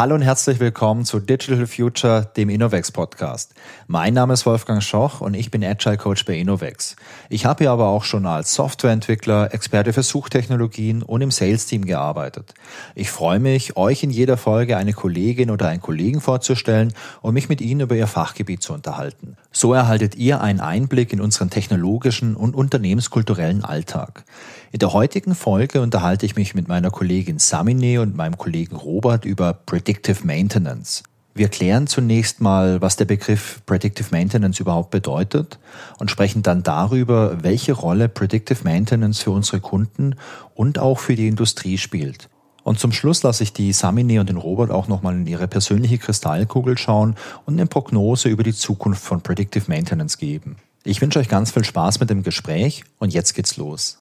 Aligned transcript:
Hallo 0.00 0.14
und 0.14 0.22
herzlich 0.22 0.60
willkommen 0.60 1.04
zu 1.04 1.20
Digital 1.20 1.66
Future, 1.66 2.32
dem 2.34 2.48
Innovex 2.48 2.90
Podcast. 2.90 3.52
Mein 3.86 4.14
Name 4.14 4.32
ist 4.32 4.46
Wolfgang 4.46 4.82
Schoch 4.82 5.20
und 5.20 5.34
ich 5.34 5.50
bin 5.50 5.62
Agile 5.62 5.98
Coach 5.98 6.24
bei 6.24 6.38
Innovex. 6.38 6.96
Ich 7.28 7.44
habe 7.44 7.64
hier 7.64 7.70
aber 7.70 7.88
auch 7.88 8.04
schon 8.04 8.24
als 8.24 8.54
Softwareentwickler, 8.54 9.52
Experte 9.52 9.92
für 9.92 10.02
Suchtechnologien 10.02 11.02
und 11.02 11.20
im 11.20 11.30
Sales 11.30 11.66
Team 11.66 11.84
gearbeitet. 11.84 12.54
Ich 12.94 13.10
freue 13.10 13.40
mich, 13.40 13.76
euch 13.76 14.02
in 14.02 14.08
jeder 14.08 14.38
Folge 14.38 14.78
eine 14.78 14.94
Kollegin 14.94 15.50
oder 15.50 15.68
einen 15.68 15.82
Kollegen 15.82 16.22
vorzustellen 16.22 16.94
und 17.20 17.34
mich 17.34 17.50
mit 17.50 17.60
ihnen 17.60 17.82
über 17.82 17.94
ihr 17.94 18.06
Fachgebiet 18.06 18.62
zu 18.62 18.72
unterhalten. 18.72 19.36
So 19.52 19.74
erhaltet 19.74 20.14
ihr 20.14 20.40
einen 20.40 20.60
Einblick 20.60 21.12
in 21.12 21.20
unseren 21.20 21.50
technologischen 21.50 22.36
und 22.36 22.54
unternehmenskulturellen 22.54 23.64
Alltag. 23.64 24.24
In 24.72 24.78
der 24.78 24.92
heutigen 24.92 25.34
Folge 25.34 25.80
unterhalte 25.80 26.24
ich 26.24 26.36
mich 26.36 26.54
mit 26.54 26.68
meiner 26.68 26.92
Kollegin 26.92 27.40
Samine 27.40 28.00
und 28.00 28.16
meinem 28.16 28.38
Kollegen 28.38 28.76
Robert 28.76 29.24
über 29.24 29.52
Predictive 29.52 30.24
Maintenance. 30.24 31.02
Wir 31.34 31.48
klären 31.48 31.88
zunächst 31.88 32.40
mal, 32.40 32.80
was 32.80 32.94
der 32.94 33.04
Begriff 33.04 33.62
Predictive 33.66 34.08
Maintenance 34.12 34.60
überhaupt 34.60 34.92
bedeutet 34.92 35.58
und 35.98 36.08
sprechen 36.08 36.44
dann 36.44 36.62
darüber, 36.62 37.42
welche 37.42 37.72
Rolle 37.72 38.08
Predictive 38.08 38.62
Maintenance 38.62 39.20
für 39.20 39.32
unsere 39.32 39.58
Kunden 39.58 40.14
und 40.54 40.78
auch 40.78 41.00
für 41.00 41.16
die 41.16 41.26
Industrie 41.26 41.76
spielt. 41.76 42.28
Und 42.62 42.78
zum 42.78 42.92
Schluss 42.92 43.24
lasse 43.24 43.42
ich 43.42 43.52
die 43.52 43.72
Samine 43.72 44.20
und 44.20 44.28
den 44.28 44.36
Robert 44.36 44.70
auch 44.70 44.86
nochmal 44.86 45.16
in 45.16 45.26
ihre 45.26 45.48
persönliche 45.48 45.98
Kristallkugel 45.98 46.78
schauen 46.78 47.16
und 47.44 47.54
eine 47.54 47.66
Prognose 47.66 48.28
über 48.28 48.44
die 48.44 48.54
Zukunft 48.54 49.02
von 49.02 49.20
Predictive 49.20 49.64
Maintenance 49.66 50.16
geben. 50.16 50.58
Ich 50.84 51.00
wünsche 51.00 51.18
euch 51.18 51.28
ganz 51.28 51.50
viel 51.50 51.64
Spaß 51.64 51.98
mit 51.98 52.10
dem 52.10 52.22
Gespräch 52.22 52.84
und 53.00 53.12
jetzt 53.12 53.34
geht's 53.34 53.56
los. 53.56 53.98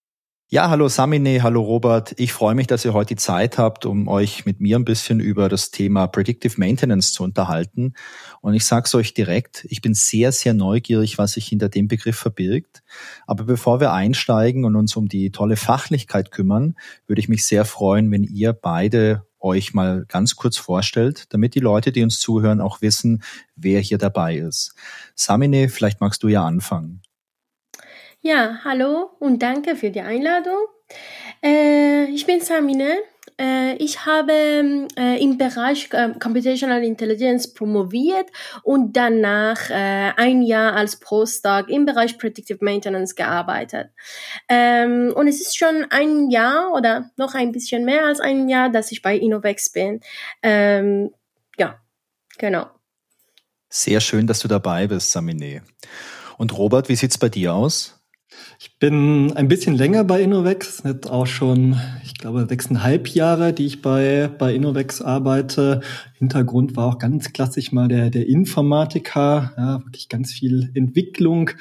Ja, 0.51 0.71
hallo 0.71 0.87
Samine, 0.87 1.43
hallo 1.43 1.61
Robert. 1.61 2.15
Ich 2.17 2.33
freue 2.33 2.55
mich, 2.55 2.65
dass 2.65 2.83
ihr 2.83 2.93
heute 2.93 3.09
die 3.09 3.17
Zeit 3.17 3.59
habt, 3.59 3.85
um 3.85 4.07
euch 4.07 4.47
mit 4.47 4.59
mir 4.59 4.79
ein 4.79 4.83
bisschen 4.83 5.19
über 5.19 5.47
das 5.47 5.69
Thema 5.69 6.07
Predictive 6.07 6.55
Maintenance 6.57 7.13
zu 7.13 7.23
unterhalten. 7.23 7.93
Und 8.41 8.55
ich 8.55 8.65
sage 8.65 8.85
es 8.87 8.95
euch 8.95 9.13
direkt, 9.13 9.67
ich 9.69 9.81
bin 9.81 9.93
sehr, 9.93 10.31
sehr 10.31 10.55
neugierig, 10.55 11.19
was 11.19 11.33
sich 11.33 11.45
hinter 11.45 11.69
dem 11.69 11.87
Begriff 11.87 12.17
verbirgt. 12.17 12.81
Aber 13.27 13.43
bevor 13.43 13.79
wir 13.79 13.93
einsteigen 13.93 14.65
und 14.65 14.75
uns 14.75 14.95
um 14.95 15.07
die 15.07 15.29
tolle 15.29 15.55
Fachlichkeit 15.55 16.31
kümmern, 16.31 16.73
würde 17.05 17.21
ich 17.21 17.29
mich 17.29 17.45
sehr 17.45 17.63
freuen, 17.63 18.09
wenn 18.09 18.23
ihr 18.23 18.51
beide 18.51 19.27
euch 19.39 19.75
mal 19.75 20.05
ganz 20.07 20.35
kurz 20.35 20.57
vorstellt, 20.57 21.31
damit 21.31 21.53
die 21.53 21.59
Leute, 21.59 21.91
die 21.91 22.01
uns 22.01 22.19
zuhören, 22.19 22.59
auch 22.59 22.81
wissen, 22.81 23.21
wer 23.55 23.81
hier 23.81 23.99
dabei 23.99 24.37
ist. 24.37 24.73
Samine, 25.13 25.69
vielleicht 25.69 26.01
magst 26.01 26.23
du 26.23 26.27
ja 26.27 26.43
anfangen. 26.43 27.03
Ja, 28.21 28.59
hallo 28.65 29.11
und 29.19 29.41
danke 29.41 29.77
für 29.77 29.91
die 29.91 30.01
Einladung. 30.01 30.59
Äh, 31.41 32.03
ich 32.11 32.25
bin 32.25 32.41
Samine. 32.41 32.97
Äh, 33.39 33.75
ich 33.75 34.05
habe 34.05 34.33
äh, 34.97 35.23
im 35.23 35.37
Bereich 35.37 35.87
äh, 35.93 36.09
Computational 36.19 36.83
Intelligence 36.83 37.53
promoviert 37.53 38.29
und 38.63 38.97
danach 38.97 39.69
äh, 39.69 40.11
ein 40.17 40.41
Jahr 40.41 40.73
als 40.73 40.99
Postdoc 40.99 41.69
im 41.69 41.85
Bereich 41.85 42.17
Predictive 42.17 42.57
Maintenance 42.59 43.15
gearbeitet. 43.15 43.91
Ähm, 44.49 45.13
und 45.15 45.29
es 45.29 45.39
ist 45.39 45.57
schon 45.57 45.85
ein 45.89 46.29
Jahr 46.29 46.73
oder 46.73 47.11
noch 47.15 47.35
ein 47.35 47.53
bisschen 47.53 47.85
mehr 47.85 48.05
als 48.05 48.19
ein 48.19 48.49
Jahr, 48.49 48.69
dass 48.69 48.91
ich 48.91 49.01
bei 49.01 49.15
Innovex 49.15 49.71
bin. 49.71 50.01
Ähm, 50.43 51.11
ja, 51.57 51.79
genau. 52.37 52.65
Sehr 53.69 54.01
schön, 54.01 54.27
dass 54.27 54.39
du 54.39 54.49
dabei 54.49 54.87
bist, 54.87 55.09
Samine. 55.09 55.63
Und 56.37 56.57
Robert, 56.57 56.89
wie 56.89 56.97
sieht's 56.97 57.17
bei 57.17 57.29
dir 57.29 57.53
aus? 57.53 57.98
Ich 58.59 58.77
bin 58.77 59.33
ein 59.33 59.47
bisschen 59.47 59.75
länger 59.75 60.03
bei 60.03 60.21
Innovex, 60.21 60.83
jetzt 60.85 61.09
auch 61.09 61.25
schon, 61.25 61.77
ich 62.03 62.13
glaube, 62.13 62.45
sechseinhalb 62.47 63.07
Jahre, 63.07 63.53
die 63.53 63.65
ich 63.65 63.81
bei, 63.81 64.29
bei 64.37 64.53
Innovex 64.53 65.01
arbeite. 65.01 65.81
Hintergrund 66.15 66.75
war 66.75 66.87
auch 66.87 66.99
ganz 66.99 67.31
klassisch 67.31 67.71
mal 67.71 67.87
der, 67.87 68.09
der 68.09 68.27
Informatiker, 68.27 69.53
ja, 69.57 69.83
wirklich 69.85 70.09
ganz 70.09 70.33
viel 70.33 70.71
Entwicklung, 70.73 71.51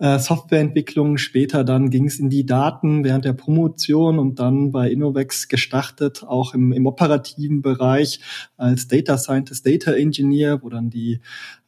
äh, 0.00 0.18
Softwareentwicklung. 0.18 1.16
Später 1.18 1.64
dann 1.64 1.90
ging 1.90 2.06
es 2.06 2.18
in 2.18 2.28
die 2.28 2.44
Daten 2.44 3.04
während 3.04 3.24
der 3.24 3.32
Promotion 3.32 4.18
und 4.18 4.40
dann 4.40 4.72
bei 4.72 4.90
Innovex 4.90 5.48
gestartet, 5.48 6.24
auch 6.24 6.54
im, 6.54 6.72
im 6.72 6.86
operativen 6.86 7.62
Bereich 7.62 8.20
als 8.56 8.88
Data 8.88 9.16
Scientist, 9.16 9.66
Data 9.66 9.92
Engineer, 9.92 10.62
wo 10.62 10.68
dann 10.68 10.90
die 10.90 11.20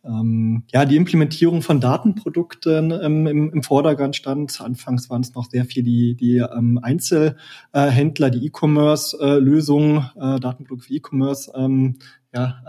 ähm, 0.04 0.64
ja, 0.72 0.84
die 0.84 0.96
Implementierung 0.96 1.62
von 1.62 1.80
Datenprodukten 1.80 2.90
ähm, 2.90 3.26
im, 3.26 3.52
im 3.52 3.62
Vordergrund 3.62 4.16
stand. 4.16 4.60
Anfangs 4.60 5.10
waren 5.10 5.22
es 5.22 5.34
noch 5.34 5.50
sehr 5.50 5.64
viel 5.64 5.82
die, 5.82 6.14
die 6.14 6.38
ähm, 6.38 6.78
Einzelhändler, 6.82 8.30
die 8.30 8.46
E-Commerce-Lösungen, 8.46 10.10
äh, 10.16 10.36
äh, 10.36 10.40
Datenprodukte 10.40 10.88
für 10.88 10.94
E-Commerce 10.94 11.52
ähm, 11.54 11.96
ja, 12.32 12.62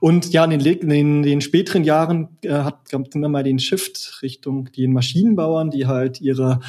und 0.00 0.32
ja, 0.32 0.44
in 0.44 0.58
den, 0.58 0.90
in 0.90 1.22
den 1.22 1.40
späteren 1.40 1.84
Jahren 1.84 2.28
äh, 2.42 2.50
hat 2.50 2.74
immer 3.14 3.28
mal 3.28 3.42
den 3.42 3.58
Shift 3.58 4.20
Richtung 4.22 4.70
den 4.72 4.92
Maschinenbauern, 4.92 5.70
die 5.70 5.86
halt 5.86 6.20
ihre 6.20 6.60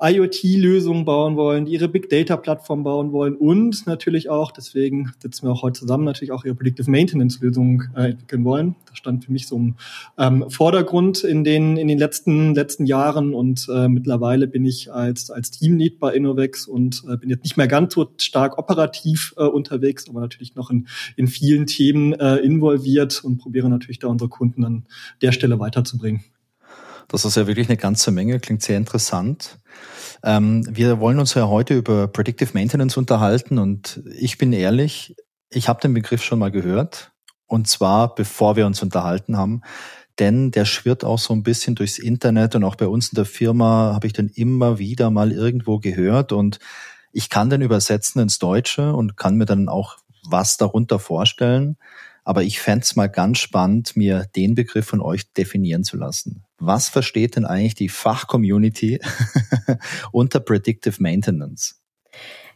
IoT-Lösungen 0.00 1.04
bauen 1.04 1.36
wollen, 1.36 1.66
die 1.66 1.72
ihre 1.72 1.88
Big 1.88 2.08
Data-Plattform 2.08 2.84
bauen 2.84 3.12
wollen 3.12 3.36
und 3.36 3.86
natürlich 3.86 4.28
auch, 4.30 4.52
deswegen 4.52 5.12
sitzen 5.18 5.46
wir 5.46 5.52
auch 5.52 5.62
heute 5.62 5.80
zusammen, 5.80 6.04
natürlich 6.04 6.32
auch 6.32 6.44
ihre 6.44 6.54
Predictive 6.54 6.90
Maintenance-Lösungen 6.90 7.92
äh, 7.96 8.10
entwickeln 8.10 8.44
wollen. 8.44 8.76
Das 8.88 8.98
stand 8.98 9.24
für 9.24 9.32
mich 9.32 9.46
so 9.48 9.56
im 9.56 9.74
ähm, 10.18 10.44
Vordergrund 10.48 11.24
in 11.24 11.44
den 11.44 11.76
in 11.76 11.88
den 11.88 11.98
letzten 11.98 12.54
letzten 12.54 12.86
Jahren 12.86 13.34
und 13.34 13.66
äh, 13.68 13.88
mittlerweile 13.88 14.46
bin 14.46 14.64
ich 14.64 14.92
als 14.92 15.30
als 15.30 15.50
Teamlead 15.50 15.98
bei 15.98 16.14
Innovex 16.14 16.66
und 16.66 17.02
äh, 17.08 17.16
bin 17.16 17.30
jetzt 17.30 17.44
nicht 17.44 17.56
mehr 17.56 17.68
ganz 17.68 17.94
so 17.94 18.08
stark 18.18 18.58
operativ 18.58 19.34
äh, 19.36 19.44
unterwegs, 19.44 20.08
aber 20.08 20.20
natürlich 20.20 20.54
noch 20.54 20.70
in 20.70 20.86
in 21.16 21.26
vielen 21.26 21.66
Themen 21.66 22.12
äh, 22.14 22.36
involviert 22.44 23.22
und 23.24 23.38
probiere 23.38 23.68
natürlich 23.68 23.98
da 23.98 24.08
unsere 24.08 24.28
Kunden 24.28 24.64
an 24.64 24.86
der 25.22 25.32
Stelle 25.32 25.58
weiterzubringen. 25.58 26.24
Das 27.08 27.24
ist 27.24 27.36
ja 27.36 27.46
wirklich 27.46 27.68
eine 27.68 27.76
ganze 27.76 28.10
Menge, 28.10 28.40
klingt 28.40 28.62
sehr 28.62 28.76
interessant. 28.76 29.58
Ähm, 30.22 30.66
wir 30.70 31.00
wollen 31.00 31.18
uns 31.18 31.34
ja 31.34 31.48
heute 31.48 31.76
über 31.76 32.08
Predictive 32.08 32.50
Maintenance 32.54 32.96
unterhalten 32.96 33.58
und 33.58 34.02
ich 34.16 34.38
bin 34.38 34.52
ehrlich, 34.52 35.14
ich 35.50 35.68
habe 35.68 35.80
den 35.80 35.94
Begriff 35.94 36.22
schon 36.22 36.38
mal 36.38 36.50
gehört 36.50 37.12
und 37.46 37.68
zwar 37.68 38.14
bevor 38.14 38.56
wir 38.56 38.66
uns 38.66 38.82
unterhalten 38.82 39.36
haben, 39.36 39.60
denn 40.18 40.50
der 40.50 40.64
schwirrt 40.64 41.04
auch 41.04 41.18
so 41.18 41.34
ein 41.34 41.42
bisschen 41.42 41.74
durchs 41.74 41.98
Internet 41.98 42.54
und 42.54 42.64
auch 42.64 42.76
bei 42.76 42.86
uns 42.86 43.08
in 43.08 43.16
der 43.16 43.24
Firma 43.24 43.92
habe 43.94 44.06
ich 44.06 44.12
den 44.12 44.28
immer 44.28 44.78
wieder 44.78 45.10
mal 45.10 45.32
irgendwo 45.32 45.78
gehört 45.78 46.32
und 46.32 46.58
ich 47.12 47.28
kann 47.28 47.50
den 47.50 47.62
übersetzen 47.62 48.20
ins 48.20 48.38
Deutsche 48.38 48.92
und 48.92 49.16
kann 49.16 49.36
mir 49.36 49.46
dann 49.46 49.68
auch 49.68 49.98
was 50.26 50.56
darunter 50.56 50.98
vorstellen. 50.98 51.76
Aber 52.24 52.42
ich 52.42 52.60
fände 52.60 52.82
es 52.82 52.96
mal 52.96 53.08
ganz 53.08 53.38
spannend, 53.38 53.96
mir 53.96 54.26
den 54.34 54.54
Begriff 54.54 54.86
von 54.86 55.00
euch 55.00 55.30
definieren 55.32 55.84
zu 55.84 55.96
lassen. 55.96 56.44
Was 56.58 56.88
versteht 56.88 57.36
denn 57.36 57.44
eigentlich 57.44 57.74
die 57.74 57.90
Fachcommunity 57.90 58.98
unter 60.12 60.40
Predictive 60.40 60.96
Maintenance? 61.00 61.82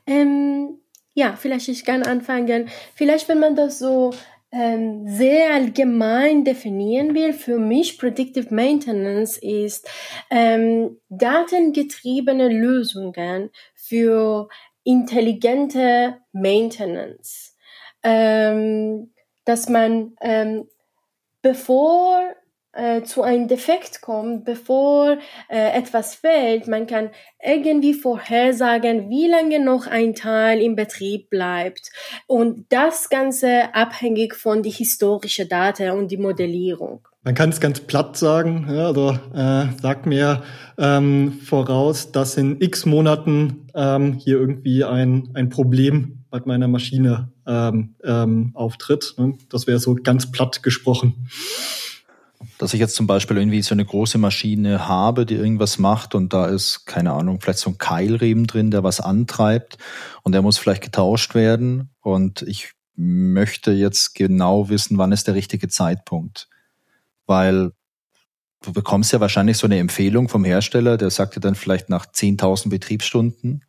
Ähm, 0.06 0.78
ja, 1.14 1.36
vielleicht 1.36 1.68
ich 1.68 1.84
kann 1.84 2.02
anfangen. 2.02 2.68
Vielleicht, 2.94 3.28
wenn 3.28 3.40
man 3.40 3.56
das 3.56 3.78
so 3.78 4.12
ähm, 4.50 5.06
sehr 5.06 5.52
allgemein 5.52 6.44
definieren 6.44 7.14
will, 7.14 7.34
für 7.34 7.58
mich 7.58 7.98
Predictive 7.98 8.54
Maintenance 8.54 9.36
ist 9.36 9.90
ähm, 10.30 10.98
datengetriebene 11.10 12.48
Lösungen 12.48 13.50
für 13.74 14.48
intelligente 14.84 16.16
Maintenance. 16.32 17.56
Ähm, 18.02 19.10
dass 19.48 19.68
man 19.68 20.12
ähm, 20.20 20.64
bevor 21.42 22.20
äh, 22.72 23.02
zu 23.02 23.22
einem 23.22 23.48
Defekt 23.48 24.02
kommt, 24.02 24.44
bevor 24.44 25.16
äh, 25.48 25.76
etwas 25.76 26.14
fällt, 26.14 26.68
man 26.68 26.86
kann 26.86 27.10
irgendwie 27.42 27.94
vorhersagen, 27.94 29.08
wie 29.08 29.26
lange 29.26 29.64
noch 29.64 29.86
ein 29.86 30.14
Teil 30.14 30.60
im 30.60 30.76
Betrieb 30.76 31.30
bleibt. 31.30 31.90
Und 32.26 32.66
das 32.68 33.08
Ganze 33.08 33.74
abhängig 33.74 34.34
von 34.34 34.62
die 34.62 34.70
historische 34.70 35.46
Daten 35.46 35.90
und 35.90 36.10
die 36.10 36.18
Modellierung. 36.18 37.08
Man 37.22 37.34
kann 37.34 37.50
es 37.50 37.60
ganz 37.60 37.80
platt 37.80 38.16
sagen, 38.16 38.68
ja, 38.70 38.86
also 38.86 39.18
äh, 39.34 39.66
sagt 39.80 40.06
mir 40.06 40.42
ähm, 40.78 41.40
voraus, 41.44 42.12
dass 42.12 42.36
in 42.36 42.60
x 42.60 42.86
Monaten 42.86 43.66
ähm, 43.74 44.12
hier 44.12 44.38
irgendwie 44.38 44.84
ein, 44.84 45.30
ein 45.34 45.48
Problem 45.48 46.24
bei 46.30 46.40
meiner 46.44 46.68
Maschine 46.68 47.32
ähm, 47.48 47.94
ähm, 48.04 48.50
auftritt. 48.54 49.14
Ne? 49.16 49.38
Das 49.48 49.66
wäre 49.66 49.80
so 49.80 49.94
ganz 49.96 50.30
platt 50.30 50.62
gesprochen. 50.62 51.28
Dass 52.58 52.74
ich 52.74 52.78
jetzt 52.78 52.94
zum 52.94 53.08
Beispiel 53.08 53.36
irgendwie 53.36 53.62
so 53.62 53.74
eine 53.74 53.84
große 53.84 54.18
Maschine 54.18 54.86
habe, 54.86 55.26
die 55.26 55.34
irgendwas 55.34 55.78
macht 55.78 56.14
und 56.14 56.32
da 56.32 56.46
ist, 56.46 56.86
keine 56.86 57.12
Ahnung, 57.12 57.40
vielleicht 57.40 57.58
so 57.58 57.70
ein 57.70 57.78
Keilriemen 57.78 58.46
drin, 58.46 58.70
der 58.70 58.84
was 58.84 59.00
antreibt 59.00 59.78
und 60.22 60.32
der 60.32 60.42
muss 60.42 60.58
vielleicht 60.58 60.82
getauscht 60.82 61.34
werden 61.34 61.90
und 62.00 62.42
ich 62.42 62.72
möchte 62.94 63.72
jetzt 63.72 64.14
genau 64.14 64.68
wissen, 64.68 64.98
wann 64.98 65.12
ist 65.12 65.26
der 65.26 65.34
richtige 65.34 65.68
Zeitpunkt. 65.68 66.48
Weil 67.26 67.72
du 68.62 68.72
bekommst 68.72 69.12
ja 69.12 69.20
wahrscheinlich 69.20 69.56
so 69.56 69.66
eine 69.66 69.78
Empfehlung 69.78 70.28
vom 70.28 70.44
Hersteller, 70.44 70.96
der 70.96 71.10
sagt 71.10 71.36
dir 71.36 71.40
dann 71.40 71.54
vielleicht 71.54 71.88
nach 71.88 72.06
10.000 72.06 72.68
Betriebsstunden 72.70 73.64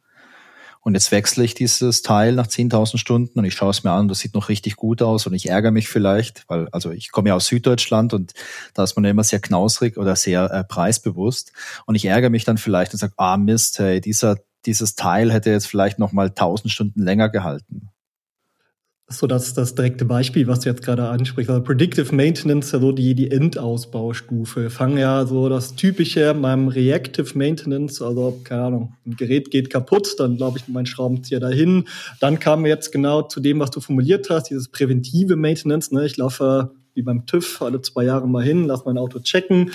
und 0.81 0.93
jetzt 0.93 1.11
wechsle 1.11 1.43
ich 1.43 1.53
dieses 1.53 2.01
Teil 2.01 2.33
nach 2.33 2.47
10.000 2.47 2.97
Stunden 2.97 3.37
und 3.37 3.45
ich 3.45 3.53
schaue 3.53 3.71
es 3.71 3.83
mir 3.83 3.91
an, 3.91 4.07
das 4.07 4.19
sieht 4.19 4.33
noch 4.33 4.49
richtig 4.49 4.75
gut 4.75 5.01
aus 5.01 5.27
und 5.27 5.33
ich 5.33 5.49
ärgere 5.49 5.71
mich 5.71 5.89
vielleicht, 5.89 6.45
weil 6.47 6.69
also 6.71 6.91
ich 6.91 7.11
komme 7.11 7.29
ja 7.29 7.35
aus 7.35 7.47
Süddeutschland 7.47 8.13
und 8.13 8.33
da 8.73 8.83
ist 8.83 8.95
man 8.95 9.03
ja 9.03 9.11
immer 9.11 9.23
sehr 9.23 9.41
knausrig 9.41 9.97
oder 9.97 10.15
sehr 10.15 10.51
äh, 10.51 10.63
preisbewusst. 10.63 11.51
Und 11.85 11.95
ich 11.95 12.05
ärgere 12.05 12.29
mich 12.29 12.45
dann 12.45 12.57
vielleicht 12.57 12.93
und 12.93 12.99
sage, 12.99 13.13
ah 13.17 13.37
Mist, 13.37 13.79
hey, 13.79 13.99
dieser 14.01 14.37
dieses 14.65 14.95
Teil 14.95 15.31
hätte 15.31 15.51
jetzt 15.51 15.67
vielleicht 15.67 15.99
noch 15.99 16.11
mal 16.11 16.27
1000 16.27 16.71
Stunden 16.71 17.01
länger 17.01 17.29
gehalten 17.29 17.91
so 19.11 19.25
das, 19.25 19.53
das 19.55 19.73
direkte 19.73 20.05
Beispiel, 20.05 20.47
was 20.47 20.59
du 20.59 20.69
jetzt 20.69 20.83
gerade 20.83 21.09
ansprichst. 21.09 21.49
Also 21.49 21.63
Predictive 21.63 22.13
Maintenance, 22.15 22.73
also 22.73 22.91
die, 22.91 23.15
die 23.15 23.31
Endausbaustufe. 23.31 24.69
Fangen 24.69 24.97
ja 24.97 25.25
so 25.25 25.49
das 25.49 25.75
Typische 25.75 26.33
beim 26.35 26.67
Reactive 26.67 27.37
Maintenance, 27.37 28.01
also 28.01 28.39
keine 28.43 28.63
Ahnung, 28.63 28.93
ein 29.05 29.15
Gerät 29.15 29.49
geht 29.49 29.71
kaputt, 29.71 30.15
dann 30.19 30.37
glaube 30.37 30.59
ich 30.59 30.67
mein 30.67 30.85
Schraubenzieher 30.85 31.39
dahin. 31.39 31.85
Dann 32.19 32.39
kamen 32.39 32.63
wir 32.63 32.69
jetzt 32.69 32.91
genau 32.91 33.23
zu 33.23 33.39
dem, 33.39 33.59
was 33.59 33.71
du 33.71 33.81
formuliert 33.81 34.29
hast, 34.29 34.51
dieses 34.51 34.69
präventive 34.69 35.35
Maintenance. 35.35 35.91
Ne? 35.91 36.05
Ich 36.05 36.17
laufe 36.17 36.71
wie 36.93 37.01
beim 37.01 37.25
TÜV 37.25 37.61
alle 37.61 37.81
zwei 37.81 38.03
Jahre 38.03 38.27
mal 38.27 38.43
hin, 38.43 38.65
lass 38.65 38.85
mein 38.85 38.97
Auto 38.97 39.19
checken. 39.19 39.71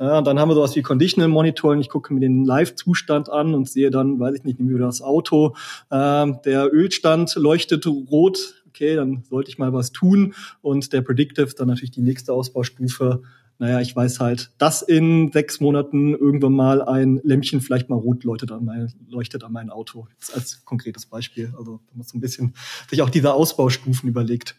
Ja, 0.00 0.22
dann 0.22 0.40
haben 0.40 0.48
wir 0.48 0.54
sowas 0.54 0.74
wie 0.76 0.80
Conditional 0.80 1.28
Monitoring. 1.28 1.78
Ich 1.78 1.90
gucke 1.90 2.14
mir 2.14 2.20
den 2.20 2.46
Live-Zustand 2.46 3.28
an 3.28 3.54
und 3.54 3.68
sehe 3.68 3.90
dann, 3.90 4.18
weiß 4.18 4.34
ich 4.36 4.44
nicht, 4.44 4.58
wie 4.58 4.78
das 4.78 5.02
Auto, 5.02 5.54
äh, 5.90 6.26
der 6.46 6.72
Ölstand 6.72 7.34
leuchtet 7.34 7.86
rot, 7.86 8.59
okay, 8.80 8.96
dann 8.96 9.22
sollte 9.28 9.50
ich 9.50 9.58
mal 9.58 9.72
was 9.72 9.92
tun. 9.92 10.34
Und 10.62 10.92
der 10.92 11.02
Predictive, 11.02 11.54
dann 11.56 11.68
natürlich 11.68 11.90
die 11.90 12.00
nächste 12.00 12.32
Ausbaustufe. 12.32 13.22
Naja, 13.58 13.80
ich 13.80 13.94
weiß 13.94 14.20
halt, 14.20 14.52
dass 14.56 14.80
in 14.80 15.30
sechs 15.32 15.60
Monaten 15.60 16.14
irgendwann 16.14 16.54
mal 16.54 16.80
ein 16.80 17.20
Lämpchen 17.22 17.60
vielleicht 17.60 17.90
mal 17.90 17.96
rot 17.96 18.24
leuchtet 18.24 18.52
an 18.52 18.64
mein, 18.64 18.90
leuchtet 19.06 19.44
an 19.44 19.52
mein 19.52 19.68
Auto. 19.68 20.08
Das 20.18 20.32
als 20.32 20.64
konkretes 20.64 21.04
Beispiel. 21.04 21.52
Also, 21.58 21.80
da 21.90 21.96
muss 21.96 22.14
ein 22.14 22.20
bisschen 22.20 22.54
sich 22.88 23.02
auch 23.02 23.10
diese 23.10 23.34
Ausbaustufen 23.34 24.08
überlegt. 24.08 24.56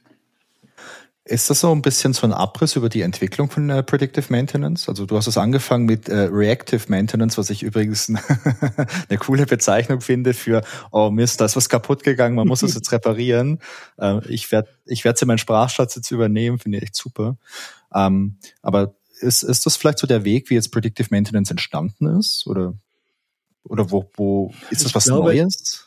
Ist 1.23 1.51
das 1.51 1.59
so 1.59 1.71
ein 1.71 1.83
bisschen 1.83 2.13
so 2.13 2.25
ein 2.25 2.33
Abriss 2.33 2.75
über 2.75 2.89
die 2.89 3.01
Entwicklung 3.01 3.47
von 3.49 3.69
äh, 3.69 3.83
Predictive 3.83 4.25
Maintenance? 4.29 4.89
Also 4.89 5.05
du 5.05 5.15
hast 5.15 5.27
es 5.27 5.37
angefangen 5.37 5.85
mit 5.85 6.09
äh, 6.09 6.27
Reactive 6.31 6.81
Maintenance, 6.87 7.37
was 7.37 7.51
ich 7.51 7.61
übrigens 7.61 8.09
eine 9.09 9.19
coole 9.19 9.45
Bezeichnung 9.45 10.01
finde 10.01 10.33
für, 10.33 10.63
oh 10.91 11.11
Mist, 11.11 11.39
da 11.39 11.45
ist 11.45 11.55
was 11.55 11.69
kaputt 11.69 12.03
gegangen, 12.03 12.35
man 12.35 12.47
muss 12.47 12.63
es 12.63 12.73
jetzt 12.73 12.91
reparieren. 12.91 13.59
Äh, 13.97 14.27
ich 14.29 14.51
werde 14.51 14.69
ich 14.85 15.03
werd 15.03 15.21
in 15.21 15.27
meinen 15.27 15.37
Sprachschatz 15.37 15.95
jetzt 15.95 16.09
übernehmen, 16.09 16.57
finde 16.57 16.79
ich 16.79 16.85
echt 16.85 16.95
super. 16.95 17.37
Ähm, 17.93 18.37
aber 18.63 18.95
ist, 19.19 19.43
ist 19.43 19.67
das 19.67 19.77
vielleicht 19.77 19.99
so 19.99 20.07
der 20.07 20.23
Weg, 20.23 20.49
wie 20.49 20.55
jetzt 20.55 20.71
Predictive 20.71 21.09
Maintenance 21.11 21.51
entstanden 21.51 22.07
ist? 22.17 22.47
Oder, 22.47 22.73
oder 23.63 23.91
wo, 23.91 24.09
wo 24.15 24.51
ist 24.71 24.81
das 24.81 24.89
ich 24.89 24.95
was 24.95 25.03
glaube, 25.05 25.35
Neues? 25.35 25.85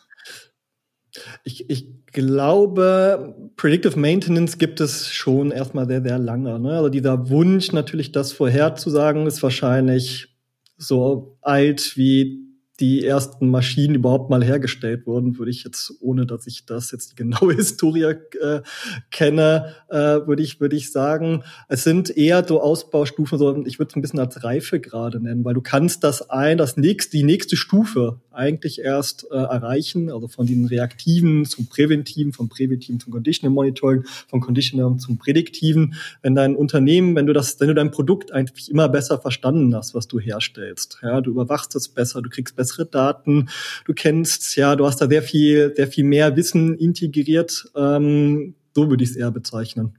Ich, 1.44 1.68
ich 1.70 2.06
glaube, 2.06 3.34
Predictive 3.56 3.98
Maintenance 3.98 4.58
gibt 4.58 4.80
es 4.80 5.12
schon 5.12 5.50
erstmal 5.50 5.86
sehr, 5.86 6.02
sehr 6.02 6.18
lange. 6.18 6.58
Ne? 6.58 6.76
Also 6.76 6.88
dieser 6.88 7.28
Wunsch, 7.30 7.72
natürlich 7.72 8.12
das 8.12 8.32
vorherzusagen, 8.32 9.26
ist 9.26 9.42
wahrscheinlich 9.42 10.28
so 10.76 11.38
alt 11.40 11.96
wie 11.96 12.43
die 12.80 13.04
ersten 13.04 13.50
Maschinen 13.50 13.94
überhaupt 13.94 14.30
mal 14.30 14.42
hergestellt 14.42 15.06
wurden, 15.06 15.38
würde 15.38 15.50
ich 15.50 15.62
jetzt, 15.62 15.92
ohne 16.00 16.26
dass 16.26 16.46
ich 16.46 16.66
das 16.66 16.90
jetzt 16.90 17.12
die 17.12 17.14
genaue 17.14 17.54
Historie 17.56 18.02
äh, 18.02 18.62
kenne, 19.10 19.74
äh, 19.88 20.26
würde 20.26 20.42
ich, 20.42 20.60
würde 20.60 20.74
ich 20.74 20.90
sagen, 20.90 21.44
es 21.68 21.84
sind 21.84 22.16
eher 22.16 22.44
so 22.46 22.60
Ausbaustufen, 22.60 23.38
so, 23.38 23.64
ich 23.64 23.78
würde 23.78 23.90
es 23.90 23.96
ein 23.96 24.02
bisschen 24.02 24.18
als 24.18 24.42
Reifegrade 24.42 25.20
nennen, 25.20 25.44
weil 25.44 25.54
du 25.54 25.60
kannst 25.60 26.02
das 26.02 26.30
ein, 26.30 26.58
das 26.58 26.76
nächste, 26.76 27.16
die 27.16 27.22
nächste 27.22 27.56
Stufe 27.56 28.20
eigentlich 28.32 28.80
erst 28.80 29.26
äh, 29.30 29.36
erreichen, 29.36 30.10
also 30.10 30.26
von 30.26 30.46
den 30.46 30.66
reaktiven 30.66 31.44
zum 31.44 31.66
präventiven, 31.66 32.32
vom 32.32 32.48
präventiven 32.48 32.98
zum 32.98 33.12
Conditional 33.12 33.54
Monitoring, 33.54 34.04
vom 34.28 34.40
Conditional 34.40 34.96
zum 34.96 35.18
prädiktiven. 35.18 35.94
Wenn 36.22 36.34
dein 36.34 36.56
Unternehmen, 36.56 37.14
wenn 37.14 37.26
du 37.26 37.32
das, 37.32 37.60
wenn 37.60 37.68
du 37.68 37.74
dein 37.74 37.92
Produkt 37.92 38.32
eigentlich 38.32 38.70
immer 38.70 38.88
besser 38.88 39.20
verstanden 39.20 39.74
hast, 39.76 39.94
was 39.94 40.08
du 40.08 40.18
herstellst, 40.18 40.98
ja, 41.02 41.20
du 41.20 41.30
überwachst 41.30 41.76
es 41.76 41.88
besser, 41.88 42.20
du 42.20 42.28
kriegst 42.28 42.56
bessere 42.64 42.86
Daten, 42.86 43.48
du 43.84 43.92
kennst, 43.92 44.56
ja, 44.56 44.74
du 44.74 44.86
hast 44.86 45.00
da 45.00 45.06
sehr 45.06 45.22
viel, 45.22 45.74
sehr 45.76 45.86
viel 45.86 46.04
mehr 46.04 46.34
Wissen 46.36 46.74
integriert, 46.78 47.70
ähm, 47.76 48.54
so 48.74 48.88
würde 48.88 49.04
ich 49.04 49.10
es 49.10 49.16
eher 49.16 49.30
bezeichnen. 49.30 49.94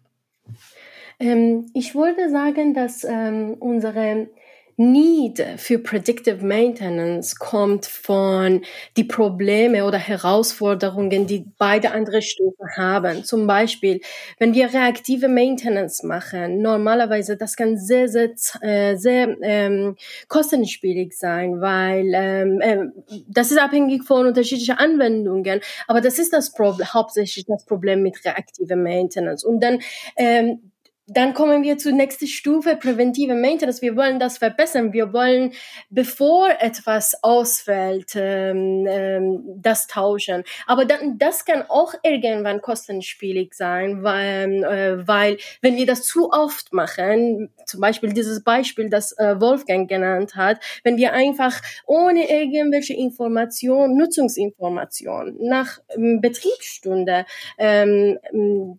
Ähm, 1.20 1.68
ich 1.74 1.96
wollte 1.96 2.30
sagen, 2.30 2.74
dass 2.74 3.04
ähm, 3.04 3.54
unsere 3.60 4.28
Need 4.78 5.42
für 5.58 5.80
Predictive 5.80 6.46
Maintenance 6.46 7.38
kommt 7.38 7.86
von 7.86 8.62
die 8.98 9.06
Probleme 9.06 9.86
oder 9.86 9.98
Herausforderungen, 9.98 11.28
die 11.28 11.46
beide 11.58 11.92
andere 11.92 12.22
Stufen 12.22 12.68
haben. 12.76 13.24
Zum 13.24 13.48
Beispiel, 13.48 14.02
wenn 14.38 14.54
wir 14.54 14.74
reaktive 14.74 15.30
Maintenance 15.30 16.04
machen, 16.04 16.62
normalerweise 16.62 17.38
das 17.38 17.56
kann 17.56 17.78
sehr, 17.78 18.10
sehr, 18.10 18.32
äh, 18.62 18.98
sehr 18.98 19.38
ähm, 19.42 19.96
kostenspielig 20.28 21.14
sein, 21.18 21.62
weil 21.62 22.12
ähm, 22.14 22.60
äh, 22.60 22.86
das 23.30 23.52
ist 23.52 23.60
abhängig 23.60 24.04
von 24.04 24.28
unterschiedlichen 24.28 24.78
Anwendungen. 24.78 25.62
Aber 25.88 26.02
das 26.02 26.20
ist 26.20 26.34
das 26.34 26.52
Problem, 26.52 26.94
hauptsächlich 26.94 27.46
das 27.46 27.66
Problem 27.66 28.04
mit 28.04 28.24
reaktiver 28.26 28.76
Maintenance. 28.76 29.46
Und 29.46 29.62
dann 29.62 29.80
ähm, 30.18 30.72
dann 31.08 31.36
kommen 31.36 31.62
wir 31.62 31.78
zur 31.78 31.92
nächsten 31.92 32.26
Stufe, 32.26 32.76
präventive 32.76 33.36
Maintenance. 33.36 33.82
Wir 33.82 33.96
wollen 33.96 34.20
das 34.20 34.40
verbessern. 34.40 34.92
Wir 34.92 35.14
wollen, 35.14 35.54
bevor 35.92 36.50
etwas 36.60 37.24
ausfällt, 37.24 38.14
ähm, 38.16 38.88
ähm, 38.90 39.44
das 39.58 39.86
tauschen. 39.86 40.44
Aber 40.66 40.86
dann, 40.86 41.20
das 41.20 41.46
kann 41.46 41.64
auch 41.70 41.94
irgendwann 42.02 42.60
kostenspielig 42.60 43.54
sein, 43.54 44.02
weil, 44.02 44.64
äh, 44.64 45.08
weil 45.08 45.38
wenn 45.62 45.76
wir 45.76 45.86
das 45.86 46.04
zu 46.04 46.32
oft 46.32 46.74
machen, 46.74 47.52
zum 47.68 47.82
Beispiel 47.82 48.12
dieses 48.12 48.44
Beispiel, 48.44 48.90
das 48.90 49.12
äh, 49.20 49.40
Wolfgang 49.40 49.88
genannt 49.88 50.36
hat, 50.36 50.60
wenn 50.84 50.98
wir 50.98 51.14
einfach 51.14 51.62
ohne 51.86 52.30
irgendwelche 52.32 52.96
Information, 52.96 53.96
Nutzungsinformation 53.96 55.36
nach 55.40 55.80
ähm, 55.96 56.20
Betriebsstunde 56.20 57.26
ähm, 57.60 58.18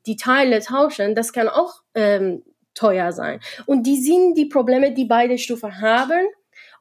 die 0.07 0.17
Teile 0.17 0.59
tauschen, 0.61 1.15
das 1.15 1.33
kann 1.33 1.49
auch 1.49 1.83
ähm, 2.17 2.43
teuer 2.75 3.13
sein. 3.13 3.41
Und 3.67 3.87
die 3.87 4.01
sind 4.01 4.35
die 4.37 4.47
Probleme, 4.47 4.93
die 4.93 5.07
beide 5.07 5.39
Stufen 5.39 5.81
haben. 5.81 6.27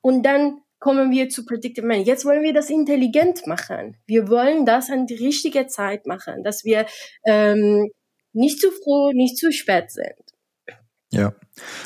Und 0.01 0.23
dann 0.23 0.61
kommen 0.79 1.11
wir 1.11 1.29
zu 1.29 1.45
Predictive 1.45 1.85
Management. 1.85 2.07
Jetzt 2.07 2.25
wollen 2.25 2.43
wir 2.43 2.53
das 2.53 2.69
intelligent 2.69 3.47
machen. 3.47 3.97
Wir 4.05 4.27
wollen 4.27 4.65
das 4.65 4.89
an 4.89 5.07
die 5.07 5.15
richtige 5.15 5.67
Zeit 5.67 6.05
machen, 6.05 6.43
dass 6.43 6.63
wir 6.63 6.85
ähm, 7.25 7.89
nicht 8.33 8.59
zu 8.59 8.69
früh, 8.71 9.13
nicht 9.13 9.37
zu 9.37 9.51
spät 9.51 9.91
sind. 9.91 10.13
Ja, 11.11 11.33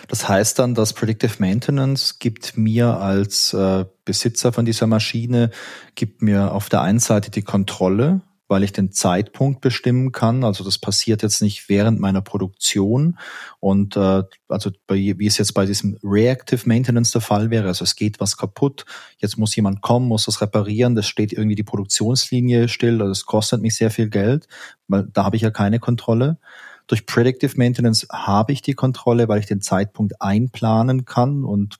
das 0.07 0.27
heißt 0.27 0.57
dann, 0.57 0.73
dass 0.73 0.93
Predictive 0.93 1.35
Maintenance 1.37 2.17
gibt 2.17 2.57
mir 2.57 2.97
als 2.97 3.53
äh, 3.53 3.85
Besitzer 4.03 4.51
von 4.51 4.65
dieser 4.65 4.87
Maschine, 4.87 5.51
gibt 5.93 6.23
mir 6.23 6.51
auf 6.51 6.67
der 6.69 6.81
einen 6.81 6.99
Seite 6.99 7.29
die 7.29 7.43
Kontrolle 7.43 8.21
weil 8.49 8.63
ich 8.63 8.73
den 8.73 8.91
Zeitpunkt 8.91 9.61
bestimmen 9.61 10.11
kann. 10.11 10.43
Also 10.43 10.63
das 10.63 10.79
passiert 10.79 11.21
jetzt 11.21 11.41
nicht 11.41 11.69
während 11.69 11.99
meiner 11.99 12.21
Produktion. 12.21 13.17
Und 13.59 13.95
äh, 13.95 14.23
also 14.49 14.71
bei, 14.87 14.95
wie 15.17 15.27
es 15.27 15.37
jetzt 15.37 15.53
bei 15.53 15.65
diesem 15.65 15.97
Reactive 16.03 16.67
Maintenance 16.67 17.11
der 17.11 17.21
Fall 17.21 17.51
wäre, 17.51 17.67
also 17.67 17.83
es 17.83 17.95
geht 17.95 18.19
was 18.19 18.37
kaputt, 18.37 18.85
jetzt 19.19 19.37
muss 19.37 19.55
jemand 19.55 19.81
kommen, 19.81 20.07
muss 20.07 20.25
das 20.25 20.41
reparieren, 20.41 20.95
das 20.95 21.07
steht 21.07 21.31
irgendwie 21.31 21.55
die 21.55 21.63
Produktionslinie 21.63 22.67
still, 22.67 22.95
also 23.01 23.09
das 23.09 23.25
kostet 23.25 23.61
mich 23.61 23.75
sehr 23.75 23.91
viel 23.91 24.09
Geld, 24.09 24.47
weil 24.87 25.07
da 25.13 25.23
habe 25.23 25.35
ich 25.35 25.43
ja 25.43 25.51
keine 25.51 25.79
Kontrolle. 25.79 26.39
Durch 26.87 27.05
Predictive 27.05 27.55
Maintenance 27.55 28.07
habe 28.11 28.51
ich 28.51 28.63
die 28.63 28.73
Kontrolle, 28.73 29.27
weil 29.27 29.39
ich 29.39 29.45
den 29.45 29.61
Zeitpunkt 29.61 30.19
einplanen 30.23 31.05
kann 31.05 31.43
und 31.43 31.77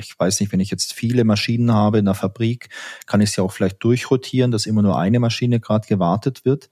ich 0.00 0.18
weiß 0.18 0.40
nicht, 0.40 0.52
wenn 0.52 0.60
ich 0.60 0.70
jetzt 0.70 0.92
viele 0.92 1.24
Maschinen 1.24 1.72
habe 1.72 1.98
in 1.98 2.04
der 2.04 2.14
Fabrik, 2.14 2.68
kann 3.06 3.20
ich 3.20 3.32
sie 3.32 3.42
auch 3.42 3.52
vielleicht 3.52 3.82
durchrotieren, 3.82 4.50
dass 4.50 4.66
immer 4.66 4.82
nur 4.82 4.98
eine 4.98 5.20
Maschine 5.20 5.60
gerade 5.60 5.86
gewartet 5.86 6.44
wird. 6.44 6.70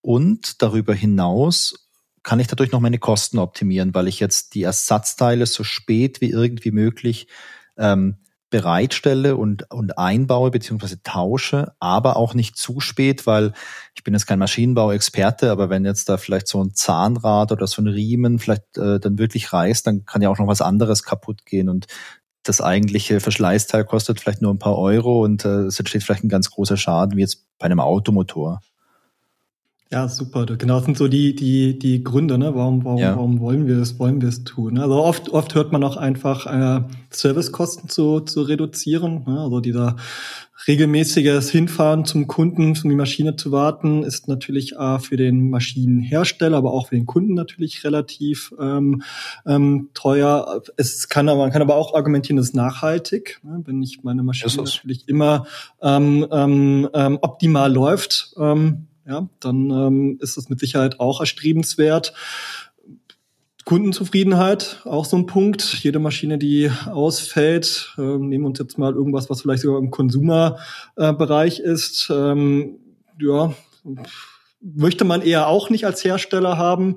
Und 0.00 0.62
darüber 0.62 0.94
hinaus 0.94 1.88
kann 2.22 2.40
ich 2.40 2.46
dadurch 2.46 2.72
noch 2.72 2.80
meine 2.80 2.98
Kosten 2.98 3.38
optimieren, 3.38 3.94
weil 3.94 4.08
ich 4.08 4.20
jetzt 4.20 4.54
die 4.54 4.62
Ersatzteile 4.62 5.46
so 5.46 5.62
spät 5.62 6.20
wie 6.20 6.30
irgendwie 6.30 6.70
möglich 6.70 7.28
ähm, 7.76 8.16
bereitstelle 8.54 9.36
und, 9.36 9.68
und 9.72 9.98
einbaue 9.98 10.52
beziehungsweise 10.52 11.02
tausche, 11.02 11.72
aber 11.80 12.16
auch 12.16 12.34
nicht 12.34 12.56
zu 12.56 12.78
spät, 12.78 13.26
weil 13.26 13.52
ich 13.96 14.04
bin 14.04 14.14
jetzt 14.14 14.26
kein 14.26 14.38
Maschinenbauexperte, 14.38 15.50
aber 15.50 15.70
wenn 15.70 15.84
jetzt 15.84 16.08
da 16.08 16.18
vielleicht 16.18 16.46
so 16.46 16.62
ein 16.62 16.72
Zahnrad 16.72 17.50
oder 17.50 17.66
so 17.66 17.82
ein 17.82 17.88
Riemen 17.88 18.38
vielleicht 18.38 18.78
äh, 18.78 19.00
dann 19.00 19.18
wirklich 19.18 19.52
reißt, 19.52 19.86
dann 19.86 20.04
kann 20.04 20.22
ja 20.22 20.28
auch 20.28 20.38
noch 20.38 20.46
was 20.46 20.62
anderes 20.62 21.02
kaputt 21.02 21.44
gehen 21.44 21.68
und 21.68 21.86
das 22.44 22.60
eigentliche 22.60 23.20
Verschleißteil 23.20 23.84
kostet 23.84 24.20
vielleicht 24.20 24.42
nur 24.42 24.52
ein 24.52 24.58
paar 24.58 24.78
Euro 24.78 25.24
und 25.24 25.44
äh, 25.44 25.64
es 25.64 25.78
entsteht 25.78 26.02
vielleicht 26.02 26.24
ein 26.24 26.28
ganz 26.28 26.50
großer 26.50 26.76
Schaden, 26.76 27.16
wie 27.16 27.22
jetzt 27.22 27.46
bei 27.58 27.66
einem 27.66 27.80
Automotor. 27.80 28.60
Ja, 29.94 30.08
super. 30.08 30.44
Genau, 30.44 30.78
das 30.78 30.86
sind 30.86 30.98
so 30.98 31.06
die, 31.06 31.36
die, 31.36 31.78
die 31.78 32.02
Gründe, 32.02 32.36
ne? 32.36 32.52
Warum, 32.56 32.84
warum, 32.84 32.98
ja. 32.98 33.14
warum 33.14 33.38
wollen 33.38 33.68
wir 33.68 33.78
es, 33.78 33.96
wollen 34.00 34.20
wir 34.20 34.28
es 34.28 34.42
tun? 34.42 34.76
Also 34.76 34.96
oft, 34.96 35.28
oft 35.28 35.54
hört 35.54 35.70
man 35.70 35.84
auch 35.84 35.96
einfach, 35.96 36.46
äh, 36.46 36.82
Servicekosten 37.10 37.88
zu, 37.88 38.18
zu 38.18 38.42
reduzieren. 38.42 39.22
Ne? 39.24 39.38
Also 39.38 39.60
dieser 39.60 39.94
regelmäßiges 40.66 41.48
Hinfahren 41.48 42.04
zum 42.04 42.26
Kunden, 42.26 42.76
um 42.82 42.90
die 42.90 42.96
Maschine 42.96 43.36
zu 43.36 43.52
warten, 43.52 44.02
ist 44.02 44.26
natürlich 44.26 44.72
äh, 44.72 44.98
für 44.98 45.16
den 45.16 45.48
Maschinenhersteller, 45.50 46.56
aber 46.56 46.72
auch 46.72 46.88
für 46.88 46.96
den 46.96 47.06
Kunden 47.06 47.34
natürlich 47.34 47.84
relativ 47.84 48.52
ähm, 48.60 49.02
ähm, 49.46 49.90
teuer. 49.94 50.60
Es 50.76 51.08
kann 51.08 51.28
aber, 51.28 51.38
man 51.38 51.52
kann 51.52 51.62
aber 51.62 51.76
auch 51.76 51.94
argumentieren, 51.94 52.38
es 52.38 52.46
ist 52.46 52.56
nachhaltig, 52.56 53.38
ne? 53.44 53.62
wenn 53.64 53.80
ich 53.80 54.02
meine 54.02 54.24
Maschine 54.24 54.64
natürlich 54.64 55.08
immer 55.08 55.46
ähm, 55.80 56.26
ähm, 56.32 56.88
ähm, 56.92 57.18
optimal 57.22 57.72
läuft. 57.72 58.34
Ähm, 58.40 58.88
ja, 59.06 59.28
dann 59.40 59.70
ähm, 59.70 60.18
ist 60.20 60.36
das 60.36 60.48
mit 60.48 60.60
Sicherheit 60.60 61.00
auch 61.00 61.20
erstrebenswert. 61.20 62.14
Kundenzufriedenheit, 63.64 64.82
auch 64.84 65.06
so 65.06 65.16
ein 65.16 65.26
Punkt. 65.26 65.82
Jede 65.82 65.98
Maschine, 65.98 66.36
die 66.36 66.70
ausfällt, 66.86 67.94
äh, 67.96 68.02
nehmen 68.02 68.44
wir 68.44 68.48
uns 68.48 68.58
jetzt 68.58 68.78
mal 68.78 68.92
irgendwas, 68.92 69.30
was 69.30 69.40
vielleicht 69.40 69.62
sogar 69.62 69.80
im 69.80 69.90
Konsumerbereich 69.90 71.60
ist, 71.60 72.10
ähm, 72.14 72.78
ja, 73.18 73.54
möchte 74.60 75.04
man 75.04 75.22
eher 75.22 75.46
auch 75.46 75.70
nicht 75.70 75.86
als 75.86 76.04
Hersteller 76.04 76.58
haben. 76.58 76.96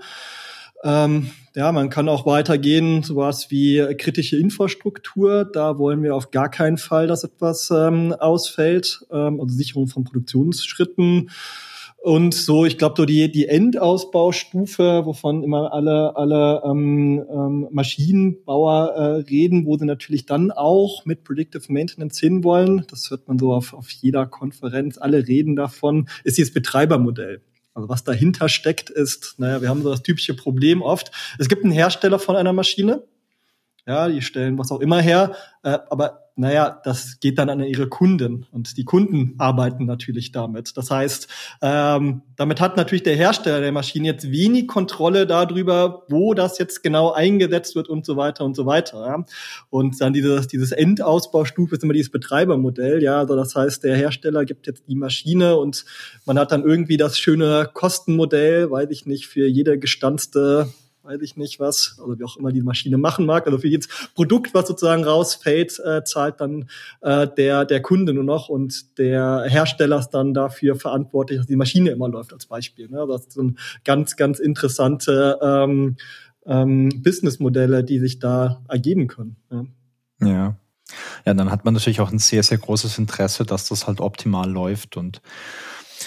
Ähm, 0.84 1.32
ja, 1.56 1.72
man 1.72 1.90
kann 1.90 2.10
auch 2.10 2.26
weitergehen, 2.26 3.02
sowas 3.02 3.50
wie 3.50 3.84
kritische 3.98 4.38
Infrastruktur. 4.38 5.46
Da 5.46 5.78
wollen 5.78 6.04
wir 6.04 6.16
auf 6.16 6.32
gar 6.32 6.50
keinen 6.50 6.78
Fall, 6.78 7.08
dass 7.08 7.24
etwas 7.24 7.72
ähm, 7.72 8.14
ausfällt. 8.14 9.06
Ähm, 9.12 9.40
also 9.40 9.56
Sicherung 9.56 9.88
von 9.88 10.04
Produktionsschritten 10.04 11.30
und 11.98 12.34
so, 12.34 12.66
ich 12.66 12.78
glaube, 12.78 12.94
so 12.96 13.06
die, 13.06 13.32
die 13.32 13.48
Endausbaustufe, 13.48 15.02
wovon 15.06 15.44
immer 15.44 15.74
alle, 15.74 16.16
alle 16.16 16.62
ähm, 16.64 17.26
ähm, 17.30 17.68
Maschinenbauer 17.72 18.94
äh, 18.96 19.02
reden, 19.30 19.66
wo 19.66 19.78
sie 19.78 19.86
natürlich 19.86 20.26
dann 20.26 20.52
auch 20.52 21.06
mit 21.06 21.24
Predictive 21.24 21.66
Maintenance 21.68 22.20
hinwollen, 22.20 22.86
das 22.90 23.10
hört 23.10 23.28
man 23.28 23.40
so 23.40 23.54
auf, 23.54 23.74
auf 23.74 23.90
jeder 23.90 24.26
Konferenz, 24.26 24.98
alle 24.98 25.28
reden 25.28 25.56
davon, 25.56 26.08
ist 26.24 26.38
dieses 26.38 26.54
Betreibermodell. 26.54 27.42
Also 27.74 27.90
was 27.90 28.04
dahinter 28.04 28.48
steckt, 28.48 28.90
ist, 28.90 29.36
naja, 29.38 29.62
wir 29.62 29.70
haben 29.70 29.84
so 29.84 29.90
das 29.90 30.02
typische 30.02 30.36
Problem 30.36 30.82
oft. 30.82 31.12
Es 31.40 31.50
gibt 31.50 31.64
einen 31.64 31.74
Hersteller 31.74 32.20
von 32.20 32.36
einer 32.36 32.54
Maschine, 32.54 33.04
ja, 33.86 34.08
die 34.08 34.22
stellen 34.22 34.58
was 34.58 34.72
auch 34.72 34.80
immer 34.82 35.02
her, 35.02 35.36
äh, 35.64 35.78
aber 35.90 36.27
naja, 36.38 36.80
das 36.84 37.20
geht 37.20 37.40
dann 37.40 37.50
an 37.50 37.64
ihre 37.64 37.88
Kunden 37.88 38.46
und 38.52 38.78
die 38.78 38.86
Kunden 38.86 39.34
arbeiten 39.40 39.86
natürlich 39.86 40.32
damit. 40.32 40.78
Das 40.78 40.92
heißt, 40.92 41.28
ähm, 41.64 42.22
damit 42.36 42.62
hat 42.62 42.78
natürlich 42.78 43.02
der 43.02 43.16
Hersteller 43.16 43.60
der 43.60 43.72
Maschine 43.72 44.08
jetzt 44.10 44.32
wenig 44.32 44.68
Kontrolle 44.68 45.26
darüber, 45.26 46.04
wo 46.10 46.36
das 46.36 46.60
jetzt 46.60 46.84
genau 46.84 47.12
eingesetzt 47.12 47.76
wird 47.76 47.90
und 47.90 48.06
so 48.06 48.18
weiter 48.18 48.46
und 48.46 48.56
so 48.56 48.68
weiter. 48.68 49.06
Ja. 49.06 49.26
Und 49.72 50.00
dann 50.00 50.14
dieses, 50.14 50.48
dieses 50.48 50.72
Endausbaustufe 50.72 51.76
ist 51.76 51.84
immer 51.84 51.94
dieses 51.94 52.12
Betreibermodell. 52.12 53.02
Ja, 53.02 53.18
also 53.18 53.36
das 53.36 53.56
heißt, 53.56 53.84
der 53.84 53.96
Hersteller 53.96 54.46
gibt 54.46 54.68
jetzt 54.68 54.84
die 54.88 54.96
Maschine 54.96 55.58
und 55.58 55.86
man 56.26 56.38
hat 56.38 56.52
dann 56.52 56.64
irgendwie 56.64 56.98
das 56.98 57.18
schöne 57.18 57.68
Kostenmodell, 57.74 58.70
weiß 58.70 58.90
ich 58.92 59.08
nicht, 59.08 59.28
für 59.28 59.48
jede 59.48 59.80
gestanzte 59.80 60.70
weiß 61.08 61.22
ich 61.22 61.38
nicht 61.38 61.60
was, 61.60 61.98
also 62.00 62.20
wie 62.20 62.24
auch 62.24 62.38
immer 62.38 62.52
die 62.52 62.62
Maschine 62.62 62.98
machen 62.98 63.26
mag. 63.26 63.46
Also 63.46 63.60
für 63.60 63.68
jedes 63.68 63.88
Produkt, 64.14 64.54
was 64.54 64.68
sozusagen 64.68 65.04
rausfällt, 65.04 65.80
äh, 65.80 66.04
zahlt 66.04 66.42
dann 66.42 66.70
äh, 67.02 67.28
der, 67.38 67.66
der 67.66 67.82
Kunde 67.82 68.14
nur 68.14 68.24
noch 68.24 68.50
und 68.50 68.98
der 68.98 69.46
Hersteller 69.48 70.00
ist 70.00 70.10
dann 70.10 70.34
dafür 70.34 70.76
verantwortlich, 70.76 71.40
dass 71.40 71.48
die 71.48 71.56
Maschine 71.56 71.92
immer 71.92 72.10
läuft 72.10 72.34
als 72.34 72.46
Beispiel. 72.46 72.90
Ne? 72.90 73.06
Das 73.08 73.34
sind 73.34 73.58
ganz, 73.86 74.16
ganz 74.16 74.40
interessante 74.40 75.40
ähm, 75.42 75.96
ähm, 76.46 76.90
Businessmodelle, 77.02 77.84
die 77.84 78.00
sich 78.00 78.20
da 78.20 78.62
ergeben 78.68 79.08
können. 79.08 79.38
Ja. 79.50 79.66
ja. 80.28 80.56
Ja, 81.26 81.34
dann 81.34 81.52
hat 81.52 81.66
man 81.66 81.74
natürlich 81.74 82.00
auch 82.00 82.14
ein 82.14 82.20
sehr, 82.20 82.44
sehr 82.44 82.58
großes 82.58 82.98
Interesse, 82.98 83.44
dass 83.44 83.68
das 83.68 83.88
halt 83.88 84.00
optimal 84.00 84.50
läuft 84.50 84.96
und 84.96 85.22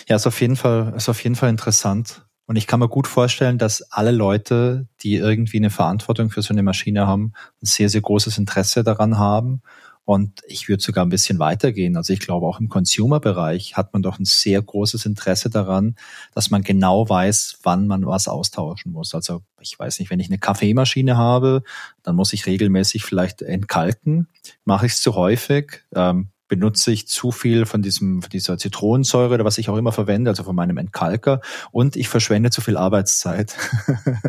ja, 0.09 0.17
ist 0.17 0.27
auf 0.27 0.41
jeden 0.41 0.57
Fall, 0.57 0.95
ist 0.97 1.11
auf 1.11 1.23
jeden 1.23 1.37
Fall 1.37 1.51
interessant. 1.51 2.25
Und 2.51 2.57
ich 2.57 2.67
kann 2.67 2.81
mir 2.81 2.89
gut 2.89 3.07
vorstellen, 3.07 3.59
dass 3.59 3.81
alle 3.93 4.11
Leute, 4.11 4.89
die 5.03 5.15
irgendwie 5.15 5.59
eine 5.59 5.71
Verantwortung 5.71 6.31
für 6.31 6.43
so 6.43 6.53
eine 6.53 6.65
Maschine 6.65 7.07
haben, 7.07 7.33
ein 7.63 7.67
sehr, 7.67 7.89
sehr 7.89 8.01
großes 8.01 8.39
Interesse 8.39 8.83
daran 8.83 9.19
haben. 9.19 9.63
Und 10.05 10.41
ich 10.49 10.69
würde 10.69 10.83
sogar 10.83 11.07
ein 11.07 11.11
bisschen 11.11 11.39
weitergehen. 11.39 11.97
Also 11.97 12.13
ich 12.13 12.19
glaube, 12.19 12.49
auch 12.49 12.59
im 12.59 12.69
Consumer-Bereich 12.69 13.77
hat 13.77 13.93
man 13.93 14.03
doch 14.03 14.19
ein 14.19 14.25
sehr 14.25 14.61
großes 14.61 15.07
Interesse 15.07 15.49
daran, 15.49 15.95
dass 16.35 16.51
man 16.51 16.63
genau 16.63 17.09
weiß, 17.09 17.61
wann 17.63 17.87
man 17.87 18.05
was 18.05 18.27
austauschen 18.27 18.91
muss. 18.91 19.15
Also 19.15 19.43
ich 19.61 19.79
weiß 19.79 20.01
nicht, 20.01 20.11
wenn 20.11 20.19
ich 20.19 20.27
eine 20.27 20.39
Kaffeemaschine 20.39 21.17
habe, 21.17 21.63
dann 22.03 22.17
muss 22.17 22.33
ich 22.33 22.47
regelmäßig 22.47 23.05
vielleicht 23.05 23.43
entkalken. 23.43 24.27
Mache 24.65 24.87
ich 24.87 24.93
es 24.95 25.03
zu 25.03 25.15
häufig, 25.15 25.85
ähm, 25.95 26.30
benutze 26.51 26.93
ich 26.93 27.09
zu 27.09 27.31
viel 27.31 27.65
von 27.65 27.81
diesem, 27.81 28.21
von 28.21 28.29
dieser 28.29 28.59
Zitronensäure 28.59 29.35
oder 29.35 29.45
was 29.47 29.57
ich 29.57 29.71
auch 29.71 29.79
immer 29.79 29.93
verwende, 29.93 30.31
also 30.31 30.43
von 30.43 30.55
meinem 30.55 30.77
Entkalker 30.77 31.41
und 31.71 31.97
ich 31.97 32.09
verschwende 32.09 32.51
zu 32.51 32.61
viel 32.61 32.77
Arbeitszeit. 32.77 33.57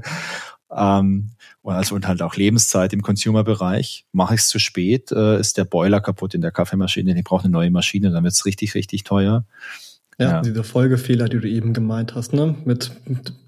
ähm, 0.72 1.32
also 1.63 1.96
und 1.96 2.08
halt 2.08 2.22
auch 2.22 2.36
Lebenszeit 2.36 2.94
im 2.94 3.01
Consumer-Bereich. 3.01 4.06
Mache 4.13 4.36
ich 4.36 4.42
es 4.42 4.48
zu 4.48 4.60
spät, 4.60 5.12
äh, 5.12 5.40
ist 5.40 5.58
der 5.58 5.66
Boiler 5.66 6.00
kaputt 6.00 6.34
in 6.34 6.42
der 6.42 6.51
Kaffeemaschine, 6.51 7.18
ich 7.18 7.24
brauche 7.24 7.44
eine 7.44 7.51
neue 7.51 7.72
Maschine, 7.72 8.12
dann 8.12 8.24
wird 8.24 8.34
es 8.34 8.46
richtig, 8.46 8.75
richtig 8.75 9.04
teuer. 9.04 9.44
Ja, 10.18 10.30
ja, 10.30 10.42
diese 10.42 10.63
Folgefehler, 10.63 11.28
die 11.28 11.40
du 11.40 11.50
eben 11.50 11.74
gemeint 11.74 12.13
hast, 12.13 12.34
ne? 12.34 12.56
Mit 12.63 12.92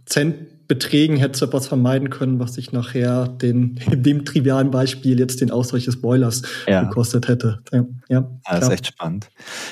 Cent 0.06 0.36
Beträgen 0.67 1.17
hättest 1.17 1.41
du 1.41 1.46
etwas 1.48 1.67
vermeiden 1.67 2.10
können, 2.10 2.39
was 2.39 2.53
sich 2.53 2.72
nachher 2.72 3.27
den, 3.27 3.79
in 3.91 4.03
dem 4.03 4.25
trivialen 4.25 4.72
Beispiel 4.72 5.20
jetzt 5.20 5.41
den 5.41 5.51
Ausweich 5.51 5.86
des 5.86 6.01
Boilers 6.01 6.43
ja. 6.67 6.84
gekostet 6.84 7.27
hätte. 7.27 7.62
Ja, 7.72 7.86
ja, 8.10 8.20
ja 8.20 8.29
das 8.51 8.65
ist 8.65 8.74
echt 8.74 8.88
spannend. 8.88 9.29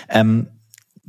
Ähm, 0.10 0.48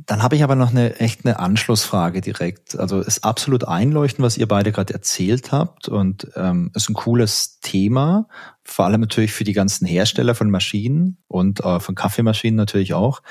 dann 0.05 0.21
habe 0.21 0.35
ich 0.35 0.43
aber 0.43 0.55
noch 0.55 0.71
eine 0.71 0.99
echt 0.99 1.25
eine 1.25 1.39
Anschlussfrage 1.39 2.21
direkt. 2.21 2.77
Also 2.77 2.99
ist 2.99 3.23
absolut 3.23 3.65
einleuchtend, 3.65 4.25
was 4.25 4.37
ihr 4.37 4.47
beide 4.47 4.71
gerade 4.71 4.93
erzählt 4.93 5.51
habt 5.51 5.87
und 5.87 6.27
ähm, 6.35 6.71
ist 6.73 6.89
ein 6.89 6.93
cooles 6.93 7.59
Thema, 7.61 8.27
vor 8.63 8.85
allem 8.85 9.01
natürlich 9.01 9.31
für 9.31 9.43
die 9.43 9.53
ganzen 9.53 9.85
Hersteller 9.85 10.35
von 10.35 10.49
Maschinen 10.49 11.17
und 11.27 11.61
äh, 11.61 11.79
von 11.79 11.95
Kaffeemaschinen 11.95 12.57
natürlich 12.57 12.93
auch. 12.93 13.21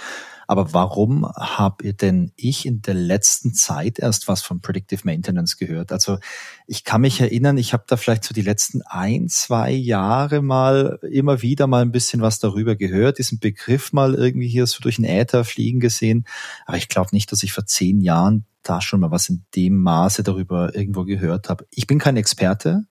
Aber 0.52 0.74
warum 0.74 1.26
habe 1.34 1.94
denn 1.94 2.30
ich 2.36 2.66
in 2.66 2.82
der 2.82 2.92
letzten 2.92 3.54
Zeit 3.54 3.98
erst 3.98 4.28
was 4.28 4.42
von 4.42 4.60
Predictive 4.60 5.00
Maintenance 5.04 5.56
gehört? 5.56 5.92
Also 5.92 6.18
ich 6.66 6.84
kann 6.84 7.00
mich 7.00 7.22
erinnern, 7.22 7.56
ich 7.56 7.72
habe 7.72 7.84
da 7.86 7.96
vielleicht 7.96 8.22
so 8.22 8.34
die 8.34 8.42
letzten 8.42 8.82
ein, 8.82 9.30
zwei 9.30 9.70
Jahre 9.70 10.42
mal 10.42 10.98
immer 11.10 11.40
wieder 11.40 11.66
mal 11.66 11.80
ein 11.80 11.90
bisschen 11.90 12.20
was 12.20 12.38
darüber 12.38 12.76
gehört, 12.76 13.16
diesen 13.16 13.38
Begriff 13.38 13.94
mal 13.94 14.14
irgendwie 14.14 14.46
hier 14.46 14.66
so 14.66 14.80
durch 14.82 14.96
den 14.96 15.06
Äther 15.06 15.44
fliegen 15.44 15.80
gesehen. 15.80 16.26
Aber 16.66 16.76
ich 16.76 16.90
glaube 16.90 17.08
nicht, 17.12 17.32
dass 17.32 17.42
ich 17.42 17.54
vor 17.54 17.64
zehn 17.64 18.02
Jahren 18.02 18.44
da 18.62 18.82
schon 18.82 19.00
mal 19.00 19.10
was 19.10 19.30
in 19.30 19.46
dem 19.56 19.78
Maße 19.78 20.22
darüber 20.22 20.76
irgendwo 20.76 21.04
gehört 21.04 21.48
habe. 21.48 21.66
Ich 21.70 21.86
bin 21.86 21.98
kein 21.98 22.18
Experte, 22.18 22.84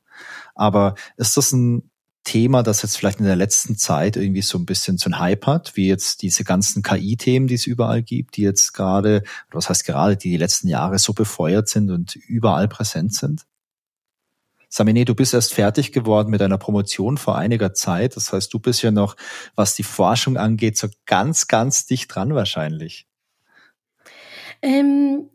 aber 0.56 0.96
ist 1.16 1.38
das 1.38 1.52
ein 1.52 1.91
Thema, 2.24 2.62
das 2.62 2.84
jetzt 2.84 2.98
vielleicht 2.98 3.20
in 3.20 3.26
der 3.26 3.36
letzten 3.36 3.78
Zeit 3.78 4.16
irgendwie 4.16 4.42
so 4.42 4.58
ein 4.58 4.66
bisschen 4.66 4.98
so 4.98 5.10
ein 5.10 5.20
Hype 5.20 5.48
hat, 5.48 5.76
wie 5.76 5.88
jetzt 5.88 6.22
diese 6.22 6.44
ganzen 6.44 6.84
KI-Themen, 6.84 7.48
die 7.48 7.56
es 7.56 7.66
überall 7.66 8.04
gibt, 8.04 8.38
die 8.38 8.44
jetzt 8.44 8.74
gerade, 8.74 9.24
was 9.52 9.70
heißt 9.70 9.86
gerade, 9.86 10.18
die 10.18 10.30
die 10.30 10.38
letzten 10.38 10.68
Jahre 10.68 11.00
so 11.00 11.14
befeuert 11.14 11.68
sind 11.68 11.90
und 11.90 12.16
überall 12.16 12.68
präsent 12.68 13.14
sind? 13.16 13.46
Samine, 14.74 15.04
du 15.04 15.16
bist 15.16 15.34
erst 15.34 15.54
fertig 15.54 15.92
geworden 15.92 16.30
mit 16.30 16.42
einer 16.42 16.58
Promotion 16.58 17.18
vor 17.18 17.38
einiger 17.38 17.74
Zeit. 17.74 18.16
Das 18.16 18.32
heißt, 18.32 18.54
du 18.54 18.60
bist 18.60 18.82
ja 18.84 18.92
noch, 18.92 19.18
was 19.56 19.76
die 19.76 19.84
Forschung 19.84 20.38
angeht, 20.38 20.78
so 20.78 20.88
ganz, 21.06 21.48
ganz 21.48 21.86
dicht 21.88 22.16
dran 22.16 22.36
wahrscheinlich. 22.36 23.06
Ähm, 24.62 25.30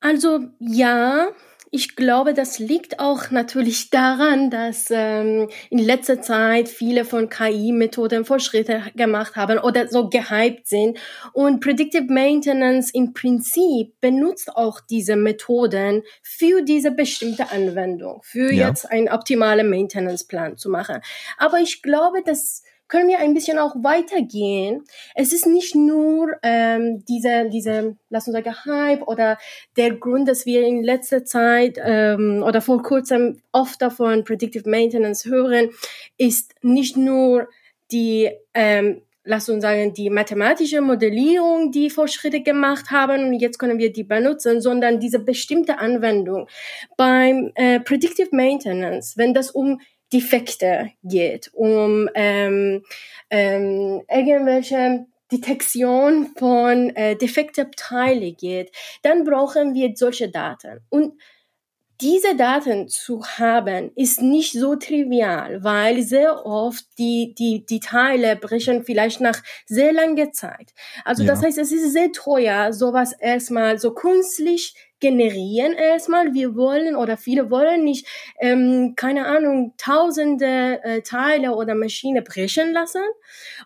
also 0.00 0.40
ja, 0.58 1.28
ich 1.70 1.96
glaube, 1.96 2.32
das 2.32 2.58
liegt 2.58 3.00
auch 3.00 3.30
natürlich 3.30 3.90
daran, 3.90 4.50
dass 4.50 4.86
ähm, 4.90 5.48
in 5.68 5.78
letzter 5.78 6.22
Zeit 6.22 6.68
viele 6.68 7.04
von 7.04 7.28
KI-Methoden 7.28 8.24
Fortschritte 8.24 8.82
gemacht 8.94 9.36
haben 9.36 9.58
oder 9.58 9.88
so 9.88 10.08
gehypt 10.08 10.68
sind. 10.68 10.98
Und 11.32 11.60
Predictive 11.60 12.06
Maintenance 12.12 12.90
im 12.92 13.12
Prinzip 13.12 14.00
benutzt 14.00 14.56
auch 14.56 14.80
diese 14.80 15.16
Methoden 15.16 16.02
für 16.22 16.62
diese 16.62 16.92
bestimmte 16.92 17.50
Anwendung, 17.50 18.20
für 18.22 18.52
ja. 18.52 18.68
jetzt 18.68 18.90
einen 18.90 19.08
optimalen 19.08 19.68
Maintenance-Plan 19.68 20.56
zu 20.56 20.70
machen. 20.70 21.00
Aber 21.36 21.58
ich 21.58 21.82
glaube, 21.82 22.22
dass 22.24 22.62
können 22.88 23.08
wir 23.08 23.18
ein 23.18 23.34
bisschen 23.34 23.58
auch 23.58 23.74
weitergehen. 23.82 24.84
Es 25.14 25.32
ist 25.32 25.46
nicht 25.46 25.74
nur 25.74 26.36
ähm, 26.42 27.04
diese, 27.08 27.48
diese, 27.50 27.96
lass 28.10 28.28
uns 28.28 28.36
sagen, 28.36 28.64
Hype 28.64 29.06
oder 29.08 29.38
der 29.76 29.94
Grund, 29.96 30.28
dass 30.28 30.46
wir 30.46 30.66
in 30.66 30.82
letzter 30.82 31.24
Zeit 31.24 31.78
ähm, 31.82 32.42
oder 32.46 32.60
vor 32.60 32.82
kurzem 32.82 33.40
oft 33.52 33.80
davon 33.82 34.24
Predictive 34.24 34.68
Maintenance 34.68 35.24
hören, 35.24 35.70
ist 36.16 36.54
nicht 36.62 36.96
nur 36.96 37.48
die 37.92 38.30
ähm, 38.54 39.02
lass 39.26 39.48
uns 39.48 39.62
sagen, 39.62 39.92
die 39.92 40.08
mathematische 40.08 40.80
Modellierung, 40.80 41.72
die 41.72 41.90
Fortschritte 41.90 42.42
gemacht 42.42 42.90
haben 42.90 43.26
und 43.26 43.40
jetzt 43.40 43.58
können 43.58 43.78
wir 43.78 43.92
die 43.92 44.04
benutzen, 44.04 44.60
sondern 44.60 45.00
diese 45.00 45.18
bestimmte 45.18 45.78
Anwendung. 45.78 46.48
Beim 46.96 47.50
äh, 47.56 47.80
Predictive 47.80 48.28
Maintenance, 48.30 49.16
wenn 49.16 49.34
das 49.34 49.50
um 49.50 49.80
Defekte 50.12 50.90
geht, 51.02 51.50
um 51.52 52.08
ähm, 52.14 52.84
ähm, 53.30 54.02
irgendwelche 54.08 55.06
Detektion 55.32 56.28
von 56.36 56.94
äh, 56.94 57.16
defekte 57.16 57.68
Teile 57.76 58.32
geht, 58.32 58.70
dann 59.02 59.24
brauchen 59.24 59.74
wir 59.74 59.92
solche 59.96 60.30
Daten. 60.30 60.80
Und 60.88 61.14
diese 62.02 62.36
Daten 62.36 62.88
zu 62.88 63.24
haben, 63.24 63.90
ist 63.96 64.20
nicht 64.20 64.52
so 64.52 64.76
trivial, 64.76 65.64
weil 65.64 66.02
sehr 66.02 66.44
oft 66.44 66.84
die, 66.98 67.34
die, 67.38 67.64
die 67.64 67.80
Teile 67.80 68.36
brechen 68.36 68.84
vielleicht 68.84 69.22
nach 69.22 69.42
sehr 69.64 69.94
langer 69.94 70.30
Zeit. 70.32 70.74
Also 71.04 71.22
ja. 71.22 71.32
das 71.32 71.42
heißt, 71.42 71.56
es 71.56 71.72
ist 71.72 71.92
sehr 71.92 72.12
teuer, 72.12 72.74
sowas 72.74 73.14
erstmal 73.18 73.78
so 73.78 73.94
künstlich 73.94 74.74
generieren 75.00 75.72
erstmal. 75.72 76.34
Wir 76.34 76.56
wollen 76.56 76.96
oder 76.96 77.16
viele 77.16 77.50
wollen 77.50 77.84
nicht, 77.84 78.06
ähm, 78.40 78.94
keine 78.96 79.26
Ahnung, 79.26 79.74
tausende 79.76 80.80
äh, 80.82 81.02
Teile 81.02 81.54
oder 81.54 81.74
Maschine 81.74 82.22
brechen 82.22 82.72
lassen 82.72 83.02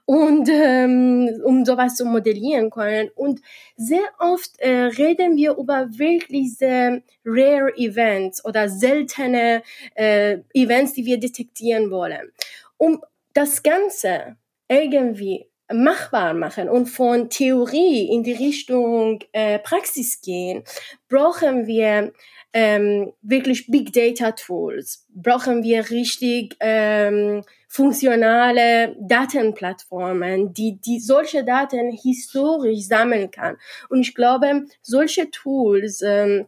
und 0.04 0.48
ähm, 0.50 1.40
um 1.44 1.64
sowas 1.64 1.96
zu 1.96 2.04
modellieren 2.04 2.70
können. 2.70 3.10
Und 3.14 3.40
sehr 3.76 4.08
oft 4.18 4.58
äh, 4.58 4.84
reden 4.84 5.36
wir 5.36 5.56
über 5.56 5.88
wirklich 5.90 6.56
sehr 6.56 7.02
rare 7.24 7.76
Events 7.76 8.44
oder 8.44 8.68
seltene 8.68 9.62
äh, 9.94 10.38
Events, 10.52 10.94
die 10.94 11.04
wir 11.04 11.18
detektieren 11.18 11.90
wollen. 11.90 12.32
Um 12.76 13.02
das 13.34 13.62
Ganze 13.62 14.36
irgendwie 14.68 15.49
machbar 15.72 16.34
machen 16.34 16.68
und 16.68 16.86
von 16.86 17.30
Theorie 17.30 18.08
in 18.12 18.22
die 18.22 18.32
Richtung 18.32 19.20
äh, 19.32 19.58
Praxis 19.58 20.20
gehen, 20.20 20.64
brauchen 21.08 21.66
wir 21.66 22.12
ähm, 22.52 23.12
wirklich 23.22 23.68
Big 23.68 23.92
Data 23.92 24.32
Tools, 24.32 25.06
brauchen 25.14 25.62
wir 25.62 25.90
richtig 25.90 26.56
ähm, 26.60 27.44
funktionale 27.68 28.96
Datenplattformen, 28.98 30.52
die, 30.52 30.80
die 30.80 30.98
solche 30.98 31.44
Daten 31.44 31.92
historisch 31.92 32.86
sammeln 32.86 33.30
kann. 33.30 33.56
Und 33.88 34.00
ich 34.00 34.14
glaube, 34.14 34.66
solche 34.82 35.30
Tools 35.30 36.02
ähm, 36.02 36.46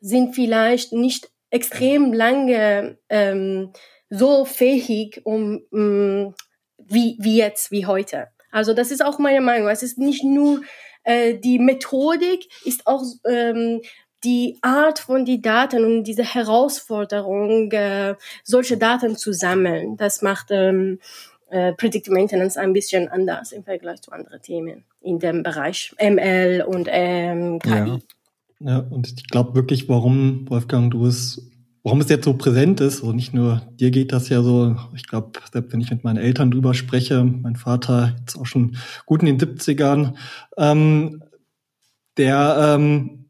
sind 0.00 0.34
vielleicht 0.34 0.92
nicht 0.92 1.30
extrem 1.48 2.12
lange 2.12 2.98
ähm, 3.08 3.72
so 4.10 4.44
fähig, 4.44 5.22
um, 5.24 5.62
um 5.70 6.34
wie, 6.76 7.16
wie 7.20 7.38
jetzt, 7.38 7.70
wie 7.70 7.86
heute. 7.86 8.28
Also 8.54 8.72
das 8.72 8.92
ist 8.92 9.04
auch 9.04 9.18
meine 9.18 9.40
Meinung. 9.40 9.68
Es 9.68 9.82
ist 9.82 9.98
nicht 9.98 10.22
nur 10.22 10.62
äh, 11.02 11.34
die 11.34 11.58
Methodik, 11.58 12.48
ist 12.64 12.86
auch 12.86 13.02
ähm, 13.26 13.80
die 14.22 14.58
Art 14.62 15.00
von 15.00 15.24
die 15.24 15.42
Daten 15.42 15.84
und 15.84 16.04
diese 16.04 16.22
Herausforderung, 16.22 17.72
äh, 17.72 18.14
solche 18.44 18.76
Daten 18.76 19.16
zu 19.16 19.32
sammeln. 19.32 19.96
Das 19.96 20.22
macht 20.22 20.52
ähm, 20.52 21.00
äh, 21.50 21.72
Predictive 21.72 22.14
Maintenance 22.14 22.56
ein 22.56 22.72
bisschen 22.72 23.08
anders 23.08 23.50
im 23.50 23.64
Vergleich 23.64 24.02
zu 24.02 24.12
anderen 24.12 24.40
Themen 24.40 24.84
in 25.00 25.18
dem 25.18 25.42
Bereich 25.42 25.92
ML 26.00 26.64
und 26.64 26.88
ähm, 26.92 27.58
KI. 27.58 27.70
Ja. 27.70 27.98
ja, 28.60 28.78
und 28.88 29.08
ich 29.08 29.28
glaube 29.28 29.56
wirklich, 29.56 29.88
warum, 29.88 30.48
Wolfgang, 30.48 30.92
du 30.92 31.06
es 31.06 31.42
warum 31.84 32.00
es 32.00 32.08
jetzt 32.08 32.24
so 32.24 32.34
präsent 32.34 32.80
ist, 32.80 33.02
also 33.02 33.12
nicht 33.12 33.34
nur 33.34 33.62
dir 33.78 33.90
geht 33.90 34.12
das 34.12 34.30
ja 34.30 34.42
so, 34.42 34.74
ich 34.96 35.06
glaube, 35.06 35.38
selbst 35.52 35.72
wenn 35.72 35.82
ich 35.82 35.90
mit 35.90 36.02
meinen 36.02 36.16
Eltern 36.16 36.50
drüber 36.50 36.72
spreche, 36.72 37.22
mein 37.22 37.56
Vater 37.56 38.16
jetzt 38.18 38.36
auch 38.36 38.46
schon 38.46 38.76
gut 39.04 39.22
in 39.22 39.26
den 39.26 39.38
70ern, 39.38 40.14
ähm, 40.56 41.22
der 42.16 42.76
ähm, 42.76 43.23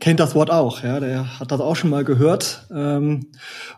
kennt 0.00 0.20
das 0.20 0.34
Wort 0.34 0.50
auch, 0.50 0.82
ja, 0.82 1.00
der 1.00 1.38
hat 1.38 1.52
das 1.52 1.60
auch 1.60 1.76
schon 1.76 1.90
mal 1.90 2.04
gehört. 2.04 2.66
Ähm, 2.74 3.26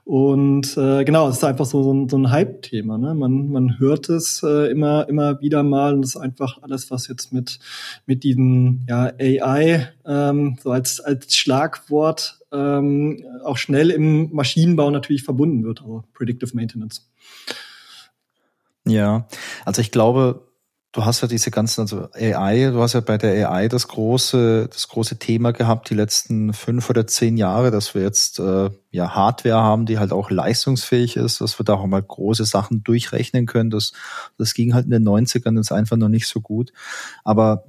und 0.04 0.76
äh, 0.76 1.04
genau, 1.04 1.28
es 1.28 1.36
ist 1.36 1.44
einfach 1.44 1.66
so, 1.66 1.82
so 1.82 1.92
ein, 1.92 2.08
so 2.08 2.16
ein 2.16 2.30
Hype-Thema. 2.30 2.98
Ne? 2.98 3.14
Man, 3.14 3.48
man 3.48 3.78
hört 3.78 4.08
es 4.08 4.42
äh, 4.42 4.70
immer, 4.70 5.08
immer 5.08 5.40
wieder 5.40 5.62
mal 5.62 5.94
und 5.94 6.04
es 6.04 6.14
ist 6.14 6.20
einfach 6.20 6.62
alles, 6.62 6.90
was 6.90 7.08
jetzt 7.08 7.32
mit, 7.32 7.58
mit 8.06 8.24
diesen 8.24 8.86
ja, 8.88 9.12
AI 9.18 9.88
ähm, 10.04 10.56
so 10.62 10.70
als, 10.70 11.00
als 11.00 11.34
Schlagwort 11.34 12.40
ähm, 12.52 13.24
auch 13.44 13.56
schnell 13.56 13.90
im 13.90 14.32
Maschinenbau 14.32 14.90
natürlich 14.90 15.24
verbunden 15.24 15.64
wird, 15.64 15.82
also 15.82 16.04
Predictive 16.14 16.54
Maintenance. 16.54 17.08
Ja, 18.86 19.26
also 19.64 19.80
ich 19.82 19.90
glaube, 19.90 20.45
du 20.96 21.04
hast 21.04 21.20
ja 21.20 21.28
diese 21.28 21.50
ganzen, 21.50 21.82
also 21.82 22.08
AI, 22.14 22.70
du 22.70 22.80
hast 22.80 22.94
ja 22.94 23.00
bei 23.00 23.18
der 23.18 23.50
AI 23.50 23.68
das 23.68 23.86
große, 23.86 24.68
das 24.72 24.88
große 24.88 25.18
Thema 25.18 25.52
gehabt, 25.52 25.90
die 25.90 25.94
letzten 25.94 26.54
fünf 26.54 26.88
oder 26.88 27.06
zehn 27.06 27.36
Jahre, 27.36 27.70
dass 27.70 27.94
wir 27.94 28.00
jetzt 28.00 28.38
äh, 28.38 28.70
ja 28.92 29.14
Hardware 29.14 29.62
haben, 29.62 29.84
die 29.84 29.98
halt 29.98 30.12
auch 30.12 30.30
leistungsfähig 30.30 31.16
ist, 31.16 31.42
dass 31.42 31.60
wir 31.60 31.64
da 31.64 31.74
auch 31.74 31.86
mal 31.86 32.02
große 32.02 32.46
Sachen 32.46 32.82
durchrechnen 32.82 33.44
können. 33.44 33.68
Das, 33.68 33.92
das 34.38 34.54
ging 34.54 34.72
halt 34.72 34.86
in 34.86 34.90
den 34.90 35.06
90ern 35.06 35.56
jetzt 35.56 35.70
einfach 35.70 35.98
noch 35.98 36.08
nicht 36.08 36.28
so 36.28 36.40
gut. 36.40 36.72
Aber 37.24 37.64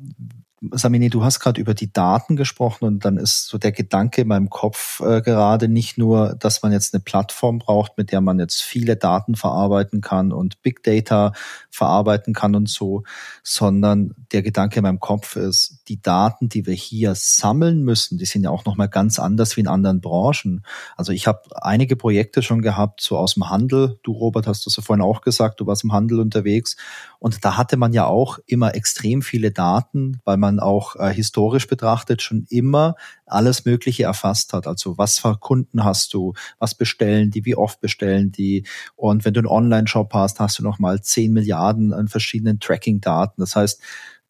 Samini, 0.72 1.12
du 1.12 1.24
hast 1.24 1.40
gerade 1.40 1.62
über 1.62 1.76
die 1.76 1.94
Daten 1.94 2.36
gesprochen 2.36 2.86
und 2.86 3.06
dann 3.06 3.18
ist 3.18 3.46
so 3.46 3.60
der 3.60 3.72
Gedanke 3.72 4.22
in 4.22 4.28
meinem 4.28 4.50
Kopf 4.50 5.02
äh, 5.02 5.22
gerade 5.22 5.68
nicht 5.68 6.00
nur, 6.00 6.36
dass 6.40 6.64
man 6.64 6.72
jetzt 6.72 6.96
eine 6.96 7.04
Plattform 7.04 7.60
braucht, 7.60 7.96
mit 8.00 8.12
der 8.12 8.22
man 8.22 8.40
jetzt 8.40 8.64
viele 8.64 8.96
Daten 8.96 9.36
verarbeiten 9.36 10.02
kann 10.02 10.32
und 10.32 10.64
Big 10.64 10.82
Data 10.82 11.34
verarbeiten 11.70 12.34
kann 12.34 12.56
und 12.56 12.68
so, 12.70 13.04
sondern 13.44 14.16
der 14.32 14.42
Gedanke 14.42 14.80
in 14.80 14.84
meinem 14.84 15.00
Kopf 15.00 15.36
ist, 15.36 15.84
die 15.90 16.02
Daten, 16.02 16.50
die 16.50 16.66
wir 16.66 16.74
hier 16.74 17.14
sammeln 17.14 17.84
müssen, 17.84 18.18
die 18.18 18.26
sind 18.26 18.44
ja 18.44 18.50
auch 18.50 18.66
nochmal 18.66 18.90
ganz 18.90 19.20
anders 19.20 19.58
wie 19.58 19.62
in 19.62 19.68
anderen 19.68 20.02
Branchen. 20.02 20.66
Also 20.96 21.12
ich 21.12 21.28
habe 21.28 21.42
einige 21.62 21.96
Projekte 21.96 22.42
schon 22.42 22.64
gehabt, 22.64 23.02
so 23.02 23.16
aus 23.16 23.36
dem 23.36 23.48
Handel. 23.52 24.00
Du, 24.02 24.12
Robert, 24.12 24.48
hast 24.48 24.66
das 24.66 24.76
ja 24.78 24.82
vorhin 24.82 25.04
auch 25.04 25.22
gesagt, 25.22 25.60
du 25.60 25.68
warst 25.68 25.84
im 25.84 25.94
Handel 25.94 26.20
unterwegs 26.20 26.78
und 27.20 27.46
da 27.46 27.58
hatte 27.58 27.78
man 27.78 27.94
ja 27.94 28.08
auch 28.08 28.40
immer 28.48 28.74
extrem 28.74 29.22
viele 29.22 29.52
Daten, 29.52 30.20
weil 30.26 30.38
man 30.38 30.47
man 30.48 30.60
auch 30.60 30.96
äh, 30.96 31.14
historisch 31.14 31.68
betrachtet 31.68 32.22
schon 32.22 32.46
immer 32.50 32.96
alles 33.26 33.66
Mögliche 33.66 34.04
erfasst 34.04 34.54
hat. 34.54 34.68
Also 34.68 34.98
was 34.98 35.20
für 35.20 35.38
Kunden 35.38 35.84
hast 35.84 36.14
du, 36.14 36.34
was 36.60 36.76
bestellen 36.76 37.32
die, 37.32 37.44
wie 37.46 37.56
oft 37.56 37.82
bestellen 37.82 38.32
die. 38.32 38.66
Und 38.96 39.26
wenn 39.26 39.34
du 39.34 39.42
einen 39.42 39.48
Online-Shop 39.48 40.14
hast, 40.14 40.40
hast 40.40 40.60
du 40.60 40.64
nochmal 40.64 41.02
10 41.02 41.34
Milliarden 41.34 41.94
an 41.94 42.08
verschiedenen 42.08 42.60
Tracking-Daten. 42.60 43.42
Das 43.42 43.56
heißt, 43.56 43.82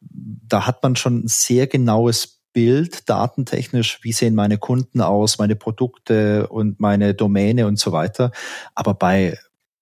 da 0.01 0.65
hat 0.65 0.81
man 0.81 0.95
schon 0.95 1.25
ein 1.25 1.27
sehr 1.27 1.67
genaues 1.67 2.41
Bild 2.53 3.07
datentechnisch, 3.07 3.99
wie 4.01 4.13
sehen 4.13 4.33
meine 4.33 4.57
Kunden 4.57 5.01
aus, 5.01 5.37
meine 5.37 5.55
Produkte 5.55 6.47
und 6.47 6.79
meine 6.79 7.13
Domäne 7.13 7.67
und 7.67 7.77
so 7.77 7.91
weiter. 7.91 8.31
Aber 8.73 8.95
bei 8.95 9.37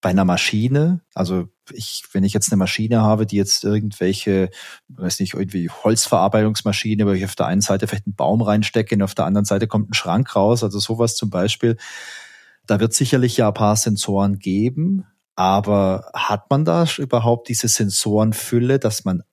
bei 0.06 0.10
einer 0.10 0.24
Maschine, 0.24 1.00
also 1.14 1.48
ich, 1.72 2.04
wenn 2.12 2.22
ich 2.22 2.32
jetzt 2.32 2.52
eine 2.52 2.58
Maschine 2.58 3.02
habe, 3.02 3.26
die 3.26 3.34
jetzt 3.34 3.64
irgendwelche, 3.64 4.50
weiß 4.86 5.18
nicht, 5.18 5.34
irgendwie 5.34 5.68
Holzverarbeitungsmaschine, 5.68 7.04
wo 7.04 7.10
ich 7.10 7.24
auf 7.24 7.34
der 7.34 7.46
einen 7.46 7.60
Seite 7.60 7.88
vielleicht 7.88 8.06
einen 8.06 8.14
Baum 8.14 8.40
reinstecke 8.40 8.94
und 8.94 9.02
auf 9.02 9.16
der 9.16 9.24
anderen 9.24 9.46
Seite 9.46 9.66
kommt 9.66 9.90
ein 9.90 9.94
Schrank 9.94 10.36
raus, 10.36 10.62
also 10.62 10.78
sowas 10.78 11.16
zum 11.16 11.30
Beispiel, 11.30 11.76
da 12.68 12.78
wird 12.78 12.94
sicherlich 12.94 13.36
ja 13.36 13.48
ein 13.48 13.54
paar 13.54 13.74
Sensoren 13.74 14.38
geben, 14.38 15.06
aber 15.34 16.08
hat 16.14 16.50
man 16.50 16.64
da 16.64 16.86
überhaupt 16.98 17.48
diese 17.48 17.66
Sensorenfülle, 17.66 18.78
dass 18.78 19.04
man 19.04 19.24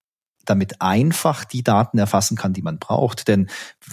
damit 0.45 0.81
einfach 0.81 1.45
die 1.45 1.63
Daten 1.63 1.97
erfassen 1.97 2.35
kann, 2.35 2.53
die 2.53 2.61
man 2.61 2.79
braucht. 2.79 3.27
Denn 3.27 3.49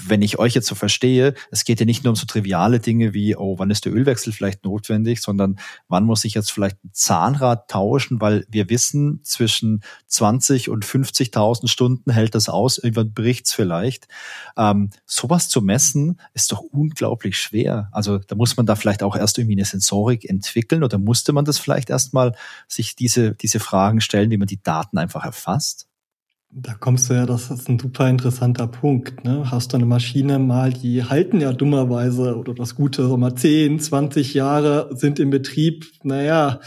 wenn 0.07 0.23
ich 0.23 0.39
euch 0.39 0.55
jetzt 0.55 0.67
so 0.67 0.75
verstehe, 0.75 1.35
es 1.51 1.65
geht 1.65 1.81
ja 1.81 1.87
nicht 1.87 2.05
nur 2.05 2.13
um 2.13 2.17
so 2.17 2.27
triviale 2.27 2.81
Dinge 2.81 3.15
wie, 3.15 3.37
oh, 3.37 3.59
wann 3.59 3.71
ist 3.71 3.85
der 3.85 3.95
Ölwechsel 3.95 4.33
vielleicht 4.33 4.65
notwendig, 4.65 5.21
sondern 5.21 5.59
wann 5.89 6.05
muss 6.05 6.25
ich 6.25 6.35
jetzt 6.35 6.51
vielleicht 6.51 6.83
ein 6.85 6.91
Zahnrad 6.93 7.69
tauschen, 7.69 8.21
weil 8.21 8.47
wir 8.49 8.69
wissen, 8.71 9.21
zwischen 9.23 9.83
20 10.07 10.71
und 10.71 10.85
50.000 10.85 11.69
Stunden 11.69 12.11
hält 12.11 12.35
das 12.35 12.49
aus, 12.49 12.79
irgendwann 12.79 13.13
bricht's 13.13 13.53
vielleicht. 13.53 14.09
Ähm, 14.57 14.91
sowas 15.07 15.49
zu 15.49 15.61
messen 15.61 16.21
ist 16.35 16.53
doch 16.53 16.61
unglaublich 16.61 17.39
schwer. 17.39 17.89
Also 17.93 18.19
da 18.19 18.35
muss 18.35 18.57
man 18.57 18.67
da 18.67 18.77
vielleicht 18.77 19.03
auch 19.03 19.17
erst 19.17 19.39
irgendwie 19.39 19.57
eine 19.57 19.65
Sensorik 19.65 20.29
entwickeln 20.29 20.83
oder 20.83 20.99
musste 20.99 21.33
man 21.33 21.45
das 21.45 21.59
vielleicht 21.59 21.91
erstmal 21.91 22.35
sich 22.67 22.97
diese, 22.97 23.35
diese 23.35 23.61
Fragen 23.61 24.01
stellen, 24.01 24.31
wie 24.31 24.39
man 24.39 24.49
die 24.49 24.63
Daten 24.63 24.99
einfach 24.99 25.25
erfasst? 25.25 25.90
Da 26.53 26.75
kommst 26.75 27.09
du 27.09 27.15
ja, 27.15 27.27
das 27.27 27.49
ist 27.53 27.69
ein 27.69 27.79
super 27.79 28.09
interessanter 28.09 28.67
Punkt. 28.67 29.25
Ne? 29.25 29.49
Hast 29.53 29.73
du 29.73 29.77
eine 29.77 29.87
Maschine 29.87 30.41
mal, 30.41 30.73
die 30.73 31.05
halten 31.05 31.41
ja 31.41 31.53
dummerweise 31.53 32.37
oder 32.37 32.55
das 32.55 32.75
Gute, 32.75 33.07
so 33.07 33.17
mal 33.17 33.37
10, 33.37 33.79
20 33.79 34.35
Jahre 34.35 34.91
sind 34.93 35.21
im 35.21 35.31
Betrieb. 35.31 35.87
Naja, 36.03 36.59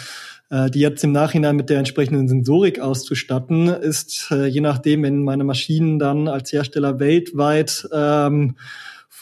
äh, 0.50 0.70
die 0.70 0.80
jetzt 0.80 1.04
im 1.04 1.12
Nachhinein 1.12 1.58
mit 1.58 1.70
der 1.70 1.80
entsprechenden 1.80 2.30
Sensorik 2.30 2.80
auszustatten, 2.80 3.68
ist 3.68 4.30
äh, 4.32 4.46
je 4.46 4.62
nachdem, 4.62 5.04
wenn 5.04 5.22
meine 5.22 5.44
Maschinen 5.44 6.00
dann 6.00 6.30
als 6.30 6.54
Hersteller 6.54 7.02
weltweit 7.02 7.86
ähm, 7.92 8.56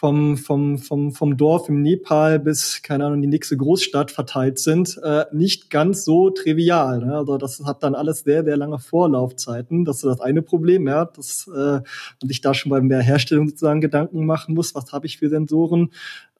vom, 0.01 0.35
vom, 0.35 0.79
vom, 0.79 1.11
vom 1.11 1.37
Dorf 1.37 1.69
im 1.69 1.83
Nepal 1.83 2.39
bis, 2.39 2.81
keine 2.81 3.05
Ahnung, 3.05 3.21
die 3.21 3.27
nächste 3.27 3.55
Großstadt 3.55 4.09
verteilt 4.09 4.57
sind, 4.57 4.99
äh, 5.03 5.25
nicht 5.31 5.69
ganz 5.69 6.05
so 6.05 6.31
trivial. 6.31 7.05
Ne? 7.05 7.15
Also 7.15 7.37
das 7.37 7.63
hat 7.65 7.83
dann 7.83 7.93
alles 7.93 8.21
sehr, 8.21 8.43
sehr 8.43 8.57
lange 8.57 8.79
Vorlaufzeiten. 8.79 9.85
Das 9.85 9.97
ist 9.97 10.05
das 10.05 10.19
eine 10.19 10.41
Problem, 10.41 10.87
ja, 10.87 11.05
dass 11.05 11.47
äh, 11.53 11.81
man 11.81 11.83
sich 12.27 12.41
da 12.41 12.55
schon 12.55 12.71
bei 12.71 12.79
der 12.79 13.03
Herstellung 13.03 13.49
sozusagen 13.49 13.79
Gedanken 13.79 14.25
machen 14.25 14.55
muss, 14.55 14.73
was 14.73 14.91
habe 14.91 15.05
ich 15.05 15.19
für 15.19 15.29
Sensoren. 15.29 15.91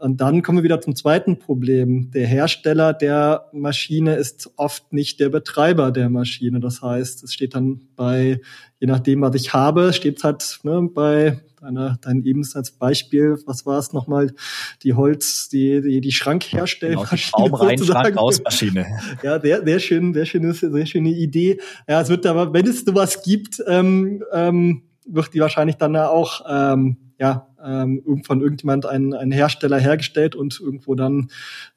Und 0.01 0.19
dann 0.19 0.41
kommen 0.41 0.57
wir 0.57 0.63
wieder 0.63 0.81
zum 0.81 0.95
zweiten 0.95 1.37
Problem. 1.37 2.09
Der 2.09 2.25
Hersteller 2.25 2.91
der 2.91 3.45
Maschine 3.53 4.15
ist 4.15 4.49
oft 4.55 4.91
nicht 4.91 5.19
der 5.19 5.29
Betreiber 5.29 5.91
der 5.91 6.09
Maschine. 6.09 6.59
Das 6.59 6.81
heißt, 6.81 7.23
es 7.23 7.33
steht 7.33 7.53
dann 7.53 7.81
bei, 7.95 8.41
je 8.79 8.87
nachdem, 8.87 9.21
was 9.21 9.35
ich 9.35 9.53
habe, 9.53 9.93
steht 9.93 10.17
es 10.17 10.23
halt 10.23 10.59
ne, 10.63 10.89
bei 10.91 11.39
deiner, 11.61 11.99
dein 12.01 12.23
eben 12.23 12.43
als 12.55 12.71
Beispiel, 12.71 13.37
was 13.45 13.67
war 13.67 13.77
es 13.77 13.93
nochmal, 13.93 14.33
die 14.81 14.95
Holz, 14.95 15.49
die, 15.49 15.81
die, 15.81 16.01
die 16.01 16.11
Schrankherstellmaschine. 16.11 17.45
Genau, 17.45 17.55
rein, 17.57 17.77
Schrank 17.77 18.17
aus 18.17 18.41
Maschine. 18.43 18.87
Ja, 19.23 19.39
sehr, 19.39 19.63
sehr 19.63 19.79
schön, 19.79 20.15
sehr 20.15 20.25
schöne, 20.25 20.53
sehr 20.53 20.85
schöne 20.87 21.09
Idee. 21.09 21.59
Ja, 21.87 22.01
es 22.01 22.09
wird 22.09 22.25
aber, 22.25 22.51
wenn 22.53 22.65
es 22.65 22.83
sowas 22.83 23.21
gibt, 23.21 23.63
ähm, 23.67 24.23
ähm, 24.33 24.81
wird 25.05 25.31
die 25.33 25.39
wahrscheinlich 25.39 25.75
dann 25.75 25.95
auch 25.95 26.41
ähm, 26.49 26.97
ja, 27.19 27.47
ähm, 27.63 28.23
von 28.25 28.41
irgendjemand 28.41 28.85
ein, 28.85 29.13
ein 29.13 29.31
Hersteller 29.31 29.79
hergestellt 29.79 30.35
und 30.35 30.59
irgendwo 30.59 30.95
dann, 30.95 31.29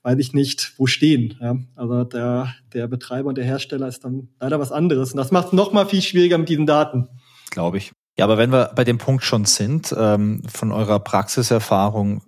weiß 0.03 0.19
ich 0.19 0.33
nicht, 0.33 0.75
wo 0.77 0.87
stehen. 0.87 1.37
Ja? 1.41 1.57
Also 1.77 2.05
der, 2.05 2.55
der 2.73 2.89
Betreiber 2.89 3.31
und 3.31 3.39
der 3.39 3.45
Hersteller 3.45 3.89
ist 3.89 4.05
dann 4.05 4.29
leider 4.41 4.61
was 4.61 4.73
anderes. 4.73 5.13
Und 5.13 5.19
das 5.19 5.31
macht 5.31 5.49
es 5.49 5.53
noch 5.53 5.73
mal 5.73 5.87
viel 5.87 6.03
schwieriger 6.03 6.39
mit 6.39 6.49
diesen 6.49 6.67
Daten. 6.67 7.09
Glaube 7.51 7.79
ich. 7.79 7.93
Ja, 8.17 8.25
aber 8.25 8.39
wenn 8.39 8.53
wir 8.53 8.73
bei 8.75 8.85
dem 8.85 8.99
Punkt 8.99 9.25
schon 9.25 9.45
sind, 9.45 9.95
ähm, 9.97 10.43
von 10.47 10.71
eurer 10.71 11.01
Praxiserfahrung, 11.01 12.23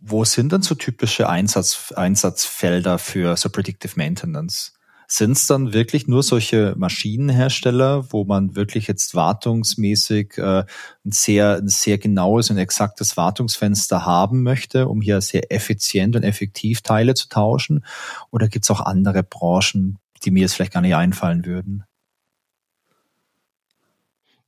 wo 0.00 0.24
sind 0.24 0.52
denn 0.52 0.62
so 0.62 0.74
typische 0.74 1.28
Einsatz, 1.28 1.92
Einsatzfelder 1.92 2.98
für 2.98 3.36
so 3.36 3.50
Predictive 3.50 3.92
Maintenance? 3.96 4.72
Sind 5.12 5.32
es 5.32 5.48
dann 5.48 5.72
wirklich 5.72 6.06
nur 6.06 6.22
solche 6.22 6.74
Maschinenhersteller, 6.78 8.12
wo 8.12 8.22
man 8.24 8.54
wirklich 8.54 8.86
jetzt 8.86 9.16
wartungsmäßig 9.16 10.38
äh, 10.38 10.60
ein, 11.04 11.10
sehr, 11.10 11.56
ein 11.56 11.66
sehr 11.66 11.98
genaues 11.98 12.48
und 12.48 12.58
exaktes 12.58 13.16
Wartungsfenster 13.16 14.06
haben 14.06 14.44
möchte, 14.44 14.86
um 14.86 15.00
hier 15.00 15.20
sehr 15.20 15.50
effizient 15.50 16.14
und 16.14 16.22
effektiv 16.22 16.82
Teile 16.82 17.14
zu 17.14 17.28
tauschen? 17.28 17.84
Oder 18.30 18.46
gibt 18.46 18.64
es 18.66 18.70
auch 18.70 18.80
andere 18.80 19.24
Branchen, 19.24 19.98
die 20.22 20.30
mir 20.30 20.42
jetzt 20.42 20.54
vielleicht 20.54 20.74
gar 20.74 20.80
nicht 20.80 20.94
einfallen 20.94 21.44
würden? 21.44 21.82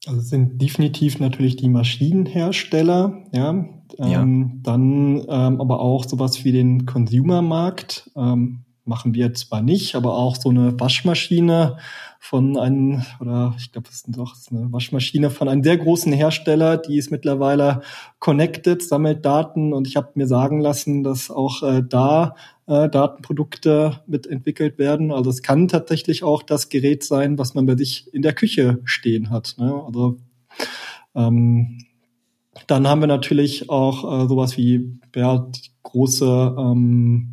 Also 0.06 0.20
es 0.20 0.28
sind 0.28 0.62
definitiv 0.62 1.18
natürlich 1.18 1.56
die 1.56 1.68
Maschinenhersteller, 1.68 3.24
ja, 3.32 3.50
ähm, 3.50 3.78
ja. 3.98 4.24
dann 4.62 5.24
ähm, 5.28 5.60
aber 5.60 5.80
auch 5.80 6.04
sowas 6.04 6.44
wie 6.44 6.52
den 6.52 6.86
Consumermarkt. 6.86 8.12
Ähm, 8.14 8.64
machen 8.84 9.14
wir 9.14 9.32
zwar 9.34 9.62
nicht, 9.62 9.94
aber 9.94 10.16
auch 10.16 10.36
so 10.36 10.48
eine 10.48 10.78
Waschmaschine 10.78 11.76
von 12.18 12.56
einem, 12.56 13.02
oder 13.20 13.54
ich 13.58 13.72
glaube, 13.72 13.88
das 13.88 13.96
ist 13.96 14.16
doch 14.16 14.36
eine 14.50 14.72
Waschmaschine 14.72 15.30
von 15.30 15.48
einem 15.48 15.62
sehr 15.62 15.76
großen 15.76 16.12
Hersteller, 16.12 16.76
die 16.76 16.96
ist 16.96 17.10
mittlerweile 17.10 17.82
connected, 18.18 18.82
sammelt 18.82 19.24
Daten 19.24 19.72
und 19.72 19.88
ich 19.88 19.96
habe 19.96 20.12
mir 20.14 20.26
sagen 20.26 20.60
lassen, 20.60 21.02
dass 21.02 21.30
auch 21.30 21.62
äh, 21.62 21.82
da 21.86 22.36
äh, 22.66 22.88
Datenprodukte 22.88 24.00
mitentwickelt 24.06 24.78
werden. 24.78 25.10
Also 25.10 25.30
es 25.30 25.42
kann 25.42 25.68
tatsächlich 25.68 26.22
auch 26.22 26.42
das 26.42 26.68
Gerät 26.68 27.02
sein, 27.02 27.38
was 27.38 27.54
man 27.54 27.66
bei 27.66 27.76
sich 27.76 28.12
in 28.14 28.22
der 28.22 28.34
Küche 28.34 28.78
stehen 28.84 29.30
hat. 29.30 29.56
Ne? 29.58 29.82
Also 29.84 30.18
ähm, 31.14 31.78
dann 32.66 32.86
haben 32.86 33.00
wir 33.00 33.08
natürlich 33.08 33.68
auch 33.68 34.24
äh, 34.24 34.28
sowas 34.28 34.56
wie 34.56 34.98
ja, 35.14 35.48
große 35.82 36.56
ähm, 36.58 37.31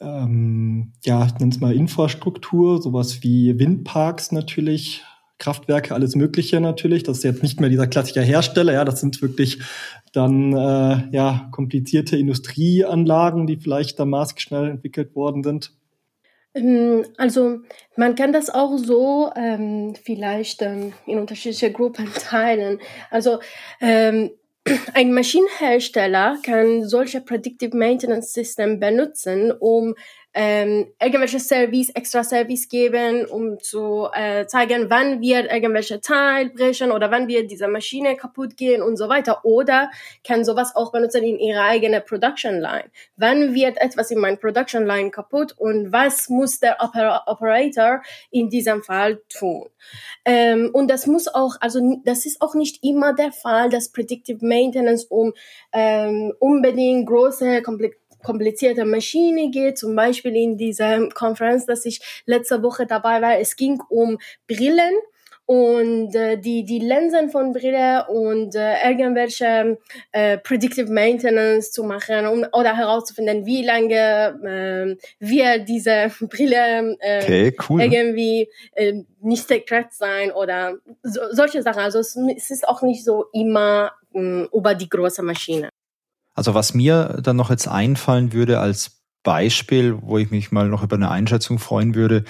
ähm, 0.00 0.92
ja, 1.04 1.26
ich 1.26 1.34
nenne 1.38 1.52
es 1.52 1.60
mal 1.60 1.74
Infrastruktur, 1.74 2.80
sowas 2.80 3.22
wie 3.22 3.58
Windparks 3.58 4.32
natürlich, 4.32 5.02
Kraftwerke, 5.38 5.94
alles 5.94 6.16
Mögliche 6.16 6.60
natürlich. 6.60 7.04
Das 7.04 7.18
ist 7.18 7.24
jetzt 7.24 7.42
nicht 7.42 7.60
mehr 7.60 7.70
dieser 7.70 7.86
klassische 7.86 8.22
Hersteller, 8.22 8.72
ja, 8.72 8.84
das 8.84 9.00
sind 9.00 9.20
wirklich 9.22 9.60
dann 10.12 10.52
äh, 10.52 11.08
ja 11.12 11.48
komplizierte 11.52 12.16
Industrieanlagen, 12.16 13.46
die 13.46 13.56
vielleicht 13.56 13.98
da 13.98 14.04
maßgeschnell 14.04 14.68
entwickelt 14.68 15.14
worden 15.14 15.42
sind. 15.42 15.72
Ähm, 16.54 17.04
also 17.16 17.60
man 17.96 18.14
kann 18.14 18.32
das 18.32 18.50
auch 18.50 18.76
so 18.78 19.30
ähm, 19.36 19.94
vielleicht 20.02 20.62
ähm, 20.62 20.92
in 21.06 21.18
unterschiedliche 21.18 21.72
Gruppen 21.72 22.08
teilen. 22.18 22.80
Also 23.10 23.38
ähm, 23.80 24.30
ein 24.94 25.12
Maschinenhersteller 25.12 26.38
kann 26.42 26.88
solche 26.88 27.20
Predictive 27.20 27.76
Maintenance 27.76 28.32
System 28.32 28.80
benutzen, 28.80 29.52
um 29.52 29.94
ähm, 30.40 30.86
irgendwelche 31.02 31.40
Service, 31.40 31.90
extra 31.90 32.22
Service 32.22 32.68
geben, 32.68 33.26
um 33.26 33.58
zu 33.58 34.06
äh, 34.12 34.46
zeigen, 34.46 34.88
wann 34.88 35.20
wird 35.20 35.50
irgendwelche 35.52 36.00
Teil 36.00 36.50
brechen 36.50 36.92
oder 36.92 37.10
wann 37.10 37.26
wird 37.26 37.50
diese 37.50 37.66
Maschine 37.66 38.14
kaputt 38.14 38.56
gehen 38.56 38.80
und 38.80 38.96
so 38.96 39.08
weiter. 39.08 39.44
Oder 39.44 39.90
kann 40.24 40.44
sowas 40.44 40.76
auch 40.76 40.92
benutzen 40.92 41.24
in 41.24 41.40
ihrer 41.40 41.64
eigenen 41.64 42.04
Production 42.04 42.60
Line. 42.60 42.88
Wann 43.16 43.52
wird 43.52 43.80
etwas 43.80 44.12
in 44.12 44.20
meiner 44.20 44.36
Production 44.36 44.86
Line 44.86 45.10
kaputt 45.10 45.56
und 45.58 45.90
was 45.90 46.28
muss 46.28 46.60
der 46.60 46.76
Oper 46.80 47.24
Operator 47.26 48.00
in 48.30 48.48
diesem 48.48 48.84
Fall 48.84 49.20
tun? 49.28 49.66
Ähm, 50.24 50.70
und 50.72 50.88
das 50.88 51.08
muss 51.08 51.26
auch, 51.26 51.56
also 51.60 51.80
das 52.04 52.26
ist 52.26 52.40
auch 52.40 52.54
nicht 52.54 52.84
immer 52.84 53.12
der 53.12 53.32
Fall, 53.32 53.70
dass 53.70 53.88
Predictive 53.88 54.46
Maintenance 54.46 55.04
um 55.06 55.34
ähm, 55.72 56.32
unbedingt 56.38 57.08
große, 57.08 57.60
komplexe 57.62 57.98
komplizierte 58.22 58.84
Maschine 58.84 59.50
geht, 59.50 59.78
zum 59.78 59.94
Beispiel 59.94 60.36
in 60.36 60.56
dieser 60.56 61.08
Konferenz, 61.10 61.66
dass 61.66 61.84
ich 61.84 62.00
letzte 62.26 62.62
Woche 62.62 62.86
dabei 62.86 63.22
war, 63.22 63.38
es 63.38 63.56
ging 63.56 63.80
um 63.88 64.18
Brillen 64.46 64.94
und 65.48 66.14
äh, 66.14 66.36
die 66.36 66.62
die 66.62 66.78
Linsen 66.78 67.30
von 67.30 67.54
Brille 67.54 68.06
und 68.08 68.54
äh, 68.54 68.86
irgendwelche 68.86 69.78
äh, 70.12 70.36
predictive 70.36 70.92
Maintenance 70.92 71.72
zu 71.72 71.84
machen 71.84 72.26
um, 72.26 72.44
oder 72.52 72.76
herauszufinden, 72.76 73.46
wie 73.46 73.64
lange 73.64 74.98
äh, 75.00 75.06
wir 75.18 75.58
diese 75.60 76.12
Brille 76.20 76.98
äh, 77.00 77.22
okay, 77.22 77.56
cool. 77.66 77.80
irgendwie 77.80 78.50
äh, 78.72 79.02
nicht 79.22 79.48
sekret 79.48 79.94
sein 79.94 80.32
oder 80.32 80.76
so, 81.02 81.22
solche 81.32 81.62
Sachen. 81.62 81.80
Also 81.80 82.00
es, 82.00 82.14
es 82.36 82.50
ist 82.50 82.68
auch 82.68 82.82
nicht 82.82 83.02
so 83.02 83.24
immer 83.32 83.92
mh, 84.12 84.20
mm, 84.20 84.48
über 84.52 84.74
die 84.74 84.90
große 84.90 85.22
Maschine. 85.22 85.70
Also 86.38 86.54
was 86.54 86.72
mir 86.72 87.18
dann 87.20 87.34
noch 87.34 87.50
jetzt 87.50 87.66
einfallen 87.66 88.32
würde 88.32 88.60
als 88.60 89.02
Beispiel, 89.24 90.00
wo 90.00 90.18
ich 90.18 90.30
mich 90.30 90.52
mal 90.52 90.68
noch 90.68 90.84
über 90.84 90.94
eine 90.94 91.10
Einschätzung 91.10 91.58
freuen 91.58 91.96
würde, 91.96 92.22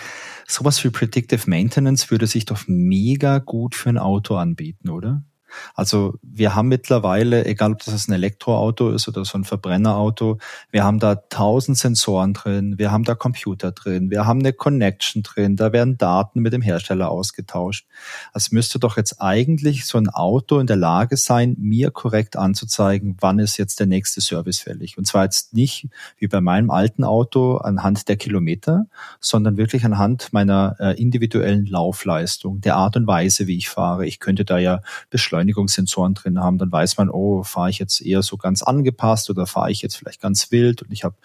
sowas 0.46 0.82
wie 0.82 0.88
Predictive 0.88 1.42
Maintenance 1.44 2.10
würde 2.10 2.26
sich 2.26 2.46
doch 2.46 2.64
mega 2.66 3.38
gut 3.38 3.74
für 3.74 3.90
ein 3.90 3.98
Auto 3.98 4.36
anbieten, 4.36 4.88
oder? 4.88 5.24
Also 5.74 6.14
wir 6.22 6.54
haben 6.54 6.68
mittlerweile, 6.68 7.44
egal 7.46 7.72
ob 7.72 7.84
das 7.84 8.08
ein 8.08 8.12
Elektroauto 8.12 8.90
ist 8.90 9.08
oder 9.08 9.24
so 9.24 9.38
ein 9.38 9.44
Verbrennerauto, 9.44 10.38
wir 10.70 10.84
haben 10.84 10.98
da 10.98 11.16
tausend 11.16 11.78
Sensoren 11.78 12.34
drin, 12.34 12.78
wir 12.78 12.92
haben 12.92 13.04
da 13.04 13.14
Computer 13.14 13.72
drin, 13.72 14.10
wir 14.10 14.26
haben 14.26 14.40
eine 14.40 14.52
Connection 14.52 15.22
drin, 15.22 15.56
da 15.56 15.72
werden 15.72 15.98
Daten 15.98 16.40
mit 16.40 16.52
dem 16.52 16.62
Hersteller 16.62 17.10
ausgetauscht. 17.10 17.86
Es 18.34 18.52
müsste 18.52 18.78
doch 18.78 18.96
jetzt 18.96 19.20
eigentlich 19.20 19.86
so 19.86 19.98
ein 19.98 20.08
Auto 20.08 20.58
in 20.58 20.66
der 20.66 20.76
Lage 20.76 21.16
sein, 21.16 21.56
mir 21.58 21.90
korrekt 21.90 22.36
anzuzeigen, 22.36 23.16
wann 23.20 23.38
ist 23.38 23.56
jetzt 23.56 23.80
der 23.80 23.86
nächste 23.86 24.20
Service 24.20 24.60
fällig. 24.60 24.98
Und 24.98 25.06
zwar 25.06 25.24
jetzt 25.24 25.54
nicht 25.54 25.88
wie 26.18 26.28
bei 26.28 26.40
meinem 26.40 26.70
alten 26.70 27.04
Auto 27.04 27.56
anhand 27.56 28.08
der 28.08 28.16
Kilometer, 28.16 28.86
sondern 29.20 29.56
wirklich 29.56 29.84
anhand 29.84 30.32
meiner 30.32 30.76
äh, 30.78 31.00
individuellen 31.00 31.66
Laufleistung, 31.66 32.60
der 32.60 32.76
Art 32.76 32.96
und 32.96 33.06
Weise, 33.06 33.46
wie 33.46 33.56
ich 33.56 33.68
fahre. 33.68 34.06
Ich 34.06 34.20
könnte 34.20 34.44
da 34.44 34.58
ja 34.58 34.80
beschleunigen 35.10 35.37
Beschleunigungssensoren 35.38 36.14
drin 36.14 36.40
haben, 36.40 36.58
dann 36.58 36.72
weiß 36.72 36.98
man, 36.98 37.10
oh, 37.10 37.42
fahre 37.42 37.70
ich 37.70 37.78
jetzt 37.78 38.00
eher 38.00 38.22
so 38.22 38.36
ganz 38.36 38.62
angepasst 38.62 39.30
oder 39.30 39.46
fahre 39.46 39.70
ich 39.70 39.82
jetzt 39.82 39.96
vielleicht 39.96 40.20
ganz 40.20 40.50
wild 40.50 40.82
und 40.82 40.92
ich 40.92 41.04
habe 41.04 41.16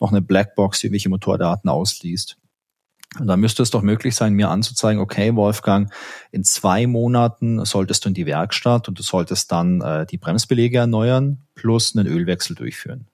noch 0.00 0.10
eine 0.10 0.22
Blackbox, 0.22 0.80
die 0.80 0.92
welche 0.92 1.08
Motordaten 1.08 1.68
ausliest. 1.68 2.36
Und 3.18 3.26
da 3.26 3.36
müsste 3.36 3.62
es 3.62 3.70
doch 3.70 3.82
möglich 3.82 4.14
sein, 4.14 4.34
mir 4.34 4.50
anzuzeigen, 4.50 5.00
okay, 5.00 5.34
Wolfgang, 5.34 5.92
in 6.30 6.44
zwei 6.44 6.86
Monaten 6.86 7.64
solltest 7.64 8.04
du 8.04 8.08
in 8.08 8.14
die 8.14 8.26
Werkstatt 8.26 8.88
und 8.88 8.98
du 8.98 9.02
solltest 9.02 9.50
dann 9.50 9.80
äh, 9.80 10.06
die 10.06 10.18
Bremsbelege 10.18 10.78
erneuern 10.78 11.38
plus 11.54 11.96
einen 11.96 12.06
Ölwechsel 12.06 12.54
durchführen. 12.54 13.08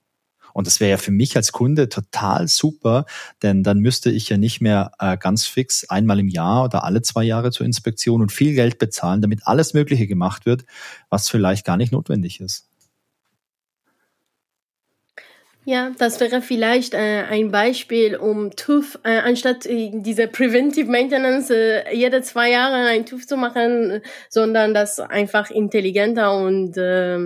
Und 0.54 0.66
das 0.66 0.80
wäre 0.80 0.92
ja 0.92 0.96
für 0.96 1.10
mich 1.10 1.36
als 1.36 1.52
Kunde 1.52 1.90
total 1.90 2.48
super, 2.48 3.04
denn 3.42 3.62
dann 3.62 3.80
müsste 3.80 4.10
ich 4.10 4.28
ja 4.30 4.38
nicht 4.38 4.62
mehr 4.62 4.92
äh, 5.00 5.18
ganz 5.18 5.46
fix 5.46 5.90
einmal 5.90 6.20
im 6.20 6.28
Jahr 6.28 6.64
oder 6.64 6.84
alle 6.84 7.02
zwei 7.02 7.24
Jahre 7.24 7.50
zur 7.50 7.66
Inspektion 7.66 8.22
und 8.22 8.32
viel 8.32 8.54
Geld 8.54 8.78
bezahlen, 8.78 9.20
damit 9.20 9.40
alles 9.46 9.74
Mögliche 9.74 10.06
gemacht 10.06 10.46
wird, 10.46 10.64
was 11.10 11.28
vielleicht 11.28 11.66
gar 11.66 11.76
nicht 11.76 11.92
notwendig 11.92 12.40
ist. 12.40 12.68
Ja, 15.66 15.92
das 15.98 16.20
wäre 16.20 16.42
vielleicht 16.42 16.92
äh, 16.92 17.24
ein 17.28 17.50
Beispiel, 17.50 18.16
um 18.16 18.50
TÜV, 18.54 18.98
äh, 19.02 19.18
anstatt 19.20 19.64
äh, 19.64 19.90
diese 19.94 20.28
Preventive 20.28 20.90
Maintenance 20.90 21.50
äh, 21.50 21.90
jede 21.96 22.20
zwei 22.20 22.50
Jahre 22.50 22.86
ein 22.88 23.06
TÜV 23.06 23.26
zu 23.26 23.38
machen, 23.38 24.02
sondern 24.28 24.74
das 24.74 25.00
einfach 25.00 25.50
intelligenter 25.50 26.36
und 26.36 26.76
äh, 26.76 27.18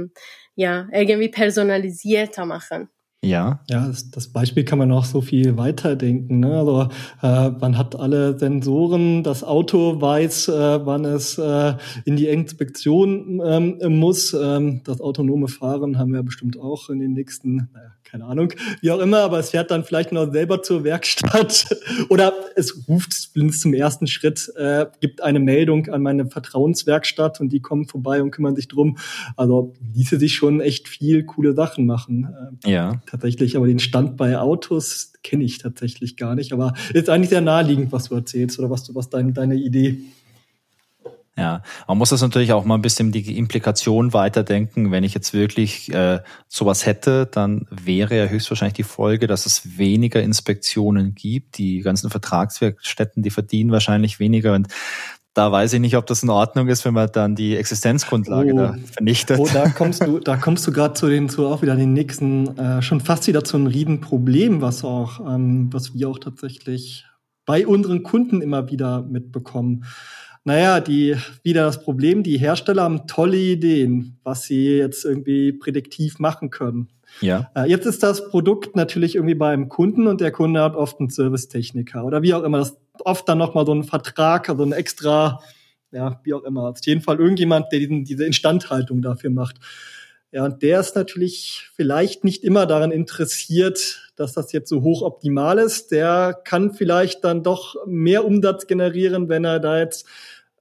ja, 0.55 0.89
irgendwie 0.93 1.29
personalisierter 1.29 2.47
machen. 2.47 2.89
Ja. 3.25 3.61
Ja, 3.69 3.93
das, 4.13 4.29
Beispiel 4.29 4.65
kann 4.65 4.79
man 4.79 4.93
auch 4.93 5.05
so 5.05 5.21
viel 5.21 5.57
weiterdenken. 5.57 6.39
Ne? 6.39 6.57
Also 6.57 6.89
äh, 7.21 7.51
man 7.51 7.77
hat 7.77 7.97
alle 7.97 8.39
Sensoren, 8.39 9.25
das 9.25 9.43
Auto 9.43 10.01
weiß, 10.01 10.49
äh, 10.49 10.87
wann 10.87 11.05
es 11.05 11.37
äh, 11.37 11.75
in 12.05 12.17
die 12.17 12.29
Inspektion 12.29 13.43
ähm, 13.45 13.99
muss. 13.99 14.35
Ähm, 14.35 14.83
das 14.85 15.01
autonome 15.01 15.49
Fahren 15.49 15.99
haben 15.99 16.13
wir 16.13 16.23
bestimmt 16.23 16.61
auch 16.61 16.91
in 16.91 17.01
den 17.01 17.13
nächsten, 17.13 17.69
naja, 17.73 17.91
keine 18.11 18.25
Ahnung, 18.25 18.53
wie 18.81 18.91
auch 18.91 19.01
immer, 19.01 19.19
aber 19.19 19.39
es 19.39 19.51
fährt 19.51 19.71
dann 19.71 19.85
vielleicht 19.85 20.13
noch 20.13 20.33
selber 20.33 20.63
zur 20.63 20.85
Werkstatt 20.85 21.67
oder 22.09 22.33
es 22.57 22.89
ruft 22.89 23.13
zum 23.13 23.75
ersten 23.75 24.07
Schritt, 24.07 24.51
äh, 24.57 24.87
gibt 25.01 25.23
eine 25.23 25.41
Meldung 25.41 25.89
an 25.89 26.03
meine 26.03 26.27
Vertrauenswerkstatt 26.27 27.41
und 27.41 27.51
die 27.51 27.61
kommen 27.61 27.87
vorbei 27.87 28.23
und 28.23 28.31
kümmern 28.31 28.57
sich 28.57 28.69
drum. 28.69 28.99
Also 29.37 29.75
ließe 29.95 30.19
sich 30.19 30.35
schon 30.35 30.61
echt 30.61 30.89
viel 30.89 31.25
coole 31.25 31.55
Sachen 31.55 31.87
machen. 31.87 32.35
Äh, 32.65 32.71
ja. 32.71 33.03
Tatsächlich, 33.07 33.57
aber 33.57 33.67
den 33.67 33.79
Stand 33.79 34.17
bei 34.17 34.39
Autos 34.39 35.13
kenne 35.23 35.45
ich 35.45 35.59
tatsächlich 35.59 36.17
gar 36.17 36.35
nicht, 36.35 36.53
aber 36.53 36.75
ist 36.95 37.11
eigentlich 37.11 37.31
sehr 37.31 37.41
naheliegend, 37.41 37.93
was 37.93 38.09
du 38.09 38.15
erzählst 38.15 38.59
oder 38.59 38.71
was 38.71 38.85
du, 38.85 38.95
was 38.95 39.11
dein, 39.11 39.35
deine 39.35 39.57
Idee 39.57 40.01
ja, 41.39 41.63
man 41.87 41.97
muss 41.97 42.11
das 42.11 42.21
natürlich 42.21 42.53
auch 42.53 42.65
mal 42.65 42.75
ein 42.75 42.83
bisschen 42.83 43.13
die 43.13 43.39
Implikation 43.39 44.13
weiterdenken. 44.13 44.91
Wenn 44.91 45.05
ich 45.05 45.15
jetzt 45.15 45.33
wirklich 45.33 45.93
äh, 45.95 46.19
sowas 46.49 46.85
hätte, 46.85 47.27
dann 47.27 47.67
wäre 47.71 48.19
ja 48.19 48.27
höchstwahrscheinlich 48.27 48.75
die 48.75 48.83
Folge, 48.83 49.29
dass 49.29 49.47
es 49.47 49.79
weniger 49.79 50.21
Inspektionen 50.21 51.15
gibt. 51.15 51.59
Die 51.59 51.81
ganzen 51.81 52.11
Vertragswerkstätten, 52.11 53.23
die 53.23 53.31
verdienen 53.31 53.71
wahrscheinlich 53.71 54.19
weniger 54.19 54.55
und 54.55 54.67
da 55.35 55.53
weiß 55.53 55.75
ich 55.75 55.81
nicht, 55.81 55.97
ob 55.97 56.05
das 56.07 56.25
in 56.25 56.31
Ordnung 56.31 56.67
ist, 56.67 56.85
wenn 56.85 56.95
man 56.95 57.09
dann 57.13 57.37
die 57.37 57.57
Existenzgrundlage 57.57 58.55
oh, 58.55 58.57
da 58.57 58.77
vernichtet. 58.93 59.39
Oh, 59.39 59.47
da 59.53 59.69
kommst 59.69 60.05
du, 60.05 60.19
da 60.19 60.37
kommst 60.37 60.67
du 60.67 60.73
gerade 60.73 60.95
zu 60.95 61.09
den, 61.09 61.29
zu 61.29 61.47
auch 61.47 61.63
wieder 61.63 61.77
den 61.77 61.93
nächsten, 61.93 62.59
äh, 62.59 62.83
schon 62.83 63.01
fast 63.01 63.29
wieder 63.29 63.45
zu 63.45 63.57
einem 63.57 63.69
Riesenproblem, 63.69 64.61
was 64.61 64.83
auch, 64.83 65.21
ähm, 65.21 65.73
was 65.73 65.95
wir 65.95 66.09
auch 66.09 66.19
tatsächlich 66.19 67.05
bei 67.47 67.69
unseren 67.69 68.03
Kunden 68.03 68.43
immer 68.43 68.69
wieder 68.69 69.03
mitbekommen. 69.03 69.85
Naja, 70.49 70.81
die, 70.81 71.15
wieder 71.43 71.65
das 71.65 71.83
Problem, 71.83 72.23
die 72.23 72.39
Hersteller 72.39 72.85
haben 72.85 73.07
tolle 73.07 73.37
Ideen, 73.37 74.19
was 74.25 74.45
sie 74.45 74.79
jetzt 74.79 75.05
irgendwie 75.05 75.53
prädiktiv 75.53 76.21
machen 76.21 76.49
können. 76.49 76.89
Ja. 77.21 77.51
Äh, 77.55 77.69
jetzt 77.69 77.85
ist 77.85 78.03
das 78.03 78.31
Produkt 78.31 78.75
natürlich 78.75 79.17
irgendwie 79.17 79.35
beim 79.35 79.69
Kunden 79.69 80.07
und 80.07 80.23
der 80.23 80.33
Kunde 80.33 80.63
hat 80.63 80.75
oft 80.75 81.01
einen 81.01 81.11
Servicetechniker 81.11 82.03
oder 82.03 82.23
wie 82.23 82.33
auch 82.33 82.43
immer. 82.45 82.57
Das 82.57 82.79
oft 83.01 83.29
dann 83.29 83.37
nochmal 83.37 83.67
so 83.67 83.75
ein 83.75 83.85
Vertrag, 83.85 84.49
also 84.49 84.63
ein 84.63 84.73
extra, 84.73 85.43
ja, 85.91 86.19
wie 86.25 86.33
auch 86.33 86.45
immer. 86.45 86.71
Auf 86.71 86.79
jeden 86.83 87.03
Fall 87.03 87.19
irgendjemand, 87.19 87.67
der 87.71 87.81
diesen, 87.81 88.07
diese 88.07 88.25
Instandhaltung 88.25 89.03
dafür 89.03 89.29
macht. 89.29 89.57
Ja, 90.33 90.47
und 90.47 90.63
der 90.63 90.81
ist 90.81 90.97
natürlich 90.97 91.69
vielleicht 91.75 92.25
nicht 92.25 92.43
immer 92.43 92.65
daran 92.65 92.91
interessiert, 92.91 94.11
dass 94.17 94.33
das 94.33 94.53
jetzt 94.53 94.71
so 94.71 94.81
hoch 94.81 95.03
optimal 95.03 95.59
ist. 95.59 95.91
Der 95.91 96.41
kann 96.45 96.73
vielleicht 96.73 97.23
dann 97.23 97.43
doch 97.43 97.77
mehr 97.87 98.25
Umsatz 98.25 98.67
generieren, 98.67 99.29
wenn 99.29 99.45
er 99.45 99.61
da 99.61 99.79
jetzt 99.79 100.07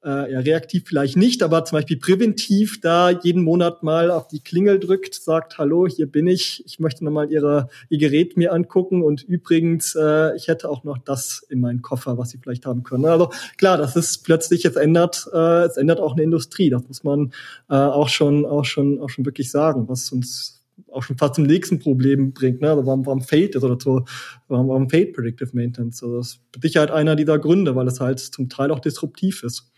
äh, 0.07 0.31
ja, 0.31 0.39
reaktiv 0.39 0.85
vielleicht 0.87 1.17
nicht, 1.17 1.43
aber 1.43 1.65
zum 1.65 1.77
Beispiel 1.77 1.97
präventiv 1.97 2.79
da 2.79 3.09
jeden 3.09 3.43
Monat 3.43 3.83
mal 3.83 4.09
auf 4.09 4.29
die 4.29 4.39
Klingel 4.39 4.79
drückt, 4.79 5.15
sagt, 5.15 5.57
hallo, 5.57 5.85
hier 5.85 6.09
bin 6.09 6.27
ich, 6.27 6.63
ich 6.65 6.79
möchte 6.79 7.03
nochmal 7.03 7.29
ihre, 7.29 7.67
ihr 7.89 7.97
Gerät 7.97 8.37
mir 8.37 8.53
angucken 8.53 9.03
und 9.03 9.23
übrigens, 9.23 9.95
äh, 9.95 10.33
ich 10.37 10.47
hätte 10.47 10.69
auch 10.69 10.85
noch 10.85 10.97
das 10.97 11.45
in 11.49 11.59
meinen 11.59 11.81
Koffer, 11.81 12.17
was 12.17 12.29
sie 12.29 12.37
vielleicht 12.37 12.65
haben 12.65 12.83
können. 12.83 13.05
Also 13.05 13.31
klar, 13.57 13.77
das 13.77 13.97
ist 13.97 14.23
plötzlich, 14.23 14.63
es 14.63 14.77
ändert, 14.77 15.27
äh, 15.33 15.65
es 15.65 15.75
ändert 15.75 15.99
auch 15.99 16.13
eine 16.13 16.23
Industrie, 16.23 16.69
das 16.69 16.87
muss 16.87 17.03
man 17.03 17.33
äh, 17.69 17.75
auch 17.75 18.07
schon, 18.07 18.45
auch 18.45 18.63
schon, 18.65 19.01
auch 19.01 19.09
schon 19.09 19.25
wirklich 19.25 19.51
sagen, 19.51 19.89
was 19.89 20.09
uns 20.13 20.63
auch 20.91 21.03
schon 21.03 21.17
fast 21.17 21.35
zum 21.35 21.43
nächsten 21.45 21.79
Problem 21.79 22.33
bringt, 22.33 22.61
ne? 22.61 22.69
Also 22.69 22.85
warum, 22.85 23.05
warum 23.05 23.21
fehlt 23.21 23.55
es 23.55 23.63
oder 23.63 23.77
so, 23.81 24.05
warum, 24.47 24.69
warum 24.69 24.89
fehlt 24.89 25.13
Predictive 25.13 25.49
Maintenance? 25.53 26.01
Also 26.01 26.17
das 26.17 26.27
ist 26.27 26.41
mit 26.53 26.63
Sicherheit 26.63 26.91
einer 26.91 27.15
dieser 27.15 27.39
Gründe, 27.39 27.75
weil 27.75 27.87
es 27.87 27.99
halt 27.99 28.19
zum 28.19 28.47
Teil 28.47 28.71
auch 28.71 28.79
disruptiv 28.79 29.43
ist. 29.43 29.71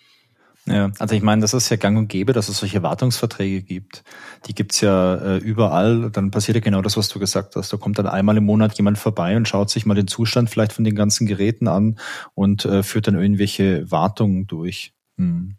Ja, 0.70 0.92
also 1.00 1.16
ich 1.16 1.24
meine, 1.24 1.42
das 1.42 1.56
ist 1.56 1.70
ja 1.70 1.78
gang 1.78 1.98
und 1.98 2.10
gäbe, 2.10 2.32
dass 2.32 2.48
es 2.48 2.60
solche 2.60 2.84
Wartungsverträge 2.84 3.64
gibt. 3.64 4.04
Die 4.46 4.54
gibt's 4.54 4.82
ja 4.82 5.16
äh, 5.16 5.38
überall. 5.38 6.12
Dann 6.12 6.30
passiert 6.30 6.56
ja 6.56 6.62
genau 6.62 6.84
das, 6.84 6.96
was 6.96 7.10
du 7.10 7.18
gesagt 7.18 7.56
hast. 7.56 7.74
Da 7.74 7.78
kommt 7.78 7.98
dann 7.98 8.06
einmal 8.06 8.38
im 8.38 8.46
Monat 8.46 8.78
jemand 8.78 9.00
vorbei 9.00 9.36
und 9.36 9.48
schaut 9.48 9.72
sich 9.72 9.88
mal 9.88 9.96
den 9.96 10.08
Zustand 10.08 10.50
vielleicht 10.50 10.74
von 10.74 10.84
den 10.84 10.96
ganzen 10.96 11.26
Geräten 11.26 11.68
an 11.68 11.98
und 12.36 12.66
äh, 12.66 12.84
führt 12.84 13.08
dann 13.08 13.20
irgendwelche 13.20 13.90
Wartungen 13.90 14.46
durch. 14.46 14.94
Hm. 15.18 15.56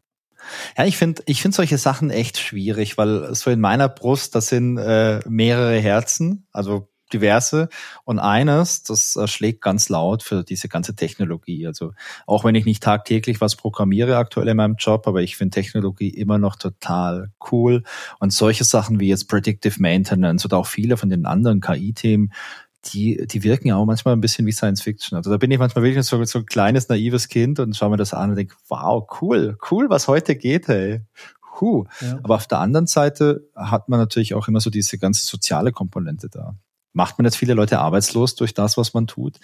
Ja, 0.79 0.85
ich 0.85 0.97
finde 0.97 1.23
ich 1.27 1.43
finde 1.43 1.57
solche 1.57 1.77
Sachen 1.77 2.11
echt 2.11 2.39
schwierig, 2.39 2.97
weil 2.97 3.35
so 3.35 3.51
in 3.51 3.61
meiner 3.61 3.89
Brust, 3.89 4.37
das 4.37 4.47
sind 4.47 4.79
äh, 4.79 5.21
mehrere 5.29 5.79
Herzen, 5.79 6.47
also 6.53 6.90
diverse. 7.13 7.69
Und 8.05 8.19
eines, 8.19 8.83
das 8.83 9.17
äh, 9.17 9.27
schlägt 9.27 9.61
ganz 9.61 9.89
laut 9.89 10.23
für 10.23 10.45
diese 10.45 10.69
ganze 10.69 10.95
Technologie. 10.95 11.67
Also 11.67 11.93
auch 12.27 12.45
wenn 12.45 12.55
ich 12.55 12.65
nicht 12.65 12.83
tagtäglich 12.83 13.41
was 13.41 13.57
programmiere 13.57 14.17
aktuell 14.17 14.49
in 14.49 14.57
meinem 14.57 14.77
Job, 14.79 15.07
aber 15.07 15.23
ich 15.23 15.37
finde 15.37 15.55
Technologie 15.55 16.11
immer 16.11 16.39
noch 16.39 16.57
total 16.57 17.31
cool. 17.51 17.83
Und 18.19 18.33
solche 18.33 18.65
Sachen 18.65 19.01
wie 19.01 19.09
jetzt 19.09 19.29
Predictive 19.29 19.81
Maintenance 19.81 20.45
oder 20.45 20.59
auch 20.59 20.67
viele 20.67 20.97
von 20.97 21.11
den 21.11 21.27
anderen 21.27 21.61
KI-Themen, 21.61 22.33
die, 22.87 23.27
die 23.27 23.43
wirken 23.43 23.69
ja 23.69 23.77
auch 23.77 23.85
manchmal 23.85 24.15
ein 24.15 24.21
bisschen 24.21 24.47
wie 24.47 24.53
Science 24.53 24.83
Fiction. 24.83 25.17
Also 25.17 25.31
da 25.31 25.37
bin 25.37 25.51
ich 25.51 25.59
manchmal 25.59 25.85
wirklich 25.85 26.07
so, 26.07 26.23
so 26.25 26.39
ein 26.39 26.47
kleines, 26.47 26.89
naives 26.89 27.29
Kind 27.29 27.59
und 27.61 27.77
schaue 27.77 27.91
mir 27.91 27.97
das 27.97 28.15
an 28.15 28.31
und 28.31 28.37
denke, 28.37 28.55
wow, 28.69 29.07
cool, 29.21 29.59
cool, 29.71 29.91
was 29.91 30.09
heute 30.09 30.37
geht, 30.37 30.69
hey. 30.69 31.03
Huh. 31.61 31.85
Ja. 32.01 32.19
Aber 32.23 32.37
auf 32.37 32.47
der 32.47 32.59
anderen 32.59 32.87
Seite 32.87 33.47
hat 33.55 33.89
man 33.89 33.99
natürlich 33.99 34.35
auch 34.35 34.49
immer 34.49 34.61
so 34.61 34.71
diese 34.71 34.99
ganze 34.99 35.27
soziale 35.27 35.73
Komponente 35.73 36.29
da. 36.31 36.55
Macht 36.93 37.19
man 37.19 37.25
jetzt 37.25 37.37
viele 37.37 37.55
Leute 37.55 37.79
arbeitslos 37.79 38.35
durch 38.35 38.53
das, 38.53 38.77
was 38.77 38.95
man 38.95 39.07
tut? 39.07 39.39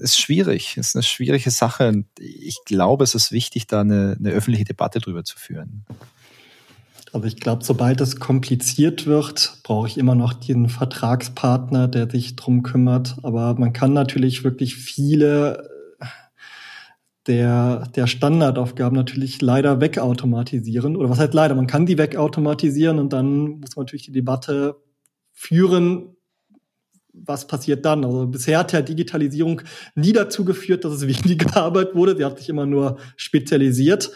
Ist 0.00 0.18
schwierig, 0.18 0.76
ist 0.76 0.96
eine 0.96 1.02
schwierige 1.02 1.50
Sache. 1.50 1.88
Und 1.88 2.06
ich 2.18 2.58
glaube, 2.64 3.04
es 3.04 3.14
ist 3.14 3.32
wichtig, 3.32 3.66
da 3.66 3.82
eine, 3.82 4.16
eine 4.18 4.30
öffentliche 4.30 4.64
Debatte 4.64 4.98
drüber 4.98 5.24
zu 5.24 5.38
führen. 5.38 5.84
Also 7.12 7.28
ich 7.28 7.36
glaube, 7.36 7.62
sobald 7.62 8.00
es 8.00 8.18
kompliziert 8.18 9.06
wird, 9.06 9.58
brauche 9.62 9.86
ich 9.86 9.98
immer 9.98 10.16
noch 10.16 10.32
den 10.32 10.68
Vertragspartner, 10.68 11.86
der 11.86 12.10
sich 12.10 12.34
drum 12.34 12.62
kümmert. 12.64 13.16
Aber 13.22 13.54
man 13.54 13.72
kann 13.72 13.92
natürlich 13.92 14.42
wirklich 14.42 14.74
viele 14.74 15.70
der, 17.26 17.88
der 17.94 18.06
Standardaufgaben 18.06 18.96
natürlich 18.96 19.40
leider 19.40 19.80
wegautomatisieren. 19.80 20.96
Oder 20.96 21.08
was 21.08 21.18
heißt 21.18 21.34
leider? 21.34 21.54
Man 21.54 21.66
kann 21.66 21.86
die 21.86 21.98
wegautomatisieren 21.98 22.98
und 22.98 23.12
dann 23.12 23.60
muss 23.60 23.76
man 23.76 23.84
natürlich 23.84 24.06
die 24.06 24.12
Debatte 24.12 24.76
führen, 25.32 26.13
was 27.14 27.46
passiert 27.46 27.84
dann? 27.84 28.04
Also 28.04 28.26
bisher 28.26 28.58
hat 28.58 28.72
ja 28.72 28.82
Digitalisierung 28.82 29.62
nie 29.94 30.12
dazu 30.12 30.44
geführt, 30.44 30.84
dass 30.84 30.92
es 30.94 31.06
weniger 31.24 31.56
Arbeit 31.56 31.94
wurde. 31.94 32.16
Sie 32.16 32.24
hat 32.24 32.38
sich 32.38 32.48
immer 32.48 32.66
nur 32.66 32.98
spezialisiert. 33.16 34.10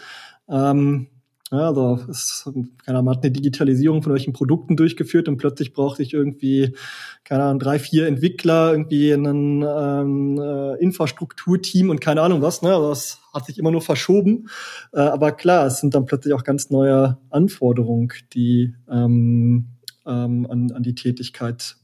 Ähm, 0.49 1.07
ja, 1.51 1.67
also 1.67 1.99
es, 2.07 2.47
keine 2.85 2.99
Ahnung, 2.99 3.15
hat 3.15 3.23
eine 3.23 3.31
Digitalisierung 3.31 4.03
von 4.03 4.13
welchen 4.13 4.33
Produkten 4.33 4.77
durchgeführt 4.77 5.27
und 5.27 5.37
plötzlich 5.37 5.73
braucht 5.73 5.99
ich 5.99 6.13
irgendwie, 6.13 6.75
keine 7.23 7.43
Ahnung, 7.43 7.59
drei, 7.59 7.79
vier 7.79 8.05
Entwickler, 8.05 8.71
irgendwie 8.71 9.11
ein 9.11 9.65
ähm, 9.67 10.39
äh, 10.39 10.75
Infrastrukturteam 10.75 11.89
und 11.89 12.01
keine 12.01 12.21
Ahnung 12.21 12.43
was. 12.43 12.61
Ne? 12.61 12.69
Also 12.69 12.89
das 12.89 13.19
hat 13.33 13.47
sich 13.47 13.57
immer 13.57 13.71
nur 13.71 13.81
verschoben. 13.81 14.47
Äh, 14.93 14.99
aber 14.99 15.31
klar, 15.31 15.65
es 15.65 15.79
sind 15.79 15.95
dann 15.95 16.05
plötzlich 16.05 16.35
auch 16.35 16.43
ganz 16.43 16.69
neue 16.69 17.17
Anforderungen, 17.31 18.13
die 18.33 18.75
ähm, 18.87 19.69
ähm, 20.05 20.45
an, 20.47 20.71
an 20.71 20.83
die 20.83 20.95
Tätigkeit 20.95 21.77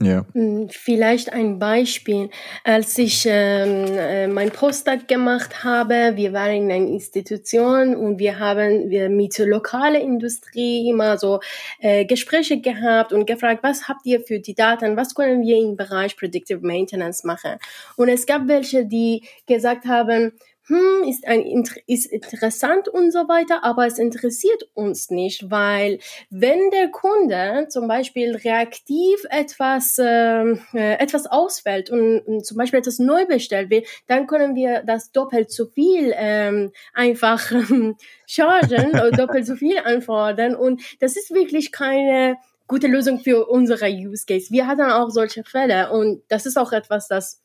ja. 0.00 0.26
Hm, 0.34 0.68
vielleicht 0.68 1.32
ein 1.32 1.58
Beispiel. 1.58 2.28
Als 2.64 2.98
ich 2.98 3.24
ähm, 3.26 3.86
äh, 3.96 4.26
mein 4.28 4.50
Postdoc 4.50 5.08
gemacht 5.08 5.64
habe, 5.64 6.12
wir 6.16 6.34
waren 6.34 6.54
in 6.54 6.70
einer 6.70 6.86
Institution 6.86 7.96
und 7.96 8.18
wir 8.18 8.38
haben 8.38 8.90
wir 8.90 9.08
mit 9.08 9.38
lokaler 9.38 10.00
Industrie 10.00 10.90
immer 10.90 11.16
so 11.16 11.40
äh, 11.80 12.04
Gespräche 12.04 12.60
gehabt 12.60 13.14
und 13.14 13.26
gefragt, 13.26 13.62
was 13.62 13.88
habt 13.88 14.04
ihr 14.04 14.20
für 14.20 14.38
die 14.38 14.54
Daten, 14.54 14.98
was 14.98 15.14
können 15.14 15.42
wir 15.42 15.56
im 15.56 15.76
Bereich 15.76 16.14
Predictive 16.14 16.60
Maintenance 16.60 17.24
machen? 17.24 17.56
Und 17.96 18.10
es 18.10 18.26
gab 18.26 18.48
welche, 18.48 18.84
die 18.84 19.24
gesagt 19.46 19.86
haben, 19.86 20.32
hm, 20.68 21.08
ist, 21.08 21.26
ein, 21.26 21.64
ist 21.86 22.06
interessant 22.06 22.88
und 22.88 23.12
so 23.12 23.28
weiter, 23.28 23.62
aber 23.62 23.86
es 23.86 23.98
interessiert 23.98 24.68
uns 24.74 25.10
nicht, 25.10 25.48
weil 25.48 26.00
wenn 26.28 26.70
der 26.70 26.88
Kunde 26.88 27.68
zum 27.68 27.86
Beispiel 27.86 28.34
reaktiv 28.34 29.24
etwas, 29.30 29.96
ähm, 30.02 30.60
äh, 30.74 30.94
etwas 30.94 31.26
auswählt 31.26 31.90
und, 31.90 32.18
und, 32.20 32.44
zum 32.44 32.56
Beispiel 32.56 32.80
etwas 32.80 32.98
neu 32.98 33.26
bestellt 33.26 33.70
wird, 33.70 33.86
dann 34.08 34.26
können 34.26 34.56
wir 34.56 34.82
das 34.84 35.12
doppelt 35.12 35.52
so 35.52 35.66
viel 35.66 36.12
ähm, 36.16 36.72
einfach 36.92 37.52
ähm, 37.52 37.96
chargen 38.26 38.90
oder 38.90 39.10
doppelt 39.12 39.46
so 39.46 39.54
viel 39.54 39.78
anfordern 39.78 40.56
und 40.56 40.82
das 40.98 41.16
ist 41.16 41.32
wirklich 41.32 41.70
keine 41.70 42.38
gute 42.66 42.88
Lösung 42.88 43.20
für 43.20 43.46
unsere 43.46 43.88
Use 43.88 44.26
Case. 44.26 44.50
Wir 44.50 44.66
hatten 44.66 44.82
auch 44.82 45.10
solche 45.10 45.44
Fälle 45.44 45.92
und 45.92 46.22
das 46.28 46.46
ist 46.46 46.56
auch 46.56 46.72
etwas, 46.72 47.06
das 47.06 47.40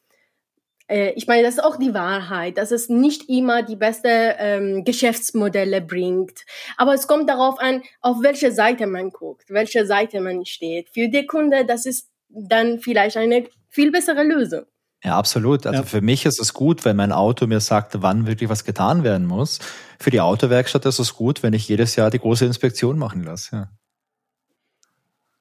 äh, 0.87 1.11
ich 1.15 1.27
meine, 1.27 1.43
das 1.43 1.55
ist 1.55 1.63
auch 1.63 1.77
die 1.77 1.93
Wahrheit, 1.93 2.57
dass 2.57 2.71
es 2.71 2.89
nicht 2.89 3.29
immer 3.29 3.63
die 3.63 3.75
beste 3.75 4.09
ähm, 4.09 4.83
Geschäftsmodelle 4.83 5.81
bringt. 5.81 6.45
Aber 6.77 6.93
es 6.93 7.07
kommt 7.07 7.29
darauf 7.29 7.59
an, 7.59 7.81
auf 8.01 8.17
welche 8.21 8.51
Seite 8.51 8.87
man 8.87 9.09
guckt, 9.11 9.49
welche 9.49 9.85
Seite 9.85 10.21
man 10.21 10.45
steht. 10.45 10.89
Für 10.89 11.07
die 11.07 11.25
Kunde, 11.25 11.65
das 11.65 11.85
ist 11.85 12.09
dann 12.29 12.79
vielleicht 12.79 13.17
eine 13.17 13.45
viel 13.69 13.91
bessere 13.91 14.23
Lösung. 14.23 14.63
Ja, 15.03 15.17
absolut. 15.17 15.65
Also 15.65 15.81
ja. 15.81 15.85
für 15.85 16.01
mich 16.01 16.25
ist 16.25 16.39
es 16.39 16.53
gut, 16.53 16.85
wenn 16.85 16.95
mein 16.95 17.11
Auto 17.11 17.47
mir 17.47 17.59
sagt, 17.59 18.01
wann 18.01 18.27
wirklich 18.27 18.49
was 18.49 18.65
getan 18.65 19.03
werden 19.03 19.25
muss. 19.25 19.59
Für 19.99 20.11
die 20.11 20.21
Autowerkstatt 20.21 20.85
ist 20.85 20.99
es 20.99 21.15
gut, 21.15 21.41
wenn 21.41 21.53
ich 21.53 21.67
jedes 21.67 21.95
Jahr 21.95 22.11
die 22.11 22.19
große 22.19 22.45
Inspektion 22.45 22.99
machen 22.99 23.23
lasse. 23.23 23.55
Ja. 23.55 23.69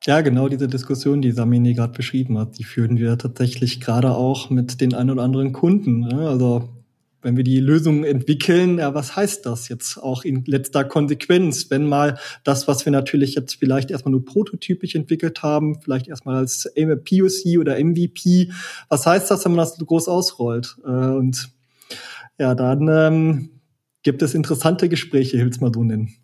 Ja, 0.05 0.23
genau 0.23 0.49
diese 0.49 0.67
Diskussion, 0.67 1.21
die 1.21 1.33
Samini 1.33 1.75
gerade 1.75 1.93
beschrieben 1.93 2.39
hat, 2.39 2.59
die 2.59 2.65
führen 2.65 2.97
wir 2.97 3.19
tatsächlich 3.19 3.81
gerade 3.81 4.13
auch 4.13 4.49
mit 4.49 4.81
den 4.81 4.95
ein 4.95 5.11
oder 5.11 5.23
anderen 5.23 5.53
Kunden. 5.53 6.01
Ne? 6.01 6.27
Also 6.27 6.71
wenn 7.21 7.37
wir 7.37 7.45
die 7.45 7.61
Lösung 7.61 8.05
entwickeln, 8.05 8.79
ja, 8.79 8.95
was 8.95 9.15
heißt 9.15 9.45
das 9.45 9.69
jetzt 9.69 9.99
auch 9.99 10.25
in 10.25 10.45
letzter 10.47 10.85
Konsequenz, 10.85 11.71
wenn 11.71 11.85
mal 11.87 12.19
das, 12.45 12.67
was 12.67 12.87
wir 12.87 12.93
natürlich 12.93 13.35
jetzt 13.35 13.57
vielleicht 13.57 13.91
erstmal 13.91 14.13
nur 14.13 14.25
prototypisch 14.25 14.95
entwickelt 14.95 15.43
haben, 15.43 15.83
vielleicht 15.83 16.09
erstmal 16.09 16.37
als 16.37 16.73
POC 16.75 17.59
oder 17.59 17.79
MVP, 17.79 18.51
was 18.89 19.05
heißt 19.05 19.31
das, 19.31 19.45
wenn 19.45 19.53
man 19.53 19.67
das 19.67 19.77
groß 19.77 20.09
ausrollt? 20.09 20.77
Äh, 20.83 20.89
und 20.89 21.51
ja, 22.39 22.55
dann 22.55 22.89
ähm, 22.89 23.51
gibt 24.03 24.23
es 24.23 24.33
interessante 24.33 24.89
Gespräche, 24.89 25.37
ich 25.37 25.43
will 25.43 25.51
es 25.51 25.61
mal 25.61 25.73
so 25.75 25.85
nennen. 25.85 26.15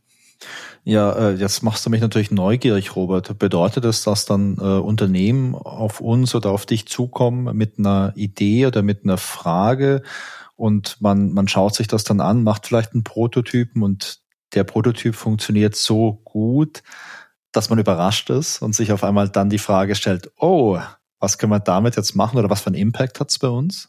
Ja, 0.89 1.11
äh, 1.15 1.33
jetzt 1.33 1.65
machst 1.65 1.85
du 1.85 1.91
mich 1.91 2.01
natürlich 2.01 2.31
neugierig, 2.31 2.95
Robert. 2.95 3.41
Bedeutet 3.41 3.85
das, 3.85 4.05
dass 4.05 4.25
dann 4.25 4.57
äh, 4.59 4.63
Unternehmen 4.63 5.57
auf 5.57 6.01
uns 6.01 6.33
oder 6.33 6.53
auf 6.53 6.65
dich 6.65 6.87
zukommen 6.87 7.57
mit 7.57 7.81
einer 7.81 8.13
Idee 8.15 8.67
oder 8.67 8.83
mit 8.83 9.03
einer 9.03 9.19
Frage 9.19 10.03
und 10.55 11.01
man, 11.01 11.33
man 11.33 11.49
schaut 11.49 11.75
sich 11.75 11.89
das 11.89 12.05
dann 12.05 12.21
an, 12.21 12.45
macht 12.45 12.69
vielleicht 12.69 12.93
einen 12.93 13.03
Prototypen 13.03 13.83
und 13.83 14.21
der 14.55 14.63
Prototyp 14.63 15.17
funktioniert 15.17 15.75
so 15.75 16.21
gut, 16.23 16.85
dass 17.51 17.69
man 17.69 17.81
überrascht 17.81 18.31
ist 18.31 18.63
und 18.63 18.73
sich 18.73 18.93
auf 18.93 19.03
einmal 19.03 19.29
dann 19.29 19.51
die 19.51 19.59
Frage 19.59 19.97
stellt, 19.97 20.31
oh, 20.39 20.79
was 21.19 21.37
können 21.39 21.51
wir 21.51 21.59
damit 21.59 21.97
jetzt 21.97 22.15
machen 22.15 22.39
oder 22.39 22.49
was 22.49 22.61
für 22.61 22.69
einen 22.69 22.77
Impact 22.77 23.19
hat 23.19 23.31
es 23.31 23.41
bei 23.41 23.49
uns? 23.49 23.89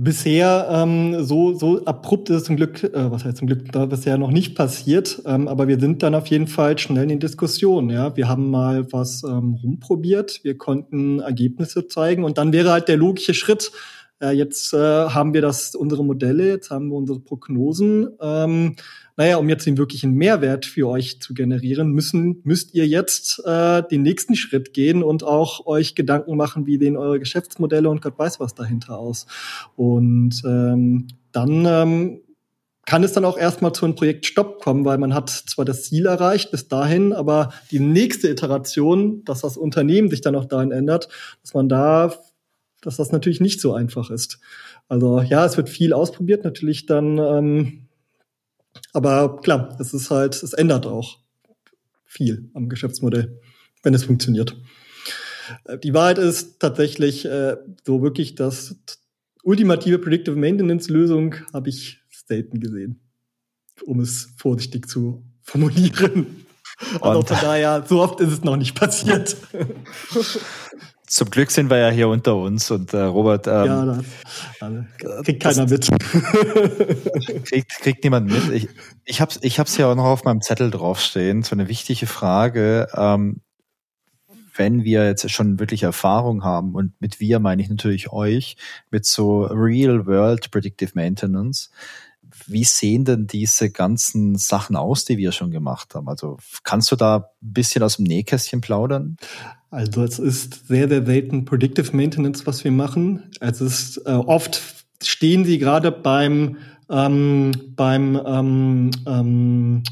Bisher 0.00 0.68
ähm, 0.70 1.24
so, 1.24 1.54
so 1.54 1.84
abrupt 1.84 2.30
ist 2.30 2.36
es 2.36 2.44
zum 2.44 2.54
Glück, 2.54 2.84
äh, 2.84 3.10
was 3.10 3.24
heißt 3.24 3.38
zum 3.38 3.48
Glück, 3.48 3.72
da 3.72 3.84
bisher 3.84 4.16
noch 4.16 4.30
nicht 4.30 4.54
passiert, 4.54 5.20
ähm, 5.26 5.48
aber 5.48 5.66
wir 5.66 5.80
sind 5.80 6.04
dann 6.04 6.14
auf 6.14 6.28
jeden 6.28 6.46
Fall 6.46 6.78
schnell 6.78 7.02
in 7.02 7.08
den 7.08 7.18
Diskussionen. 7.18 7.90
Ja? 7.90 8.16
Wir 8.16 8.28
haben 8.28 8.48
mal 8.48 8.92
was 8.92 9.24
ähm, 9.24 9.54
rumprobiert, 9.60 10.44
wir 10.44 10.56
konnten 10.56 11.18
Ergebnisse 11.18 11.88
zeigen 11.88 12.22
und 12.22 12.38
dann 12.38 12.52
wäre 12.52 12.70
halt 12.70 12.86
der 12.86 12.96
logische 12.96 13.34
Schritt, 13.34 13.72
äh, 14.20 14.30
jetzt 14.30 14.72
äh, 14.72 14.76
haben 14.76 15.34
wir 15.34 15.42
das, 15.42 15.74
unsere 15.74 16.04
Modelle, 16.04 16.48
jetzt 16.48 16.70
haben 16.70 16.88
wir 16.88 16.96
unsere 16.96 17.20
Prognosen. 17.20 18.08
Ähm, 18.20 18.76
naja, 19.16 19.36
um 19.38 19.48
jetzt 19.48 19.66
den 19.66 19.78
wirklichen 19.78 20.12
Mehrwert 20.12 20.64
für 20.64 20.88
euch 20.88 21.20
zu 21.20 21.34
generieren, 21.34 21.90
müssen, 21.90 22.40
müsst 22.44 22.74
ihr 22.74 22.86
jetzt 22.86 23.42
äh, 23.44 23.82
den 23.82 24.02
nächsten 24.02 24.36
Schritt 24.36 24.72
gehen 24.74 25.02
und 25.02 25.24
auch 25.24 25.66
euch 25.66 25.94
Gedanken 25.94 26.36
machen, 26.36 26.66
wie 26.66 26.78
sehen 26.78 26.96
eure 26.96 27.18
Geschäftsmodelle 27.18 27.90
und 27.90 28.00
Gott 28.00 28.18
weiß 28.18 28.38
was 28.38 28.54
dahinter 28.54 28.98
aus. 28.98 29.26
Und 29.74 30.42
ähm, 30.44 31.08
dann 31.32 31.66
ähm, 31.66 32.20
kann 32.86 33.04
es 33.04 33.12
dann 33.12 33.24
auch 33.24 33.36
erstmal 33.36 33.74
zu 33.74 33.84
einem 33.84 33.96
Projektstopp 33.96 34.62
kommen, 34.62 34.84
weil 34.84 34.98
man 34.98 35.12
hat 35.12 35.28
zwar 35.28 35.64
das 35.64 35.82
Ziel 35.82 36.06
erreicht 36.06 36.50
bis 36.50 36.68
dahin, 36.68 37.12
aber 37.12 37.52
die 37.70 37.80
nächste 37.80 38.28
Iteration, 38.30 39.24
dass 39.24 39.42
das 39.42 39.56
Unternehmen 39.56 40.08
sich 40.08 40.22
dann 40.22 40.34
auch 40.34 40.46
dahin 40.46 40.70
ändert, 40.70 41.08
dass 41.42 41.52
man 41.54 41.68
da 41.68 42.14
dass 42.88 42.96
das 42.96 43.12
natürlich 43.12 43.40
nicht 43.40 43.60
so 43.60 43.74
einfach 43.74 44.08
ist. 44.08 44.38
Also 44.88 45.20
ja, 45.20 45.44
es 45.44 45.58
wird 45.58 45.68
viel 45.68 45.92
ausprobiert, 45.92 46.42
natürlich 46.42 46.86
dann, 46.86 47.18
ähm, 47.18 47.88
aber 48.94 49.42
klar, 49.42 49.76
es 49.78 49.92
ist 49.92 50.10
halt, 50.10 50.42
es 50.42 50.54
ändert 50.54 50.86
auch 50.86 51.18
viel 52.06 52.48
am 52.54 52.70
Geschäftsmodell, 52.70 53.38
wenn 53.82 53.92
es 53.92 54.04
funktioniert. 54.04 54.56
Äh, 55.64 55.76
die 55.76 55.92
Wahrheit 55.92 56.16
ist 56.16 56.60
tatsächlich 56.60 57.26
äh, 57.26 57.58
so 57.84 58.00
wirklich, 58.00 58.36
dass 58.36 58.76
ultimative 59.42 59.98
Predictive 59.98 60.36
Maintenance 60.36 60.88
Lösung 60.88 61.34
habe 61.52 61.68
ich 61.68 62.00
selten 62.26 62.58
gesehen, 62.58 63.00
um 63.84 64.00
es 64.00 64.30
vorsichtig 64.38 64.88
zu 64.88 65.26
formulieren. 65.42 66.46
Also 67.02 67.20
von 67.20 67.36
daher, 67.42 67.84
so 67.86 68.00
oft 68.00 68.20
ist 68.20 68.32
es 68.32 68.44
noch 68.44 68.56
nicht 68.56 68.74
passiert. 68.74 69.36
Zum 71.08 71.30
Glück 71.30 71.50
sind 71.50 71.70
wir 71.70 71.78
ja 71.78 71.90
hier 71.90 72.08
unter 72.08 72.36
uns 72.36 72.70
und 72.70 72.92
äh, 72.92 73.02
Robert. 73.02 73.46
Ähm, 73.46 73.64
ja, 73.66 73.84
das, 74.60 75.24
kriegt 75.24 75.42
keiner 75.42 75.66
das, 75.66 75.90
mit. 75.90 77.44
kriegt, 77.46 77.70
kriegt 77.80 78.04
niemand 78.04 78.30
mit. 78.30 78.50
Ich, 78.50 78.68
ich 79.04 79.20
habe 79.20 79.30
es 79.30 79.42
ich 79.42 79.58
hab's 79.58 79.76
ja 79.76 79.90
auch 79.90 79.94
noch 79.94 80.04
auf 80.04 80.24
meinem 80.24 80.42
Zettel 80.42 80.70
draufstehen. 80.70 81.42
So 81.42 81.54
eine 81.54 81.68
wichtige 81.68 82.06
Frage. 82.06 82.88
Ähm, 82.94 83.40
wenn 84.58 84.84
wir 84.84 85.06
jetzt 85.06 85.30
schon 85.30 85.58
wirklich 85.60 85.84
Erfahrung 85.84 86.44
haben, 86.44 86.74
und 86.74 86.92
mit 87.00 87.20
wir 87.20 87.38
meine 87.38 87.62
ich 87.62 87.70
natürlich 87.70 88.12
euch, 88.12 88.56
mit 88.90 89.06
so 89.06 89.44
Real-World 89.44 90.50
Predictive 90.50 90.90
Maintenance, 90.94 91.70
wie 92.48 92.64
sehen 92.64 93.04
denn 93.04 93.26
diese 93.26 93.70
ganzen 93.70 94.36
Sachen 94.36 94.76
aus, 94.76 95.04
die 95.04 95.18
wir 95.18 95.32
schon 95.32 95.50
gemacht 95.50 95.94
haben? 95.94 96.08
Also 96.08 96.38
kannst 96.64 96.90
du 96.90 96.96
da 96.96 97.16
ein 97.16 97.52
bisschen 97.52 97.82
aus 97.82 97.96
dem 97.96 98.04
Nähkästchen 98.04 98.60
plaudern? 98.60 99.16
Also 99.70 100.02
es 100.02 100.18
ist 100.18 100.66
sehr, 100.66 100.88
sehr 100.88 101.04
selten 101.04 101.44
Predictive 101.44 101.94
Maintenance, 101.94 102.46
was 102.46 102.64
wir 102.64 102.70
machen. 102.72 103.30
Es 103.40 103.60
ist 103.60 103.98
äh, 104.06 104.12
oft 104.12 104.62
stehen 105.02 105.44
sie 105.44 105.58
gerade 105.58 105.92
beim 105.92 106.56
ähm, 106.90 107.52
beim 107.76 108.20
ähm, 108.24 108.90
ähm, 109.06 109.82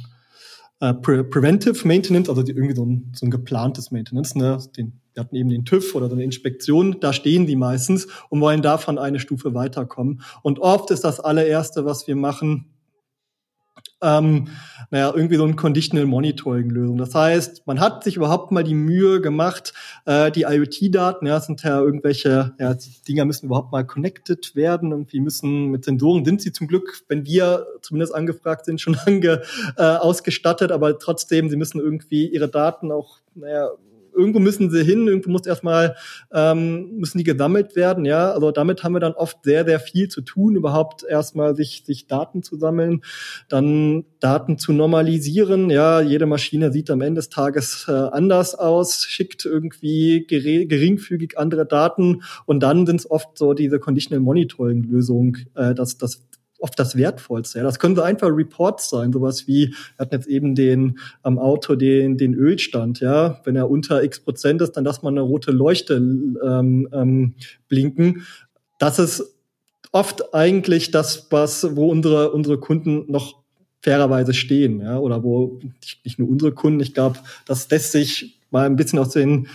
äh, 0.81 0.95
Pre 0.95 1.25
Preventive 1.25 1.87
Maintenance, 1.87 2.29
also 2.29 2.43
die, 2.43 2.53
irgendwie 2.53 2.75
so 2.75 2.85
ein, 2.85 3.13
so 3.15 3.27
ein 3.27 3.31
geplantes 3.31 3.91
Maintenance. 3.91 4.35
Ne? 4.35 4.59
Den, 4.77 5.01
wir 5.17 5.25
hatten 5.25 5.37
eben 5.37 5.49
den 5.49 5.65
TÜV 5.65 5.95
oder 5.95 6.09
so 6.09 6.15
eine 6.15 6.25
Inspektion, 6.25 7.01
da 7.01 7.15
stehen 7.15 7.47
die 7.47 7.57
meistens 7.57 8.07
und 8.29 8.43
wollen 8.43 8.61
davon 8.61 8.99
eine 8.99 9.19
Stufe 9.19 9.55
weiterkommen. 9.55 10.21
Und 10.43 10.59
oft 10.59 10.91
ist 10.91 11.05
das 11.05 11.21
allererste, 11.21 11.87
was 11.87 12.07
wir 12.07 12.17
machen, 12.17 12.67
ähm, 14.03 14.49
naja, 14.91 15.11
irgendwie 15.15 15.37
so 15.37 15.45
ein 15.45 15.57
Conditional 15.57 16.05
Monitoring-Lösung. 16.05 16.99
Das 16.99 17.15
heißt, 17.15 17.67
man 17.67 17.81
hat 17.81 18.05
sich 18.05 18.17
überhaupt 18.17 18.53
mal 18.53 18.63
die 18.63 18.75
Mühe 18.75 19.23
gemacht, 19.23 19.73
äh, 20.05 20.31
die 20.31 20.43
IoT-Daten, 20.43 21.27
ja, 21.27 21.41
sind 21.41 21.63
ja 21.63 21.81
irgendwelche, 21.81 22.55
ja, 22.59 22.75
die 22.75 23.03
Dinger 23.09 23.25
müssen 23.25 23.47
überhaupt 23.47 23.73
mal 23.73 23.87
connected 23.87 24.55
werden, 24.55 24.91
irgendwie 24.91 25.21
müssen 25.21 25.69
mit 25.69 25.87
Sensoren 25.87 26.27
sind 26.27 26.43
sie 26.43 26.53
zum 26.53 26.69
Glück, 26.69 27.05
wenn 27.09 27.25
wir 27.25 27.67
zumindest 27.81 28.15
angefragt 28.15 28.67
sind, 28.67 28.81
schon 28.83 28.99
lange 29.07 29.41
äh, 29.79 29.83
ausgestattet, 29.83 30.73
aber 30.73 30.99
trotzdem, 30.99 31.49
sie 31.49 31.57
müssen 31.57 31.81
irgendwie 31.81 32.27
ihre 32.27 32.49
Daten 32.49 32.93
auch, 32.93 33.21
naja, 33.35 33.71
irgendwo 34.17 34.39
müssen 34.39 34.71
sie 34.71 34.83
hin, 34.83 35.07
irgendwo 35.07 35.31
muss 35.31 35.47
erstmal, 35.47 35.97
ähm, 36.33 36.97
müssen 36.97 37.19
die 37.19 37.25
gesammelt 37.25 37.77
werden, 37.77 38.05
ja. 38.05 38.33
Also 38.33 38.51
damit 38.51 38.83
haben 38.83 38.95
wir 38.95 39.01
dann 39.01 39.13
oft 39.13 39.45
sehr, 39.45 39.65
sehr 39.65 39.79
viel 39.81 40.09
zu 40.09 40.23
tun, 40.23 40.57
überhaupt 40.57 41.05
erstmal 41.05 41.55
sich, 41.55 41.85
sich 41.85 42.07
Daten 42.07 42.43
zu 42.43 42.57
sammeln, 42.57 43.03
dann 43.49 44.05
Daten 44.21 44.59
zu 44.59 44.73
normalisieren, 44.73 45.71
ja. 45.71 46.01
Jede 46.01 46.27
Maschine 46.27 46.73
sieht 46.73 46.91
am 46.91 47.01
Ende 47.01 47.19
des 47.19 47.29
Tages 47.29 47.87
äh, 47.89 47.93
anders 47.93 48.55
aus, 48.55 49.05
schickt 49.05 49.45
irgendwie 49.45 50.27
geringfügig 50.27 51.39
andere 51.39 51.67
Daten 51.67 52.23
und 52.47 52.61
dann 52.61 52.87
sind 52.87 53.01
es 53.01 53.11
oft 53.11 53.37
so 53.37 53.55
diese 53.55 53.79
Conditional 53.79 54.21
Monitoring 54.21 54.83
Lösung, 54.85 55.37
äh, 55.55 55.75
dass 55.75 55.99
das 55.99 56.23
oft 56.61 56.79
das 56.79 56.97
Wertvollste. 56.97 57.59
Ja. 57.59 57.65
Das 57.65 57.79
können 57.79 57.97
so 57.97 58.03
einfach 58.03 58.29
Reports 58.29 58.89
sein, 58.91 59.13
sowas 59.13 59.47
wie, 59.47 59.69
wir 59.69 59.99
hatten 59.99 60.15
jetzt 60.15 60.29
eben 60.29 60.55
den 60.55 60.99
am 61.23 61.39
Auto 61.39 61.75
den, 61.75 62.17
den 62.17 62.35
Ölstand, 62.35 63.01
ja. 63.01 63.41
Wenn 63.45 63.57
er 63.57 63.71
unter 63.71 64.03
x 64.03 64.21
Prozent 64.21 64.63
ist, 64.63 64.73
dann 64.73 64.85
lass 64.85 65.03
man 65.03 65.15
eine 65.15 65.23
rote 65.23 65.51
Leuchte 65.53 65.97
ähm, 65.97 66.89
ähm, 66.93 67.35
blinken. 67.69 68.23
Das 68.79 68.99
ist 68.99 69.37
oft 69.93 70.35
eigentlich 70.35 70.91
das, 70.91 71.29
was, 71.31 71.77
wo 71.77 71.89
unsere, 71.89 72.33
unsere 72.33 72.59
Kunden 72.59 73.11
noch 73.11 73.43
fairerweise 73.81 74.35
stehen, 74.35 74.81
ja, 74.81 74.99
oder 74.99 75.23
wo 75.23 75.61
nicht 76.05 76.19
nur 76.19 76.29
unsere 76.29 76.53
Kunden, 76.53 76.81
ich 76.81 76.93
glaube, 76.93 77.19
das 77.47 77.71
lässt 77.71 77.93
sich 77.93 78.41
mal 78.51 78.67
ein 78.67 78.77
bisschen 78.77 78.99
aus 78.99 79.11
den 79.11 79.47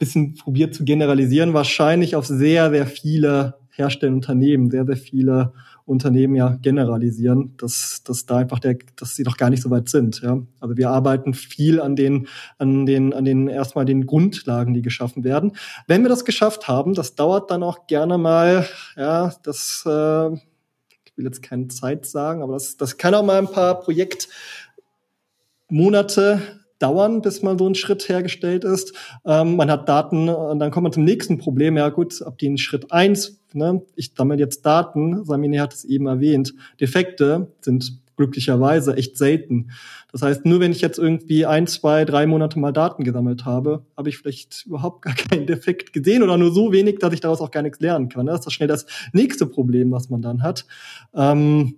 bisschen 0.00 0.34
probiert 0.34 0.74
zu 0.74 0.84
generalisieren, 0.84 1.54
wahrscheinlich 1.54 2.16
auf 2.16 2.26
sehr, 2.26 2.70
sehr 2.70 2.86
viele 2.86 3.58
herstellende 3.70 4.16
Unternehmen, 4.16 4.70
sehr, 4.70 4.86
sehr 4.86 4.96
viele 4.96 5.52
Unternehmen 5.84 6.34
ja 6.34 6.56
generalisieren, 6.60 7.54
dass, 7.56 8.02
dass 8.04 8.26
da 8.26 8.38
einfach 8.38 8.58
der, 8.58 8.78
dass 8.96 9.16
sie 9.16 9.22
noch 9.22 9.36
gar 9.36 9.50
nicht 9.50 9.62
so 9.62 9.70
weit 9.70 9.88
sind. 9.88 10.20
Ja? 10.22 10.40
Also 10.60 10.76
wir 10.76 10.90
arbeiten 10.90 11.34
viel 11.34 11.80
an 11.80 11.96
den, 11.96 12.28
an 12.58 12.86
den, 12.86 13.12
an 13.12 13.24
den 13.24 13.48
erstmal 13.48 13.84
den 13.84 14.06
Grundlagen, 14.06 14.74
die 14.74 14.82
geschaffen 14.82 15.24
werden. 15.24 15.52
Wenn 15.86 16.02
wir 16.02 16.08
das 16.08 16.24
geschafft 16.24 16.68
haben, 16.68 16.94
das 16.94 17.14
dauert 17.14 17.50
dann 17.50 17.62
auch 17.62 17.86
gerne 17.86 18.18
mal, 18.18 18.66
ja, 18.96 19.32
das, 19.42 19.84
äh, 19.86 20.32
ich 20.32 21.16
will 21.16 21.24
jetzt 21.24 21.42
keine 21.42 21.68
Zeit 21.68 22.06
sagen, 22.06 22.42
aber 22.42 22.54
das, 22.54 22.76
das 22.76 22.96
kann 22.96 23.14
auch 23.14 23.24
mal 23.24 23.38
ein 23.38 23.50
paar 23.50 23.80
Projektmonate 23.80 26.59
dauern, 26.80 27.22
bis 27.22 27.42
mal 27.42 27.58
so 27.58 27.68
ein 27.68 27.74
Schritt 27.74 28.08
hergestellt 28.08 28.64
ist. 28.64 28.94
Ähm, 29.24 29.56
man 29.56 29.70
hat 29.70 29.88
Daten 29.88 30.28
und 30.28 30.58
dann 30.58 30.70
kommt 30.70 30.84
man 30.84 30.92
zum 30.92 31.04
nächsten 31.04 31.38
Problem. 31.38 31.76
Ja 31.76 31.88
gut, 31.90 32.22
ab 32.22 32.38
den 32.38 32.58
Schritt 32.58 32.90
eins, 32.90 33.40
ne, 33.52 33.82
ich 33.96 34.12
sammle 34.16 34.38
jetzt 34.38 34.66
Daten, 34.66 35.24
Samine 35.24 35.60
hat 35.60 35.74
es 35.74 35.84
eben 35.84 36.06
erwähnt, 36.06 36.54
Defekte 36.80 37.52
sind 37.60 38.00
glücklicherweise 38.20 38.96
echt 38.96 39.16
selten. 39.16 39.70
Das 40.12 40.20
heißt, 40.20 40.44
nur 40.44 40.60
wenn 40.60 40.72
ich 40.72 40.82
jetzt 40.82 40.98
irgendwie 40.98 41.46
ein, 41.46 41.66
zwei, 41.66 42.04
drei 42.04 42.26
Monate 42.26 42.58
mal 42.58 42.70
Daten 42.70 43.02
gesammelt 43.02 43.46
habe, 43.46 43.86
habe 43.96 44.10
ich 44.10 44.18
vielleicht 44.18 44.66
überhaupt 44.66 45.02
gar 45.02 45.14
keinen 45.30 45.46
Defekt 45.46 45.94
gesehen 45.94 46.22
oder 46.22 46.36
nur 46.36 46.52
so 46.52 46.70
wenig, 46.70 46.98
dass 46.98 47.14
ich 47.14 47.20
daraus 47.20 47.40
auch 47.40 47.50
gar 47.50 47.62
nichts 47.62 47.80
lernen 47.80 48.10
kann. 48.10 48.26
Das 48.26 48.46
ist 48.46 48.52
schnell 48.52 48.68
das 48.68 48.84
nächste 49.14 49.46
Problem, 49.46 49.90
was 49.90 50.10
man 50.10 50.20
dann 50.20 50.42
hat. 50.42 50.66
Ähm, 51.14 51.76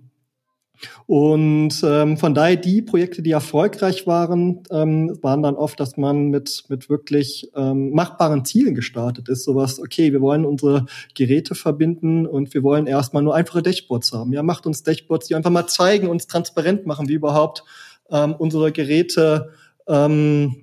und 1.07 1.83
ähm, 1.85 2.16
von 2.16 2.35
daher 2.35 2.57
die 2.57 2.83
Projekte, 2.83 3.22
die 3.22 3.33
erfolgreich 3.33 4.07
waren, 4.07 4.62
ähm, 4.70 5.18
waren 5.22 5.43
dann 5.43 5.57
oft, 5.57 5.78
dass 5.80 5.97
man 5.97 6.28
mit, 6.28 6.64
mit 6.68 6.89
wirklich 6.89 7.51
ähm, 7.55 7.93
machbaren 7.93 8.45
Zielen 8.45 8.74
gestartet 8.74 9.28
ist. 9.28 9.45
Sowas, 9.45 9.80
okay, 9.80 10.12
wir 10.12 10.20
wollen 10.20 10.45
unsere 10.45 10.87
Geräte 11.14 11.55
verbinden 11.55 12.26
und 12.26 12.55
wir 12.55 12.62
wollen 12.62 12.87
erstmal 12.87 13.22
nur 13.22 13.35
einfache 13.35 13.62
Dashboards 13.62 14.12
haben. 14.12 14.33
Ja, 14.33 14.43
macht 14.43 14.66
uns 14.66 14.83
Dashboards, 14.83 15.28
die 15.28 15.35
einfach 15.35 15.51
mal 15.51 15.66
zeigen, 15.66 16.09
uns 16.09 16.26
transparent 16.26 16.87
machen, 16.87 17.09
wie 17.09 17.14
überhaupt 17.14 17.64
ähm, 18.11 18.35
unsere 18.39 18.72
Geräte 18.72 19.51
ähm, 19.87 20.62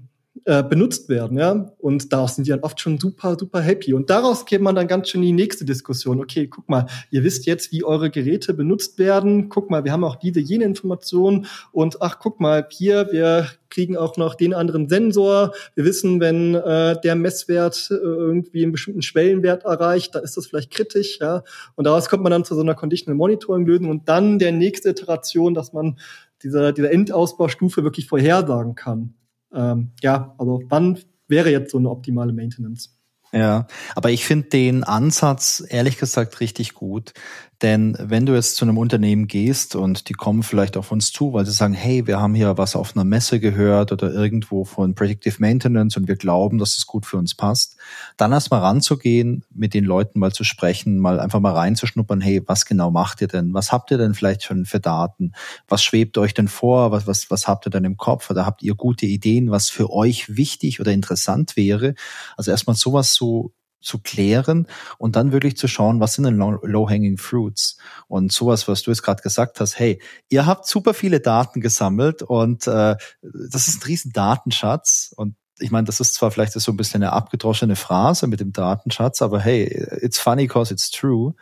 äh, 0.50 0.64
benutzt 0.64 1.10
werden, 1.10 1.38
ja. 1.38 1.72
Und 1.78 2.12
daraus 2.12 2.34
sind 2.34 2.48
die 2.48 2.50
dann 2.50 2.62
oft 2.62 2.80
schon 2.82 2.98
super, 2.98 3.38
super 3.38 3.62
happy. 3.62 3.94
Und 3.94 4.10
daraus 4.10 4.48
geht 4.48 4.62
man 4.62 4.74
dann 4.74 4.88
ganz 4.88 5.10
schön 5.10 5.22
in 5.22 5.28
die 5.28 5.44
nächste 5.44 5.64
Diskussion. 5.64 6.20
Okay, 6.20 6.48
guck 6.48 6.68
mal, 6.68 6.88
ihr 7.12 7.24
wisst 7.24 7.46
jetzt, 7.46 7.72
wie 7.72 7.84
eure 7.84 8.10
Geräte 8.10 8.56
benutzt 8.56 8.98
werden. 8.98 9.50
Guck 9.50 9.70
mal, 9.70 9.84
wir 9.84 9.92
haben 9.92 10.04
auch 10.04 10.16
diese, 10.16 10.40
jene 10.40 10.64
Informationen. 10.64 11.46
Und 11.72 12.02
ach, 12.02 12.18
guck 12.18 12.40
mal, 12.40 12.66
hier, 12.72 13.10
wir 13.12 13.46
kriegen 13.70 13.96
auch 13.96 14.18
noch 14.18 14.34
den 14.34 14.56
anderen 14.56 14.90
Sensor. 14.90 15.54
Wir 15.76 15.86
wissen, 15.86 16.20
wenn 16.20 16.56
äh, 16.56 17.00
der 17.00 17.14
Messwert 17.14 17.88
äh, 17.92 17.94
irgendwie 17.94 18.64
einen 18.64 18.72
bestimmten 18.72 19.04
Schwellenwert 19.04 19.66
erreicht, 19.66 20.16
dann 20.16 20.24
ist 20.24 20.36
das 20.36 20.48
vielleicht 20.48 20.72
kritisch, 20.72 21.20
ja. 21.22 21.44
Und 21.76 21.86
daraus 21.86 22.10
kommt 22.10 22.24
man 22.24 22.32
dann 22.32 22.44
zu 22.44 22.56
so 22.56 22.62
einer 22.62 22.74
Conditional 22.74 23.18
Monitoring 23.18 23.68
Lösung 23.68 23.90
und 23.90 24.10
dann 24.10 24.40
der 24.40 24.52
nächste 24.52 24.90
Iteration, 24.90 25.54
dass 25.54 25.74
man 25.74 26.00
dieser, 26.42 26.72
dieser 26.72 26.92
Endausbaustufe 26.92 27.84
wirklich 27.84 28.08
vorhersagen 28.08 28.74
kann 28.74 29.14
ähm, 29.54 29.92
ja, 30.02 30.36
also 30.38 30.62
wann 30.70 31.00
wäre 31.28 31.52
jetzt 31.52 31.72
so 31.72 31.78
eine 31.78 31.90
optimale 31.90 32.34
Maintenance? 32.34 32.96
Ja, 33.32 33.68
aber 33.96 34.10
ich 34.10 34.26
finde 34.26 34.50
den 34.50 34.84
Ansatz 34.84 35.64
ehrlich 35.68 35.98
gesagt 36.00 36.40
richtig 36.40 36.74
gut, 36.74 37.14
denn 37.62 37.96
wenn 38.00 38.26
du 38.26 38.34
jetzt 38.34 38.56
zu 38.56 38.64
einem 38.64 38.78
Unternehmen 38.78 39.28
gehst 39.28 39.76
und 39.76 40.08
die 40.08 40.14
kommen 40.14 40.44
vielleicht 40.44 40.78
auf 40.78 40.92
uns 40.92 41.12
zu, 41.12 41.34
weil 41.34 41.46
sie 41.46 41.52
sagen, 41.52 41.74
hey, 41.74 42.08
wir 42.08 42.20
haben 42.20 42.34
hier 42.34 42.58
was 42.58 42.76
auf 42.76 42.96
einer 42.96 43.04
Messe 43.04 43.42
gehört 43.42 43.92
oder 43.92 44.14
irgendwo 44.14 44.64
von 44.64 44.96
Predictive 44.96 45.36
Maintenance 45.40 45.98
und 45.98 46.08
wir 46.08 46.16
glauben, 46.16 46.58
dass 46.58 46.78
es 46.78 46.88
gut 46.88 47.06
für 47.06 47.18
uns 47.18 47.36
passt, 47.36 47.76
dann 48.16 48.32
erstmal 48.32 48.62
ranzugehen, 48.62 49.44
mit 49.54 49.74
den 49.74 49.84
Leuten 49.84 50.20
mal 50.20 50.32
zu 50.32 50.46
sprechen, 50.46 51.00
mal 51.00 51.20
einfach 51.20 51.42
mal 51.42 51.54
reinzuschnuppern, 51.54 52.22
hey, 52.22 52.42
was 52.46 52.66
genau 52.66 52.92
macht 52.92 53.20
ihr 53.22 53.28
denn? 53.28 53.54
Was 53.54 53.74
habt 53.74 53.92
ihr 53.92 53.98
denn 53.98 54.14
vielleicht 54.14 54.44
schon 54.44 54.66
für 54.66 54.80
Daten? 54.80 55.34
Was 55.68 55.84
schwebt 55.84 56.18
euch 56.18 56.34
denn 56.34 56.48
vor? 56.48 56.92
Was, 56.92 57.08
was, 57.08 57.30
was 57.30 57.48
habt 57.48 57.68
ihr 57.68 57.72
denn 57.72 57.84
im 57.84 57.98
Kopf? 57.98 58.30
Oder 58.30 58.46
habt 58.46 58.64
ihr 58.64 58.76
gute 58.76 59.06
Ideen, 59.06 59.52
was 59.52 59.70
für 59.70 59.92
euch 59.92 60.38
wichtig 60.38 60.80
oder 60.80 60.94
interessant 60.94 61.58
wäre? 61.58 61.96
Also 62.38 62.52
erstmal 62.52 62.78
sowas 62.78 63.14
so 63.14 63.52
zu 63.82 64.00
klären 64.00 64.68
und 64.98 65.16
dann 65.16 65.32
wirklich 65.32 65.58
zu 65.58 65.68
schauen, 65.68 66.00
was 66.00 66.14
sind 66.14 66.26
denn 66.26 66.38
low-hanging 66.38 67.18
fruits 67.18 67.78
und 68.08 68.32
sowas, 68.32 68.68
was 68.68 68.82
du 68.82 68.92
jetzt 68.92 69.04
gerade 69.04 69.22
gesagt 69.22 69.60
hast. 69.60 69.80
Hey, 69.80 70.02
ihr 70.30 70.46
habt 70.46 70.68
super 70.68 70.94
viele 70.94 71.20
Daten 71.20 71.62
gesammelt 71.62 72.22
und 72.22 72.68
äh, 72.68 72.96
das 73.22 73.68
ist 73.68 73.82
ein 73.82 73.88
riesen 73.88 74.12
Datenschatz 74.12 75.14
und 75.16 75.36
ich 75.60 75.72
meine, 75.72 75.86
das 75.86 76.00
ist 76.00 76.14
zwar 76.14 76.32
vielleicht 76.32 76.54
so 76.54 76.72
ein 76.72 76.78
bisschen 76.78 77.04
eine 77.04 77.14
abgedroschene 77.14 77.76
Phrase 77.76 78.28
mit 78.28 78.40
dem 78.40 78.54
Datenschatz, 78.54 79.22
aber 79.22 79.40
hey, 79.40 79.66
it's 80.02 80.20
funny 80.20 80.48
cause 80.48 80.74
it's 80.74 80.90
true. 80.92 81.36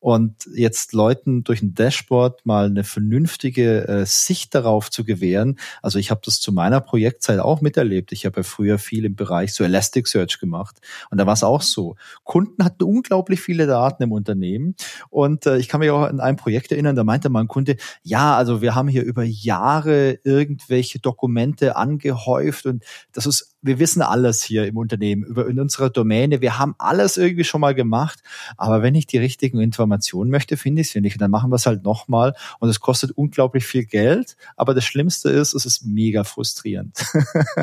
Und 0.00 0.48
jetzt 0.54 0.92
Leuten 0.92 1.42
durch 1.42 1.60
ein 1.60 1.74
Dashboard 1.74 2.46
mal 2.46 2.66
eine 2.66 2.84
vernünftige 2.84 3.88
äh, 3.88 4.06
Sicht 4.06 4.54
darauf 4.54 4.90
zu 4.90 5.04
gewähren. 5.04 5.58
Also 5.82 5.98
ich 5.98 6.10
habe 6.10 6.20
das 6.24 6.40
zu 6.40 6.52
meiner 6.52 6.80
Projektzeit 6.80 7.40
auch 7.40 7.60
miterlebt. 7.60 8.12
Ich 8.12 8.24
habe 8.24 8.40
ja 8.40 8.42
früher 8.44 8.78
viel 8.78 9.04
im 9.04 9.16
Bereich 9.16 9.54
so 9.54 9.64
Elasticsearch 9.64 10.38
gemacht. 10.38 10.76
Und 11.10 11.18
da 11.18 11.26
war 11.26 11.34
es 11.34 11.42
auch 11.42 11.62
so. 11.62 11.96
Kunden 12.22 12.64
hatten 12.64 12.84
unglaublich 12.84 13.40
viele 13.40 13.66
Daten 13.66 14.04
im 14.04 14.12
Unternehmen. 14.12 14.76
Und 15.10 15.46
äh, 15.46 15.58
ich 15.58 15.68
kann 15.68 15.80
mich 15.80 15.90
auch 15.90 16.02
an 16.02 16.20
ein 16.20 16.36
Projekt 16.36 16.70
erinnern, 16.70 16.94
da 16.94 17.02
meinte 17.02 17.28
mal 17.28 17.40
ein 17.40 17.48
Kunde, 17.48 17.76
ja, 18.02 18.36
also 18.36 18.62
wir 18.62 18.76
haben 18.76 18.88
hier 18.88 19.02
über 19.02 19.24
Jahre 19.24 20.20
irgendwelche 20.22 21.00
Dokumente 21.00 21.76
angehäuft 21.76 22.66
und 22.66 22.84
das 23.12 23.26
ist 23.26 23.56
wir 23.60 23.78
wissen 23.78 24.02
alles 24.02 24.42
hier 24.42 24.66
im 24.66 24.76
Unternehmen 24.76 25.24
über 25.24 25.48
in 25.48 25.58
unserer 25.58 25.90
Domäne. 25.90 26.40
Wir 26.40 26.58
haben 26.58 26.74
alles 26.78 27.16
irgendwie 27.16 27.44
schon 27.44 27.60
mal 27.60 27.74
gemacht. 27.74 28.22
Aber 28.56 28.82
wenn 28.82 28.94
ich 28.94 29.06
die 29.06 29.18
richtigen 29.18 29.60
Informationen 29.60 30.30
möchte, 30.30 30.56
finde 30.56 30.82
ich 30.82 30.90
sie 30.90 31.00
nicht. 31.00 31.16
Und 31.16 31.22
dann 31.22 31.30
machen 31.30 31.50
wir 31.50 31.56
es 31.56 31.66
halt 31.66 31.82
nochmal. 31.82 32.34
Und 32.60 32.68
es 32.68 32.80
kostet 32.80 33.10
unglaublich 33.10 33.66
viel 33.66 33.84
Geld. 33.84 34.36
Aber 34.56 34.74
das 34.74 34.84
Schlimmste 34.84 35.30
ist, 35.30 35.54
es 35.54 35.66
ist 35.66 35.84
mega 35.84 36.22
frustrierend. 36.22 37.04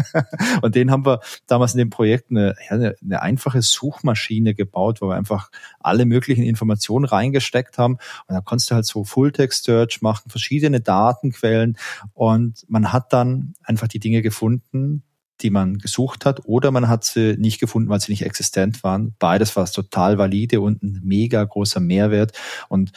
und 0.62 0.76
den 0.76 0.92
haben 0.92 1.06
wir 1.06 1.22
damals 1.48 1.74
in 1.74 1.78
dem 1.78 1.90
Projekt 1.90 2.30
eine, 2.30 2.56
eine, 2.70 3.22
einfache 3.22 3.62
Suchmaschine 3.62 4.54
gebaut, 4.54 5.02
wo 5.02 5.08
wir 5.08 5.16
einfach 5.16 5.50
alle 5.80 6.06
möglichen 6.06 6.44
Informationen 6.44 7.06
reingesteckt 7.06 7.78
haben. 7.78 7.94
Und 8.28 8.36
dann 8.36 8.44
konntest 8.44 8.70
du 8.70 8.76
halt 8.76 8.86
so 8.86 9.06
Full-Text-Search 9.06 10.02
machen, 10.02 10.30
verschiedene 10.30 10.82
Datenquellen. 10.82 11.78
Und 12.14 12.66
man 12.68 12.92
hat 12.92 13.14
dann 13.14 13.54
einfach 13.64 13.88
die 13.88 14.00
Dinge 14.00 14.22
gefunden, 14.22 15.04
die 15.42 15.50
man 15.50 15.78
gesucht 15.78 16.26
hat, 16.26 16.42
oder 16.46 16.72
man 16.72 16.88
hat 16.88 17.04
sie 17.04 17.36
nicht 17.38 17.60
gefunden, 17.60 17.90
weil 17.90 18.00
sie 18.00 18.12
nicht 18.12 18.26
existent 18.26 18.84
waren. 18.84 19.16
Beides 19.20 19.56
war 19.56 19.66
total 19.66 20.18
valide 20.18 20.62
und 20.62 20.84
ein 20.84 21.02
mega 21.04 21.44
großer 21.44 21.80
Mehrwert. 21.80 22.32
Und 22.70 22.92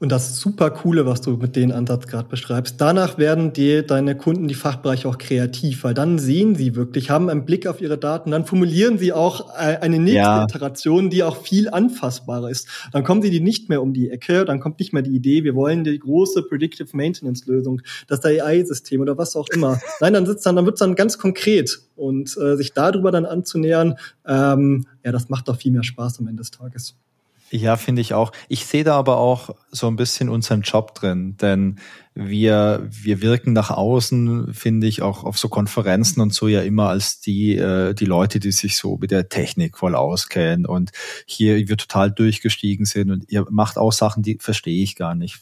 und 0.00 0.10
das 0.10 0.40
super 0.40 0.70
coole, 0.70 1.04
was 1.04 1.20
du 1.20 1.32
mit 1.32 1.54
dem 1.56 1.70
Ansatz 1.72 2.06
gerade 2.06 2.26
beschreibst. 2.26 2.80
Danach 2.80 3.18
werden 3.18 3.52
die, 3.52 3.86
deine 3.86 4.16
Kunden, 4.16 4.48
die 4.48 4.54
Fachbereiche 4.54 5.06
auch 5.06 5.18
kreativ, 5.18 5.84
weil 5.84 5.92
dann 5.92 6.18
sehen 6.18 6.54
sie 6.54 6.74
wirklich, 6.74 7.10
haben 7.10 7.28
einen 7.28 7.44
Blick 7.44 7.66
auf 7.66 7.82
ihre 7.82 7.98
Daten, 7.98 8.30
dann 8.30 8.46
formulieren 8.46 8.96
sie 8.96 9.12
auch 9.12 9.50
äh, 9.58 9.76
eine 9.76 9.98
nächste 9.98 10.16
ja. 10.16 10.44
Iteration, 10.44 11.10
die 11.10 11.22
auch 11.22 11.36
viel 11.36 11.68
anfassbarer 11.68 12.48
ist. 12.48 12.66
Dann 12.92 13.04
kommen 13.04 13.20
sie 13.20 13.28
die 13.28 13.40
nicht 13.40 13.68
mehr 13.68 13.82
um 13.82 13.92
die 13.92 14.08
Ecke, 14.08 14.46
dann 14.46 14.58
kommt 14.58 14.78
nicht 14.80 14.94
mehr 14.94 15.02
die 15.02 15.14
Idee, 15.14 15.44
wir 15.44 15.54
wollen 15.54 15.84
die 15.84 15.98
große 15.98 16.44
Predictive 16.44 16.96
Maintenance 16.96 17.44
Lösung, 17.46 17.82
das 18.08 18.24
AI-System 18.24 19.02
oder 19.02 19.18
was 19.18 19.36
auch 19.36 19.48
immer. 19.52 19.78
Nein, 20.00 20.14
dann 20.14 20.24
sitzt 20.24 20.46
dann, 20.46 20.56
dann 20.56 20.64
wird's 20.64 20.80
dann 20.80 20.94
ganz 20.94 21.18
konkret 21.18 21.78
und 21.96 22.34
äh, 22.38 22.56
sich 22.56 22.72
darüber 22.72 23.12
dann 23.12 23.26
anzunähern, 23.26 23.96
ähm, 24.26 24.86
ja, 25.04 25.12
das 25.12 25.28
macht 25.28 25.48
doch 25.48 25.56
viel 25.56 25.72
mehr 25.72 25.84
Spaß 25.84 26.20
am 26.20 26.28
Ende 26.28 26.40
des 26.40 26.52
Tages. 26.52 26.96
Ja, 27.52 27.76
finde 27.76 28.00
ich 28.00 28.14
auch. 28.14 28.30
Ich 28.48 28.64
sehe 28.64 28.84
da 28.84 28.96
aber 28.96 29.16
auch 29.16 29.50
so 29.72 29.88
ein 29.88 29.96
bisschen 29.96 30.28
unseren 30.28 30.60
Job 30.60 30.94
drin, 30.94 31.36
denn 31.40 31.80
wir, 32.14 32.86
wir 32.88 33.22
wirken 33.22 33.52
nach 33.52 33.70
außen, 33.70 34.54
finde 34.54 34.86
ich, 34.86 35.02
auch 35.02 35.24
auf 35.24 35.36
so 35.36 35.48
Konferenzen 35.48 36.20
und 36.20 36.32
so 36.32 36.46
ja 36.46 36.62
immer 36.62 36.90
als 36.90 37.20
die, 37.20 37.56
äh, 37.56 37.92
die 37.94 38.04
Leute, 38.04 38.38
die 38.38 38.52
sich 38.52 38.76
so 38.76 38.98
mit 38.98 39.10
der 39.10 39.28
Technik 39.28 39.78
voll 39.78 39.96
auskennen 39.96 40.64
und 40.64 40.92
hier 41.26 41.56
wir 41.68 41.76
total 41.76 42.12
durchgestiegen 42.12 42.84
sind 42.84 43.10
und 43.10 43.24
ihr 43.28 43.44
macht 43.50 43.78
auch 43.78 43.92
Sachen, 43.92 44.22
die 44.22 44.38
verstehe 44.40 44.82
ich 44.84 44.94
gar 44.94 45.16
nicht. 45.16 45.40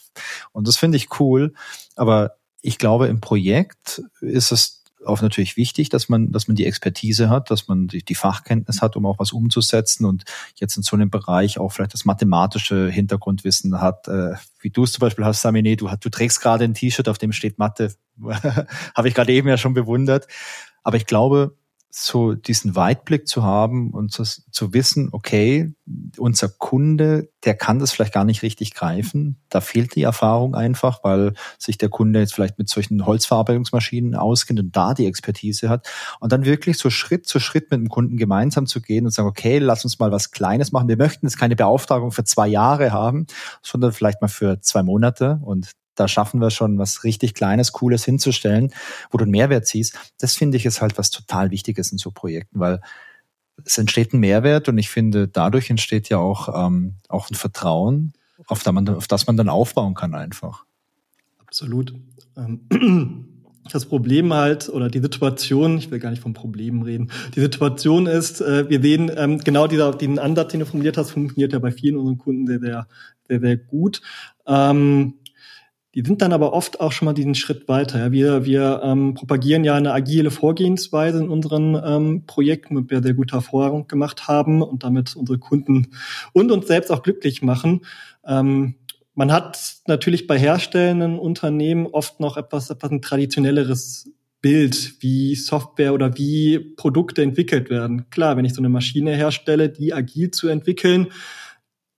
Und 0.52 0.66
das 0.66 0.78
finde 0.78 0.96
ich 0.96 1.20
cool. 1.20 1.52
Aber 1.94 2.36
ich 2.62 2.78
glaube, 2.78 3.08
im 3.08 3.20
Projekt 3.20 4.02
ist 4.20 4.50
es 4.50 4.77
auch 5.08 5.22
natürlich 5.22 5.56
wichtig, 5.56 5.88
dass 5.88 6.08
man, 6.08 6.32
dass 6.32 6.48
man 6.48 6.56
die 6.56 6.66
Expertise 6.66 7.28
hat, 7.28 7.50
dass 7.50 7.68
man 7.68 7.88
die, 7.88 8.04
die 8.04 8.14
Fachkenntnis 8.14 8.82
hat, 8.82 8.96
um 8.96 9.06
auch 9.06 9.18
was 9.18 9.32
umzusetzen 9.32 10.04
und 10.04 10.24
jetzt 10.56 10.76
in 10.76 10.82
so 10.82 10.96
einem 10.96 11.10
Bereich 11.10 11.58
auch 11.58 11.70
vielleicht 11.70 11.94
das 11.94 12.04
mathematische 12.04 12.88
Hintergrundwissen 12.88 13.80
hat, 13.80 14.08
äh, 14.08 14.34
wie 14.60 14.70
du 14.70 14.84
es 14.84 14.92
zum 14.92 15.00
Beispiel 15.00 15.24
hast, 15.24 15.42
Samine, 15.42 15.76
du, 15.76 15.88
du 16.00 16.08
trägst 16.08 16.40
gerade 16.40 16.64
ein 16.64 16.74
T-Shirt, 16.74 17.08
auf 17.08 17.18
dem 17.18 17.32
steht 17.32 17.58
Mathe, 17.58 17.94
habe 18.94 19.08
ich 19.08 19.14
gerade 19.14 19.32
eben 19.32 19.48
ja 19.48 19.58
schon 19.58 19.74
bewundert. 19.74 20.26
Aber 20.82 20.96
ich 20.96 21.06
glaube, 21.06 21.56
so 21.90 22.34
diesen 22.34 22.76
Weitblick 22.76 23.26
zu 23.26 23.42
haben 23.42 23.92
und 23.92 24.12
zu, 24.12 24.22
zu 24.22 24.74
wissen, 24.74 25.08
okay, 25.12 25.72
unser 26.18 26.48
Kunde, 26.48 27.30
der 27.44 27.54
kann 27.54 27.78
das 27.78 27.92
vielleicht 27.92 28.12
gar 28.12 28.24
nicht 28.24 28.42
richtig 28.42 28.74
greifen. 28.74 29.40
Da 29.48 29.62
fehlt 29.62 29.94
die 29.94 30.02
Erfahrung 30.02 30.54
einfach, 30.54 31.02
weil 31.02 31.32
sich 31.58 31.78
der 31.78 31.88
Kunde 31.88 32.20
jetzt 32.20 32.34
vielleicht 32.34 32.58
mit 32.58 32.68
solchen 32.68 33.06
Holzverarbeitungsmaschinen 33.06 34.14
auskennt 34.14 34.60
und 34.60 34.76
da 34.76 34.92
die 34.92 35.06
Expertise 35.06 35.70
hat. 35.70 35.88
Und 36.20 36.32
dann 36.32 36.44
wirklich 36.44 36.76
so 36.76 36.90
Schritt 36.90 37.26
zu 37.26 37.40
Schritt 37.40 37.70
mit 37.70 37.80
dem 37.80 37.88
Kunden 37.88 38.18
gemeinsam 38.18 38.66
zu 38.66 38.82
gehen 38.82 39.06
und 39.06 39.12
sagen, 39.12 39.28
okay, 39.28 39.58
lass 39.58 39.84
uns 39.84 39.98
mal 39.98 40.12
was 40.12 40.30
Kleines 40.30 40.72
machen. 40.72 40.88
Wir 40.88 40.98
möchten 40.98 41.26
jetzt 41.26 41.38
keine 41.38 41.56
Beauftragung 41.56 42.12
für 42.12 42.24
zwei 42.24 42.48
Jahre 42.48 42.92
haben, 42.92 43.26
sondern 43.62 43.92
vielleicht 43.92 44.20
mal 44.20 44.28
für 44.28 44.60
zwei 44.60 44.82
Monate. 44.82 45.40
Und 45.42 45.70
da 45.98 46.08
schaffen 46.08 46.40
wir 46.40 46.50
schon 46.50 46.78
was 46.78 47.04
richtig 47.04 47.34
Kleines, 47.34 47.72
Cooles 47.72 48.04
hinzustellen, 48.04 48.72
wo 49.10 49.18
du 49.18 49.24
einen 49.24 49.32
Mehrwert 49.32 49.66
siehst. 49.66 49.98
Das 50.18 50.34
finde 50.34 50.56
ich 50.56 50.66
ist 50.66 50.80
halt 50.80 50.98
was 50.98 51.10
total 51.10 51.50
Wichtiges 51.50 51.92
in 51.92 51.98
so 51.98 52.10
Projekten, 52.10 52.60
weil 52.60 52.80
es 53.64 53.78
entsteht 53.78 54.12
ein 54.12 54.20
Mehrwert 54.20 54.68
und 54.68 54.78
ich 54.78 54.88
finde, 54.88 55.28
dadurch 55.28 55.70
entsteht 55.70 56.08
ja 56.08 56.18
auch, 56.18 56.66
ähm, 56.66 56.94
auch 57.08 57.30
ein 57.30 57.34
Vertrauen, 57.34 58.12
auf 58.46 58.62
das, 58.62 58.72
man, 58.72 58.88
auf 58.88 59.08
das 59.08 59.26
man 59.26 59.36
dann 59.36 59.48
aufbauen 59.48 59.94
kann 59.94 60.14
einfach. 60.14 60.64
Absolut. 61.38 61.94
Ähm, 62.36 62.60
das 63.72 63.86
Problem 63.86 64.32
halt 64.32 64.68
oder 64.68 64.88
die 64.88 65.00
Situation, 65.00 65.78
ich 65.78 65.90
will 65.90 65.98
gar 65.98 66.10
nicht 66.10 66.22
von 66.22 66.32
Problemen 66.32 66.82
reden, 66.82 67.10
die 67.34 67.40
Situation 67.40 68.06
ist, 68.06 68.40
äh, 68.40 68.68
wir 68.68 68.80
sehen 68.80 69.10
ähm, 69.14 69.38
genau 69.38 69.66
dieser, 69.66 69.92
den 69.92 70.18
Ansatz, 70.18 70.52
den 70.52 70.60
du 70.60 70.66
formuliert 70.66 70.96
hast, 70.96 71.10
funktioniert 71.10 71.52
ja 71.52 71.58
bei 71.58 71.72
vielen 71.72 71.96
unseren 71.96 72.18
Kunden 72.18 72.46
sehr, 72.46 72.60
sehr, 72.60 72.86
sehr, 73.28 73.40
sehr 73.40 73.56
gut. 73.56 74.00
Ähm, 74.46 75.14
die 75.98 76.04
sind 76.06 76.22
dann 76.22 76.32
aber 76.32 76.52
oft 76.52 76.78
auch 76.78 76.92
schon 76.92 77.06
mal 77.06 77.12
diesen 77.12 77.34
Schritt 77.34 77.66
weiter. 77.66 77.98
Ja. 77.98 78.12
Wir, 78.12 78.44
wir 78.44 78.82
ähm, 78.84 79.14
propagieren 79.14 79.64
ja 79.64 79.74
eine 79.74 79.92
agile 79.92 80.30
Vorgehensweise 80.30 81.18
in 81.18 81.28
unseren 81.28 81.74
ähm, 81.74 82.22
Projekten, 82.24 82.76
mit 82.76 82.92
der 82.92 82.98
wir 82.98 83.02
sehr 83.02 83.14
gute 83.14 83.34
Erfahrung 83.34 83.88
gemacht 83.88 84.28
haben 84.28 84.62
und 84.62 84.84
damit 84.84 85.16
unsere 85.16 85.40
Kunden 85.40 85.88
und 86.32 86.52
uns 86.52 86.68
selbst 86.68 86.92
auch 86.92 87.02
glücklich 87.02 87.42
machen. 87.42 87.80
Ähm, 88.24 88.76
man 89.14 89.32
hat 89.32 89.58
natürlich 89.88 90.28
bei 90.28 90.38
herstellenden 90.38 91.18
Unternehmen 91.18 91.86
oft 91.86 92.20
noch 92.20 92.36
etwas, 92.36 92.70
etwas 92.70 92.92
ein 92.92 93.02
traditionelleres 93.02 94.12
Bild, 94.40 95.02
wie 95.02 95.34
Software 95.34 95.94
oder 95.94 96.16
wie 96.16 96.60
Produkte 96.60 97.22
entwickelt 97.24 97.70
werden. 97.70 98.08
Klar, 98.10 98.36
wenn 98.36 98.44
ich 98.44 98.54
so 98.54 98.60
eine 98.60 98.68
Maschine 98.68 99.16
herstelle, 99.16 99.68
die 99.68 99.92
agil 99.92 100.30
zu 100.30 100.46
entwickeln, 100.46 101.08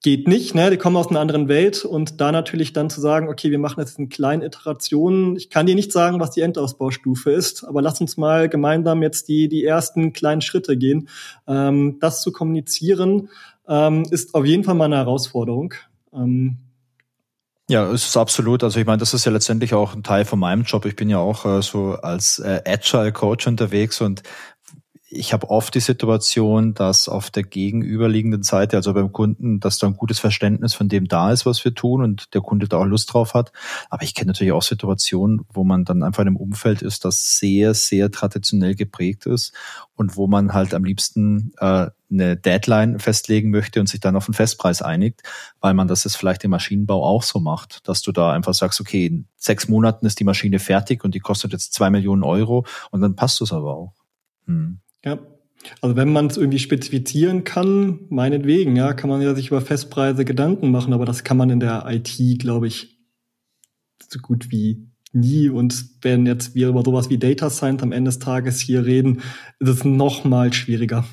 geht 0.03 0.29
nicht, 0.29 0.55
ne? 0.55 0.71
Die 0.71 0.79
kommen 0.79 0.97
aus 0.97 1.09
einer 1.09 1.21
anderen 1.21 1.49
Welt 1.49 1.85
und 1.85 2.21
da 2.21 2.33
natürlich 2.33 2.73
dann 2.73 2.89
zu 2.89 3.01
sagen, 3.01 3.29
okay, 3.29 3.51
wir 3.51 3.59
machen 3.59 3.81
jetzt 3.81 3.99
in 3.99 4.09
kleinen 4.09 4.43
Iterationen. 4.43 5.37
Ich 5.37 5.51
kann 5.51 5.67
dir 5.67 5.75
nicht 5.75 5.93
sagen, 5.93 6.21
was 6.21 6.31
die 6.31 6.41
Endausbaustufe 6.41 7.31
ist, 7.31 7.65
aber 7.65 7.83
lass 7.83 8.01
uns 8.01 8.17
mal 8.17 8.49
gemeinsam 8.49 9.03
jetzt 9.03 9.29
die 9.29 9.49
die 9.49 9.65
ersten 9.65 10.13
kleinen 10.13 10.41
Schritte 10.41 10.77
gehen. 10.77 11.09
Ähm, 11.47 11.99
das 12.01 12.23
zu 12.23 12.33
kommunizieren 12.33 13.29
ähm, 13.69 14.05
ist 14.11 14.35
auf 14.35 14.47
jeden 14.47 14.65
Fall 14.65 14.75
mal 14.75 14.87
eine 14.87 14.97
Herausforderung. 14.97 15.75
Ähm, 16.15 16.57
ja, 17.69 17.89
es 17.93 18.09
ist 18.09 18.17
absolut. 18.17 18.65
Also 18.65 18.81
ich 18.81 18.87
meine, 18.87 18.99
das 18.99 19.15
ist 19.15 19.25
ja 19.27 19.31
letztendlich 19.31 19.75
auch 19.75 19.95
ein 19.95 20.03
Teil 20.03 20.25
von 20.25 20.41
meinem 20.41 20.65
Job. 20.65 20.87
Ich 20.87 20.97
bin 20.97 21.09
ja 21.09 21.19
auch 21.19 21.45
äh, 21.45 21.63
so 21.63 21.93
als 22.03 22.41
äh, 22.41 22.63
Agile 22.67 23.13
Coach 23.13 23.47
unterwegs 23.47 24.01
und 24.01 24.25
ich 25.13 25.33
habe 25.33 25.51
oft 25.51 25.75
die 25.75 25.81
Situation, 25.81 26.73
dass 26.73 27.09
auf 27.09 27.31
der 27.31 27.43
gegenüberliegenden 27.43 28.45
Seite, 28.45 28.77
also 28.77 28.95
beim 28.95 29.11
Kunden, 29.13 29.59
dass 29.59 29.79
da 29.79 29.89
ein 29.89 29.97
gutes 29.97 30.21
Verständnis 30.21 30.73
von 30.73 30.89
dem 30.89 31.09
da 31.09 31.33
ist, 31.33 31.45
was 31.45 31.65
wir 31.65 31.75
tun 31.75 32.05
und 32.05 32.33
der 32.33 32.41
Kunde 32.41 32.69
da 32.69 32.79
auch 32.79 32.85
Lust 32.85 33.13
drauf 33.13 33.35
hat. 33.35 33.53
Aber 33.91 34.05
ich 34.05 34.15
kenne 34.15 34.29
natürlich 34.29 34.53
auch 34.53 34.63
Situationen, 34.63 35.41
wo 35.53 35.65
man 35.65 35.85
dann 35.85 36.05
einfach 36.05 36.23
in 36.23 36.29
einem 36.29 36.37
Umfeld 36.37 36.83
ist, 36.83 37.05
das 37.05 37.39
sehr, 37.39 37.75
sehr 37.75 38.13
traditionell 38.13 38.77
geprägt 38.77 39.27
ist 39.27 39.53
und 39.97 40.17
wo 40.17 40.29
man 40.29 40.55
halt 40.55 40.75
am 40.75 40.85
liebsten 40.85 41.53
äh, 41.59 41.89
eine 42.09 42.37
Deadline 42.37 43.01
festlegen 43.01 43.51
möchte 43.51 43.81
und 43.81 43.89
sich 43.89 43.99
dann 43.99 44.15
auf 44.15 44.29
einen 44.29 44.35
Festpreis 44.35 44.81
einigt, 44.81 45.25
weil 45.61 45.75
man 45.75 45.89
das 45.89 46.05
jetzt 46.05 46.17
vielleicht 46.17 46.45
im 46.45 46.53
Maschinenbau 46.53 47.05
auch 47.05 47.25
so 47.25 47.41
macht, 47.41 47.89
dass 47.89 48.03
du 48.03 48.13
da 48.13 48.33
einfach 48.33 48.55
sagst, 48.55 48.81
okay, 48.81 49.07
in 49.07 49.27
sechs 49.37 49.67
Monaten 49.67 50.07
ist 50.07 50.21
die 50.21 50.25
Maschine 50.25 50.61
fertig 50.61 51.03
und 51.05 51.17
die 51.17 51.21
kostet 51.21 51.51
jetzt 51.51 51.73
zwei 51.73 51.91
Millionen 51.91 52.23
Euro 52.23 52.65
und 52.93 53.01
dann 53.01 53.17
passt 53.17 53.41
es 53.43 53.53
aber 53.53 53.77
auch. 53.77 53.95
Hm. 54.47 54.79
Ja. 55.05 55.19
Also 55.81 55.97
wenn 55.97 56.11
man 56.13 56.27
es 56.27 56.37
irgendwie 56.37 56.59
spezifizieren 56.59 57.45
kann, 57.45 58.01
meinetwegen, 58.09 58.77
ja, 58.77 58.95
kann 58.95 59.11
man 59.11 59.21
ja 59.21 59.35
sich 59.35 59.49
über 59.49 59.61
Festpreise 59.61 60.25
Gedanken 60.25 60.71
machen, 60.71 60.93
aber 60.93 61.05
das 61.05 61.23
kann 61.23 61.37
man 61.37 61.51
in 61.51 61.61
der 61.61 61.85
IT, 61.87 62.39
glaube 62.39 62.67
ich, 62.67 62.99
so 64.09 64.19
gut 64.21 64.51
wie 64.51 64.89
nie. 65.13 65.49
Und 65.49 65.85
wenn 66.03 66.27
jetzt 66.27 66.55
wir 66.55 66.69
über 66.69 66.83
sowas 66.83 67.11
wie 67.11 67.19
Data 67.19 67.51
Science 67.51 67.83
am 67.83 67.93
Ende 67.93 68.09
des 68.09 68.19
Tages 68.19 68.61
hier 68.61 68.87
reden, 68.87 69.21
ist 69.59 69.69
es 69.69 69.85
noch 69.85 70.25
mal 70.25 70.53
schwieriger. 70.53 71.05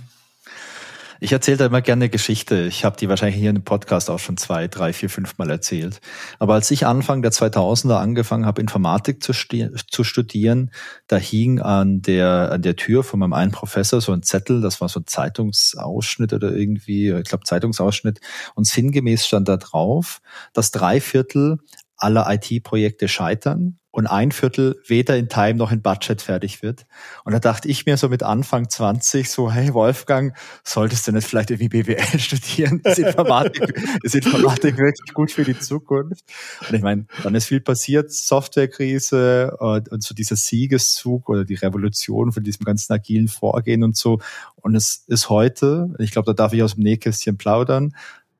Ich 1.19 1.31
erzähle 1.31 1.57
da 1.57 1.65
immer 1.65 1.81
gerne 1.81 2.05
eine 2.05 2.09
Geschichte. 2.09 2.61
Ich 2.61 2.85
habe 2.85 2.97
die 2.97 3.09
wahrscheinlich 3.09 3.39
hier 3.39 3.49
in 3.49 3.55
dem 3.55 3.63
Podcast 3.63 4.09
auch 4.09 4.19
schon 4.19 4.37
zwei, 4.37 4.67
drei, 4.67 4.93
vier, 4.93 5.09
fünf 5.09 5.37
Mal 5.37 5.49
erzählt. 5.49 5.99
Aber 6.37 6.53
als 6.53 6.69
ich 6.69 6.85
Anfang 6.85 7.21
der 7.21 7.31
2000er 7.31 7.97
angefangen 7.97 8.45
habe, 8.45 8.61
Informatik 8.61 9.23
zu, 9.23 9.33
zu 9.33 10.03
studieren, 10.03 10.71
da 11.07 11.17
hing 11.17 11.59
an 11.59 12.01
der, 12.01 12.51
an 12.51 12.61
der 12.61 12.75
Tür 12.75 13.03
von 13.03 13.19
meinem 13.19 13.33
einen 13.33 13.51
Professor 13.51 13.99
so 13.99 14.11
ein 14.11 14.21
Zettel, 14.21 14.61
das 14.61 14.79
war 14.79 14.89
so 14.89 14.99
ein 14.99 15.07
Zeitungsausschnitt 15.07 16.33
oder 16.33 16.51
irgendwie, 16.51 17.09
ich 17.09 17.29
glaube 17.29 17.45
Zeitungsausschnitt. 17.45 18.19
Und 18.53 18.67
sinngemäß 18.67 19.25
stand 19.25 19.47
da 19.47 19.57
drauf, 19.57 20.21
dass 20.53 20.71
drei 20.71 21.01
Viertel 21.01 21.57
aller 21.97 22.31
IT-Projekte 22.31 23.07
scheitern 23.07 23.76
und 23.97 24.05
ein 24.05 24.31
Viertel 24.31 24.79
weder 24.85 25.17
in 25.17 25.27
Time 25.27 25.55
noch 25.55 25.71
in 25.71 25.81
Budget 25.81 26.21
fertig 26.21 26.61
wird. 26.61 26.85
Und 27.23 27.33
da 27.33 27.39
dachte 27.39 27.67
ich 27.67 27.87
mir 27.87 27.97
so 27.97 28.09
mit 28.09 28.21
Anfang 28.21 28.69
20 28.69 29.27
so, 29.27 29.51
hey 29.51 29.73
Wolfgang, 29.73 30.37
solltest 30.63 31.07
du 31.07 31.13
nicht 31.13 31.27
vielleicht 31.27 31.49
irgendwie 31.49 31.81
BWL 31.81 32.19
studieren? 32.19 32.79
Ist 32.83 32.99
Informatik, 32.99 33.73
ist 34.03 34.13
Informatik 34.13 34.77
wirklich 34.77 35.15
gut 35.15 35.31
für 35.31 35.43
die 35.43 35.57
Zukunft? 35.57 36.23
Und 36.69 36.75
ich 36.75 36.83
meine, 36.83 37.07
dann 37.23 37.33
ist 37.33 37.47
viel 37.47 37.59
passiert, 37.59 38.11
Softwarekrise 38.11 39.57
und, 39.57 39.89
und 39.89 40.03
so 40.03 40.13
dieser 40.13 40.35
Siegeszug 40.35 41.27
oder 41.27 41.43
die 41.43 41.55
Revolution 41.55 42.31
von 42.31 42.43
diesem 42.43 42.65
ganzen 42.65 42.93
agilen 42.93 43.27
Vorgehen 43.27 43.83
und 43.83 43.97
so. 43.97 44.19
Und 44.57 44.75
es 44.75 45.05
ist 45.07 45.29
heute, 45.29 45.95
ich 45.97 46.11
glaube, 46.11 46.27
da 46.27 46.33
darf 46.33 46.53
ich 46.53 46.61
aus 46.61 46.75
dem 46.75 46.83
Nähkästchen 46.83 47.39
plaudern, 47.39 47.95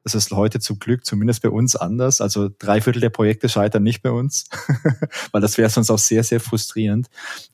das 0.07 0.15
ist 0.15 0.31
heute 0.31 0.61
zum 0.61 0.79
Glück 0.79 1.05
zumindest 1.05 1.41
bei 1.41 1.49
uns 1.49 1.75
anders. 1.75 2.21
Also 2.21 2.49
drei 2.59 2.79
Viertel 2.79 3.01
der 3.01 3.09
Projekte 3.09 3.49
scheitern 3.49 3.83
nicht 3.83 4.01
bei 4.01 4.11
uns, 4.11 4.45
weil 5.33 5.41
das 5.41 5.57
wäre 5.57 5.69
sonst 5.69 5.91
auch 5.91 5.97
sehr, 5.97 6.23
sehr 6.23 6.39
frustrierend. 6.39 7.07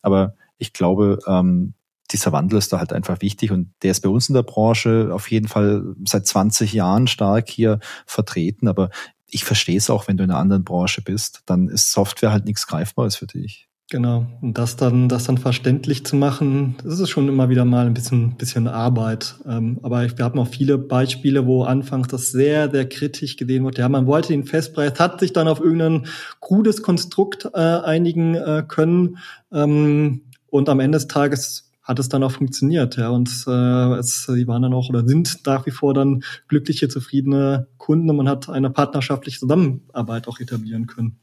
Aber 0.03 0.35
ich 0.59 0.71
glaube, 0.71 1.17
ähm, 1.25 1.73
dieser 2.11 2.31
Wandel 2.31 2.59
ist 2.59 2.71
da 2.71 2.77
halt 2.77 2.93
einfach 2.93 3.21
wichtig 3.21 3.51
und 3.51 3.73
der 3.81 3.89
ist 3.89 4.01
bei 4.01 4.09
uns 4.09 4.29
in 4.29 4.35
der 4.35 4.43
Branche 4.43 5.09
auf 5.11 5.31
jeden 5.31 5.47
Fall 5.47 5.95
seit 6.05 6.27
20 6.27 6.73
Jahren 6.73 7.07
stark 7.07 7.49
hier 7.49 7.79
vertreten. 8.05 8.67
Aber 8.67 8.91
ich 9.25 9.45
verstehe 9.45 9.77
es 9.77 9.89
auch, 9.89 10.07
wenn 10.07 10.17
du 10.17 10.23
in 10.23 10.29
einer 10.29 10.39
anderen 10.39 10.63
Branche 10.63 11.01
bist, 11.01 11.41
dann 11.47 11.69
ist 11.69 11.91
Software 11.91 12.31
halt 12.31 12.45
nichts 12.45 12.67
Greifbares 12.67 13.15
für 13.15 13.25
dich. 13.25 13.67
Genau. 13.89 14.25
Und 14.41 14.57
das 14.57 14.75
dann, 14.75 15.07
das 15.09 15.25
dann 15.25 15.37
verständlich 15.37 16.05
zu 16.05 16.15
machen, 16.15 16.75
das 16.83 16.99
ist 16.99 17.09
schon 17.09 17.27
immer 17.27 17.49
wieder 17.49 17.65
mal 17.65 17.85
ein 17.85 17.93
bisschen, 17.93 18.37
bisschen 18.37 18.67
Arbeit. 18.67 19.35
Ähm, 19.45 19.79
aber 19.83 20.01
wir 20.17 20.25
haben 20.25 20.39
auch 20.39 20.47
viele 20.47 20.77
Beispiele, 20.77 21.45
wo 21.45 21.63
anfangs 21.63 22.07
das 22.07 22.31
sehr, 22.31 22.71
sehr 22.71 22.87
kritisch 22.87 23.35
gesehen 23.35 23.63
wurde. 23.63 23.81
Ja, 23.81 23.89
man 23.89 24.07
wollte 24.07 24.29
den 24.29 24.45
Festpreis, 24.45 24.99
hat 24.99 25.19
sich 25.19 25.33
dann 25.33 25.47
auf 25.47 25.59
irgendein 25.59 26.07
krudes 26.39 26.81
Konstrukt 26.81 27.49
äh, 27.53 27.59
einigen 27.59 28.35
äh, 28.35 28.63
können. 28.67 29.17
Ähm, 29.51 30.21
und 30.49 30.69
am 30.69 30.79
Ende 30.79 30.97
des 30.97 31.07
Tages 31.07 31.71
hat 31.83 31.99
es 31.99 32.09
dann 32.09 32.23
auch 32.23 32.31
funktioniert, 32.31 32.95
ja. 32.95 33.09
Und 33.09 33.29
äh, 33.47 33.95
es, 33.99 34.23
sie 34.23 34.47
waren 34.47 34.61
dann 34.61 34.73
auch 34.73 34.89
oder 34.89 35.05
sind 35.05 35.45
nach 35.45 35.65
wie 35.65 35.71
vor 35.71 35.93
dann 35.93 36.23
glückliche, 36.47 36.87
zufriedene 36.87 37.67
Kunden 37.77 38.09
und 38.09 38.15
man 38.15 38.29
hat 38.29 38.49
eine 38.49 38.69
partnerschaftliche 38.69 39.39
Zusammenarbeit 39.39 40.27
auch 40.27 40.39
etablieren 40.39 40.87
können. 40.87 41.17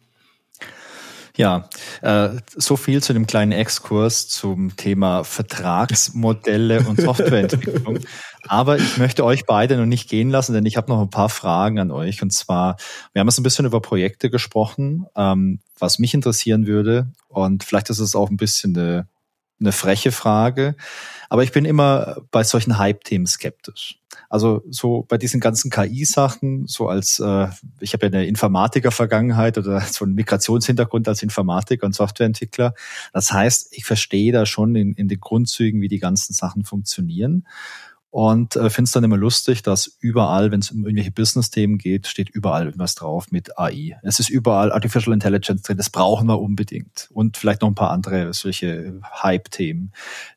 Ja, 1.36 1.68
äh, 2.02 2.30
so 2.56 2.76
viel 2.76 3.02
zu 3.02 3.12
dem 3.12 3.26
kleinen 3.26 3.52
Exkurs 3.52 4.28
zum 4.28 4.76
Thema 4.76 5.24
Vertragsmodelle 5.24 6.80
und 6.88 7.00
Softwareentwicklung. 7.00 8.00
Aber 8.48 8.78
ich 8.78 8.96
möchte 8.96 9.24
euch 9.24 9.44
beide 9.46 9.76
noch 9.76 9.86
nicht 9.86 10.08
gehen 10.08 10.30
lassen, 10.30 10.52
denn 10.54 10.66
ich 10.66 10.76
habe 10.76 10.90
noch 10.90 11.00
ein 11.00 11.10
paar 11.10 11.28
Fragen 11.28 11.78
an 11.78 11.90
euch. 11.90 12.22
Und 12.22 12.32
zwar, 12.32 12.76
wir 13.12 13.20
haben 13.20 13.28
jetzt 13.28 13.38
ein 13.38 13.44
bisschen 13.44 13.66
über 13.66 13.80
Projekte 13.80 14.30
gesprochen, 14.30 15.06
ähm, 15.16 15.60
was 15.78 15.98
mich 15.98 16.14
interessieren 16.14 16.66
würde. 16.66 17.12
Und 17.28 17.64
vielleicht 17.64 17.90
ist 17.90 18.00
es 18.00 18.14
auch 18.14 18.30
ein 18.30 18.36
bisschen 18.36 18.76
eine, 18.76 19.08
eine 19.60 19.72
freche 19.72 20.12
Frage. 20.12 20.74
Aber 21.28 21.44
ich 21.44 21.52
bin 21.52 21.64
immer 21.64 22.22
bei 22.30 22.42
solchen 22.42 22.78
Hype-Themen 22.78 23.26
skeptisch. 23.26 24.00
Also 24.28 24.62
so 24.68 25.04
bei 25.08 25.18
diesen 25.18 25.40
ganzen 25.40 25.70
KI-Sachen, 25.70 26.66
so 26.66 26.88
als 26.88 27.20
äh, 27.20 27.48
ich 27.80 27.92
habe 27.92 28.06
ja 28.06 28.12
eine 28.12 28.26
Informatiker-Vergangenheit 28.26 29.58
oder 29.58 29.80
so 29.90 30.04
einen 30.04 30.14
Migrationshintergrund 30.14 31.06
als 31.08 31.22
Informatiker 31.22 31.86
und 31.86 31.94
Softwareentwickler. 31.94 32.74
Das 33.12 33.32
heißt, 33.32 33.68
ich 33.72 33.84
verstehe 33.84 34.32
da 34.32 34.46
schon 34.46 34.74
in, 34.74 34.94
in 34.94 35.08
den 35.08 35.20
Grundzügen, 35.20 35.80
wie 35.80 35.88
die 35.88 35.98
ganzen 35.98 36.32
Sachen 36.32 36.64
funktionieren. 36.64 37.46
Und 38.10 38.56
äh, 38.56 38.70
finde 38.70 38.88
es 38.88 38.92
dann 38.92 39.04
immer 39.04 39.16
lustig, 39.16 39.62
dass 39.62 39.86
überall, 40.00 40.50
wenn 40.50 40.60
es 40.60 40.72
um 40.72 40.84
irgendwelche 40.84 41.12
Business-Themen 41.12 41.78
geht, 41.78 42.08
steht 42.08 42.28
überall 42.28 42.64
irgendwas 42.66 42.96
drauf 42.96 43.30
mit 43.30 43.56
AI. 43.56 43.98
Es 44.02 44.18
ist 44.18 44.28
überall 44.30 44.72
Artificial 44.72 45.14
Intelligence 45.14 45.62
drin, 45.62 45.76
das 45.76 45.90
brauchen 45.90 46.26
wir 46.26 46.40
unbedingt. 46.40 47.08
Und 47.12 47.36
vielleicht 47.36 47.62
noch 47.62 47.68
ein 47.68 47.76
paar 47.76 47.90
andere 47.90 48.32
solche 48.34 49.00
Hype-Themen. 49.22 49.92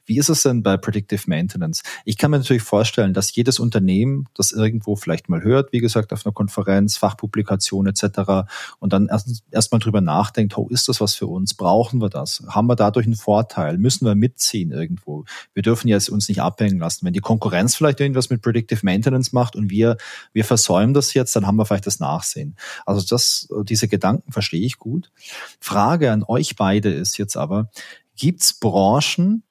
Wie 0.06 0.18
ist 0.18 0.30
es 0.30 0.44
denn 0.44 0.64
bei 0.64 0.78
Predictive 0.78 1.24
Maintenance? 1.28 1.84
Ich 2.06 2.18
kann 2.18 2.32
mir 2.32 2.40
natürlich 2.40 2.64
vorstellen, 2.64 3.14
dass 3.14 3.34
jedes 3.36 3.60
Unternehmen 3.60 4.28
das 4.34 4.52
irgendwo 4.52 4.96
vielleicht 4.96 5.30
mal 5.30 5.44
hört, 5.44 5.72
wie 5.72 5.80
gesagt, 5.80 6.12
auf 6.14 6.26
einer 6.26 6.34
Konferenz, 6.34 6.98
Fachpublikation 6.98 7.88
etc. 7.88 8.48
und 8.80 8.94
dann 8.94 9.08
erst, 9.08 9.44
erst 9.52 9.72
mal 9.72 9.80
drüber 9.80 10.02
nachdenkt, 10.02 10.58
oh, 10.58 10.68
ist 10.70 10.88
das 10.90 11.00
was 11.00 11.16
für 11.16 11.28
uns? 11.28 11.54
Brauchen 11.54 12.02
wir 12.02 12.10
das? 12.10 12.44
Haben 12.48 12.68
wir 12.68 12.76
dadurch 12.76 13.06
einen 13.06 13.16
Vorteil? 13.16 13.78
Müssen 13.78 14.06
wir 14.06 14.16
mitziehen 14.16 14.72
irgendwo? 14.72 15.26
Wir 15.54 15.64
dürfen 15.64 15.88
jetzt 15.88 16.10
uns 16.10 16.28
nicht 16.28 16.42
abhängen 16.42 16.80
lassen. 16.80 17.06
Wenn 17.06 17.14
die 17.14 17.20
Konkurrenz 17.20 17.76
vielleicht 17.76 18.00
irgendwas 18.00 18.30
mit 18.30 18.42
Predictive 18.42 18.82
Maintenance 18.84 19.32
macht 19.32 19.56
und 19.56 19.70
wir, 19.70 19.98
wir 20.34 20.46
versäumen 20.46 20.94
das 20.94 21.14
jetzt, 21.14 21.36
dann 21.36 21.48
haben 21.48 21.56
wir 21.56 21.66
vielleicht 21.66 21.88
das 21.88 22.00
Nachsehen. 22.00 22.56
Also 22.86 23.06
das, 23.08 23.48
diese 23.64 23.88
Gedanken 23.88 24.32
verstehe 24.32 24.66
ich 24.66 24.78
gut. 24.78 25.12
Frage 25.60 26.12
an 26.12 26.24
euch 26.28 26.56
beide 26.56 26.90
ist 26.90 27.18
jetzt 27.18 27.38
aber, 27.38 27.70
gibt's 28.16 28.54
Branchen, 28.54 29.44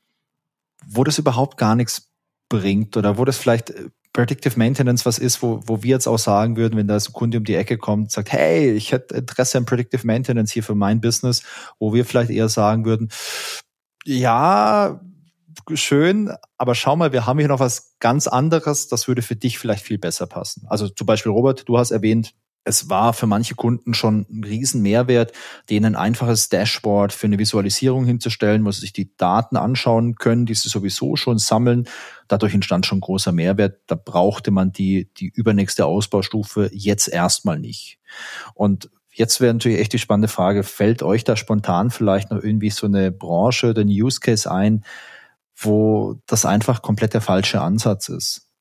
wo 0.87 1.05
das 1.05 1.18
überhaupt 1.18 1.57
gar 1.57 1.74
nichts 1.74 2.11
bringt 2.49 2.97
oder 2.97 3.18
wo 3.18 3.24
das 3.24 3.39
vielleicht 3.39 3.70
äh, 3.70 3.89
Predictive 4.12 4.59
Maintenance 4.59 5.07
was 5.07 5.18
ist, 5.18 5.43
wo, 5.43 5.62
wo 5.66 5.83
wir 5.83 5.91
jetzt 5.91 6.07
auch 6.07 6.18
sagen 6.18 6.57
würden, 6.57 6.76
wenn 6.76 6.87
da 6.87 7.01
so 7.01 7.11
ein 7.11 7.12
Kunde 7.14 7.39
um 7.39 7.45
die 7.45 7.55
Ecke 7.55 7.78
kommt, 7.78 8.11
sagt, 8.11 8.30
hey, 8.30 8.70
ich 8.72 8.93
hätte 8.93 9.14
Interesse 9.14 9.57
an 9.57 9.64
Predictive 9.64 10.07
Maintenance 10.07 10.53
hier 10.53 10.62
für 10.62 10.74
mein 10.74 11.01
Business, 11.01 11.43
wo 11.78 11.95
wir 11.95 12.05
vielleicht 12.05 12.30
eher 12.30 12.51
sagen 12.51 12.85
würden, 12.85 13.09
ja, 14.05 15.01
schön, 15.72 16.30
aber 16.59 16.74
schau 16.74 16.97
mal, 16.97 17.12
wir 17.12 17.26
haben 17.26 17.39
hier 17.39 17.49
noch 17.49 17.61
was 17.61 17.97
ganz 18.01 18.26
anderes, 18.26 18.89
das 18.89 19.09
würde 19.09 19.22
für 19.22 19.37
dich 19.37 19.59
vielleicht 19.59 19.85
viel 19.85 19.99
besser 19.99 20.26
passen. 20.26 20.66
Also 20.68 20.89
zum 20.89 21.07
Beispiel, 21.07 21.33
Robert, 21.33 21.68
du 21.68 21.78
hast 21.78 21.91
erwähnt, 21.91 22.35
es 22.65 22.89
war 22.89 23.13
für 23.13 23.27
manche 23.27 23.55
Kunden 23.55 23.93
schon 23.95 24.27
ein 24.31 24.45
riesen 24.45 24.83
Mehrwert, 24.83 25.33
denen 25.69 25.85
ein 25.87 25.97
einfaches 25.97 26.49
Dashboard 26.49 27.13
für 27.13 27.27
eine 27.27 27.39
Visualisierung 27.39 28.05
hinzustellen, 28.05 28.65
wo 28.65 28.71
sie 28.71 28.83
sich 28.83 28.93
die 28.93 29.17
Daten 29.17 29.57
anschauen 29.57 30.15
können, 30.15 30.47
die 30.47 30.55
sie 30.55 30.69
sowieso 30.69 31.17
schon 31.17 31.39
sammeln. 31.39 31.89
Dadurch 32.29 32.55
entstand 32.55 32.87
schon 32.87 33.01
großer 33.01 33.33
Mehrwert. 33.33 33.81
Da 33.89 33.97
brauchte 33.97 34.51
man 34.53 34.73
die, 34.73 35.11
die 35.17 35.33
übernächste 35.35 35.87
Ausbaustufe 35.87 36.71
jetzt 36.73 37.09
erstmal 37.09 37.59
nicht. 37.59 37.99
Und 38.55 38.91
jetzt 39.13 39.41
wäre 39.41 39.53
natürlich 39.53 39.81
echt 39.81 39.93
die 39.93 39.99
spannende 39.99 40.29
Frage, 40.29 40.63
fällt 40.63 41.03
euch 41.03 41.25
da 41.25 41.37
spontan 41.37 41.91
vielleicht 41.91 42.31
noch 42.31 42.43
irgendwie 42.43 42.71
so 42.71 42.87
eine 42.87 43.11
Branche 43.11 43.71
oder 43.71 43.83
ein 43.83 43.89
Use 43.89 44.21
Case 44.21 44.51
ein, 44.51 44.85
wo 45.57 46.21
das 46.27 46.45
einfach 46.45 46.81
komplett 46.81 47.15
der 47.15 47.21
falsche 47.21 47.61
Ansatz 47.61 48.09
ist? 48.09 48.51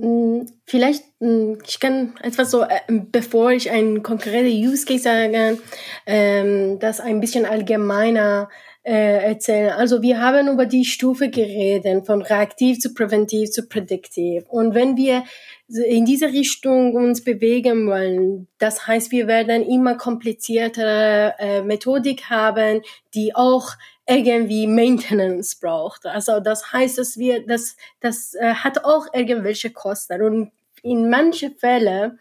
Hm, 0.00 0.46
vielleicht, 0.64 1.04
hm, 1.20 1.58
ich 1.66 1.80
kann 1.80 2.14
etwas 2.22 2.50
so, 2.50 2.62
äh, 2.62 2.80
bevor 2.88 3.50
ich 3.50 3.70
ein 3.70 4.02
konkretes 4.02 4.52
Use 4.52 4.86
Case 4.86 5.02
sage, 5.02 5.58
ähm, 6.06 6.78
das 6.78 7.00
ein 7.00 7.20
bisschen 7.20 7.44
allgemeiner 7.44 8.48
äh, 8.84 9.28
erzählen. 9.28 9.72
Also 9.72 10.02
wir 10.02 10.20
haben 10.20 10.48
über 10.48 10.66
die 10.66 10.84
Stufe 10.84 11.30
geredet, 11.30 12.06
von 12.06 12.22
reaktiv 12.22 12.78
zu 12.78 12.94
präventiv 12.94 13.50
zu 13.50 13.68
prädiktiv. 13.68 14.44
Und 14.48 14.74
wenn 14.74 14.96
wir 14.96 15.24
in 15.68 16.04
diese 16.06 16.28
Richtung 16.28 16.94
uns 16.94 17.22
bewegen 17.22 17.86
wollen, 17.88 18.46
das 18.58 18.86
heißt, 18.86 19.10
wir 19.10 19.26
werden 19.26 19.68
immer 19.68 19.96
kompliziertere 19.96 21.34
äh, 21.38 21.62
Methodik 21.62 22.30
haben, 22.30 22.82
die 23.14 23.34
auch 23.34 23.72
irgendwie 24.08 24.66
Maintenance 24.66 25.56
braucht. 25.56 26.06
Also 26.06 26.40
das 26.40 26.72
heißt, 26.72 26.98
dass 26.98 27.18
wir 27.18 27.46
das 27.46 27.76
das 28.00 28.34
äh, 28.34 28.54
hat 28.54 28.84
auch 28.84 29.06
irgendwelche 29.12 29.70
Kosten 29.70 30.22
und 30.22 30.52
in 30.82 31.10
manche 31.10 31.50
Fälle 31.50 32.18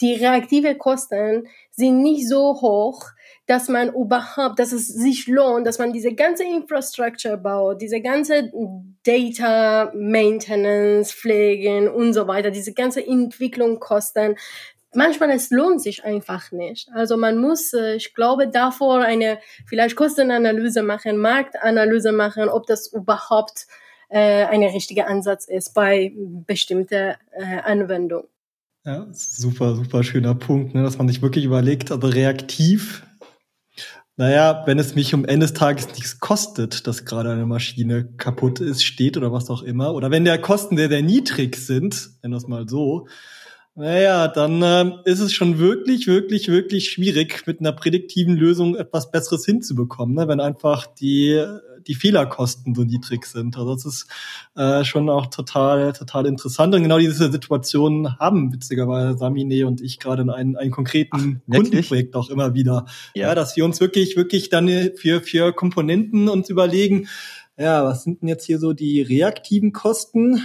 die 0.00 0.14
reaktive 0.14 0.76
Kosten 0.76 1.48
sind 1.70 2.02
nicht 2.02 2.28
so 2.28 2.60
hoch, 2.60 3.04
dass 3.46 3.68
man 3.68 3.92
überhaupt, 3.92 4.58
dass 4.58 4.72
es 4.72 4.86
sich 4.88 5.26
lohnt, 5.26 5.66
dass 5.66 5.78
man 5.78 5.92
diese 5.92 6.14
ganze 6.14 6.44
Infrastructure 6.44 7.36
baut, 7.36 7.80
diese 7.80 8.00
ganze 8.00 8.50
Data 9.04 9.92
Maintenance, 9.94 11.12
Pflegen 11.12 11.88
und 11.88 12.12
so 12.12 12.28
weiter, 12.28 12.50
diese 12.50 12.72
ganze 12.72 13.04
Entwicklung 13.04 13.80
kosten, 13.80 14.36
manchmal 14.94 15.30
es 15.30 15.50
lohnt 15.50 15.80
sich 15.82 16.04
einfach 16.04 16.52
nicht. 16.52 16.88
Also 16.92 17.16
man 17.16 17.38
muss, 17.38 17.72
äh, 17.72 17.96
ich 17.96 18.14
glaube, 18.14 18.48
davor 18.48 19.00
eine 19.00 19.38
vielleicht 19.66 19.96
Kostenanalyse 19.96 20.82
machen, 20.82 21.18
Marktanalyse 21.18 22.12
machen, 22.12 22.48
ob 22.48 22.66
das 22.66 22.92
überhaupt 22.92 23.66
äh, 24.08 24.44
ein 24.44 24.62
richtiger 24.62 25.06
Ansatz 25.06 25.46
ist 25.46 25.74
bei 25.74 26.12
bestimmter 26.46 27.16
äh, 27.32 27.60
Anwendung. 27.62 28.24
Ja, 28.84 29.06
super, 29.12 29.74
super 29.76 30.02
schöner 30.02 30.34
Punkt, 30.34 30.74
ne, 30.74 30.82
dass 30.82 30.98
man 30.98 31.06
sich 31.06 31.20
wirklich 31.20 31.44
überlegt, 31.44 31.92
also 31.92 32.06
reaktiv. 32.08 33.06
Naja, 34.16 34.64
wenn 34.66 34.78
es 34.78 34.94
mich 34.94 35.14
um 35.14 35.24
Ende 35.24 35.46
des 35.46 35.54
Tages 35.54 35.88
nichts 35.88 36.18
kostet, 36.18 36.86
dass 36.86 37.04
gerade 37.04 37.30
eine 37.30 37.46
Maschine 37.46 38.04
kaputt 38.16 38.60
ist, 38.60 38.82
steht 38.82 39.16
oder 39.16 39.32
was 39.32 39.48
auch 39.48 39.62
immer, 39.62 39.94
oder 39.94 40.10
wenn 40.10 40.24
der 40.24 40.40
Kosten 40.40 40.76
sehr, 40.76 40.88
sehr 40.88 41.02
niedrig 41.02 41.56
sind, 41.56 42.10
nennen 42.22 42.34
wir 42.34 42.38
es 42.38 42.48
mal 42.48 42.68
so, 42.68 43.06
naja, 43.76 44.28
dann 44.28 44.62
ähm, 44.62 44.94
ist 45.04 45.20
es 45.20 45.32
schon 45.32 45.58
wirklich, 45.58 46.06
wirklich, 46.06 46.48
wirklich 46.48 46.90
schwierig, 46.90 47.46
mit 47.46 47.60
einer 47.60 47.72
prädiktiven 47.72 48.36
Lösung 48.36 48.76
etwas 48.76 49.10
Besseres 49.10 49.46
hinzubekommen, 49.46 50.16
ne? 50.16 50.28
wenn 50.28 50.40
einfach 50.40 50.86
die, 50.86 51.42
die 51.86 51.94
Fehlerkosten 51.94 52.74
so 52.74 52.82
niedrig 52.82 53.24
sind. 53.26 53.56
Also 53.56 53.74
das 53.74 53.86
ist 53.86 54.06
äh, 54.56 54.84
schon 54.84 55.08
auch 55.08 55.26
total, 55.26 55.92
total 55.92 56.26
interessant. 56.26 56.74
Und 56.74 56.82
genau 56.82 56.98
diese 56.98 57.30
Situation 57.30 58.18
haben 58.18 58.52
witzigerweise 58.52 59.16
Samine 59.16 59.66
und 59.66 59.80
ich 59.80 59.98
gerade 60.00 60.22
in 60.22 60.30
einem, 60.30 60.56
einem 60.56 60.72
konkreten 60.72 61.40
Ach, 61.48 61.54
Kundenprojekt 61.54 62.16
auch 62.16 62.28
immer 62.28 62.54
wieder. 62.54 62.86
Ja. 63.14 63.28
ja, 63.28 63.34
dass 63.34 63.56
wir 63.56 63.64
uns 63.64 63.80
wirklich, 63.80 64.16
wirklich 64.16 64.50
dann 64.50 64.68
für, 64.96 65.20
für 65.20 65.52
Komponenten 65.52 66.28
uns 66.28 66.50
überlegen, 66.50 67.08
ja, 67.56 67.84
was 67.84 68.02
sind 68.02 68.22
denn 68.22 68.28
jetzt 68.28 68.46
hier 68.46 68.58
so 68.58 68.72
die 68.72 69.00
reaktiven 69.00 69.72
Kosten? 69.72 70.42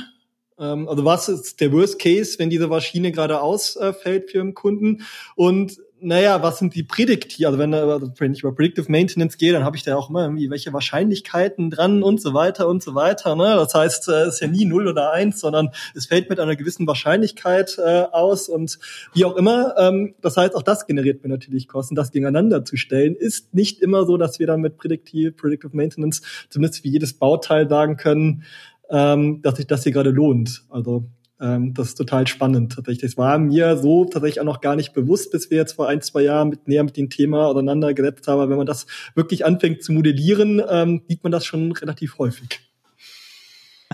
Ähm, 0.59 0.87
also 0.87 1.05
was 1.05 1.29
ist 1.29 1.59
der 1.61 1.71
Worst 1.71 1.99
Case, 1.99 2.37
wenn 2.39 2.49
diese 2.49 2.67
Maschine 2.67 3.11
gerade 3.11 3.41
ausfällt 3.41 4.31
für 4.31 4.41
einen 4.41 4.53
Kunden? 4.53 5.03
Und 5.35 5.77
naja, 6.01 6.43
was 6.43 6.59
sind 6.59 6.75
die 6.75 6.83
Prädiktiv, 6.83 7.47
also 7.47 7.57
wenn, 7.57 7.73
also 7.73 8.11
wenn 8.17 8.33
ich 8.33 8.41
über 8.41 8.53
Predictive 8.53 8.91
Maintenance 8.91 9.37
gehe, 9.37 9.53
dann 9.53 9.63
habe 9.63 9.75
ich 9.75 9.83
da 9.83 9.95
auch 9.95 10.09
immer 10.09 10.23
irgendwie 10.23 10.49
welche 10.49 10.71
Wahrscheinlichkeiten 10.73 11.71
dran 11.71 12.03
und 12.03 12.21
so 12.21 12.33
weiter 12.33 12.67
und 12.67 12.83
so 12.83 12.95
weiter. 12.95 13.35
Ne? 13.35 13.55
Das 13.55 13.73
heißt, 13.73 14.09
es 14.09 14.35
ist 14.35 14.39
ja 14.41 14.47
nie 14.47 14.65
null 14.65 14.87
oder 14.87 15.11
eins, 15.11 15.39
sondern 15.39 15.69
es 15.95 16.05
fällt 16.05 16.29
mit 16.29 16.39
einer 16.39 16.55
gewissen 16.55 16.85
Wahrscheinlichkeit 16.85 17.77
äh, 17.79 18.03
aus 18.11 18.49
und 18.49 18.77
wie 19.13 19.25
auch 19.25 19.35
immer. 19.35 19.73
Ähm, 19.77 20.15
das 20.21 20.37
heißt, 20.37 20.55
auch 20.55 20.63
das 20.63 20.85
generiert 20.85 21.23
mir 21.23 21.29
natürlich 21.29 21.67
Kosten. 21.67 21.95
Das 21.95 22.11
gegeneinander 22.11 22.65
zu 22.65 22.77
stellen, 22.77 23.15
ist 23.15 23.53
nicht 23.53 23.81
immer 23.81 24.05
so, 24.05 24.17
dass 24.17 24.37
wir 24.37 24.47
dann 24.47 24.61
mit 24.61 24.77
Predictive, 24.77 25.31
Predictive 25.31 25.75
Maintenance 25.75 26.21
zumindest 26.49 26.83
wie 26.83 26.89
jedes 26.89 27.13
Bauteil 27.13 27.67
sagen 27.67 27.97
können, 27.97 28.43
ähm, 28.89 29.41
dass 29.41 29.57
sich 29.57 29.67
das 29.67 29.83
hier 29.83 29.91
gerade 29.91 30.11
lohnt. 30.11 30.63
Also 30.69 31.09
ähm, 31.39 31.73
das 31.73 31.89
ist 31.89 31.95
total 31.95 32.27
spannend 32.27 32.73
tatsächlich. 32.73 33.11
Das 33.11 33.17
war 33.17 33.37
mir 33.37 33.77
so 33.77 34.05
tatsächlich 34.05 34.39
auch 34.39 34.45
noch 34.45 34.61
gar 34.61 34.75
nicht 34.75 34.93
bewusst, 34.93 35.31
bis 35.31 35.49
wir 35.49 35.57
jetzt 35.57 35.73
vor 35.73 35.87
ein, 35.87 36.01
zwei 36.01 36.21
Jahren 36.21 36.49
mit, 36.49 36.67
näher 36.67 36.83
mit 36.83 36.97
dem 36.97 37.09
Thema 37.09 37.47
auseinandergesetzt 37.47 38.27
haben. 38.27 38.39
Aber 38.39 38.49
wenn 38.49 38.57
man 38.57 38.65
das 38.65 38.85
wirklich 39.15 39.45
anfängt 39.45 39.83
zu 39.83 39.91
modellieren, 39.91 40.61
ähm, 40.69 41.01
sieht 41.07 41.23
man 41.23 41.31
das 41.31 41.45
schon 41.45 41.71
relativ 41.73 42.17
häufig. 42.19 42.59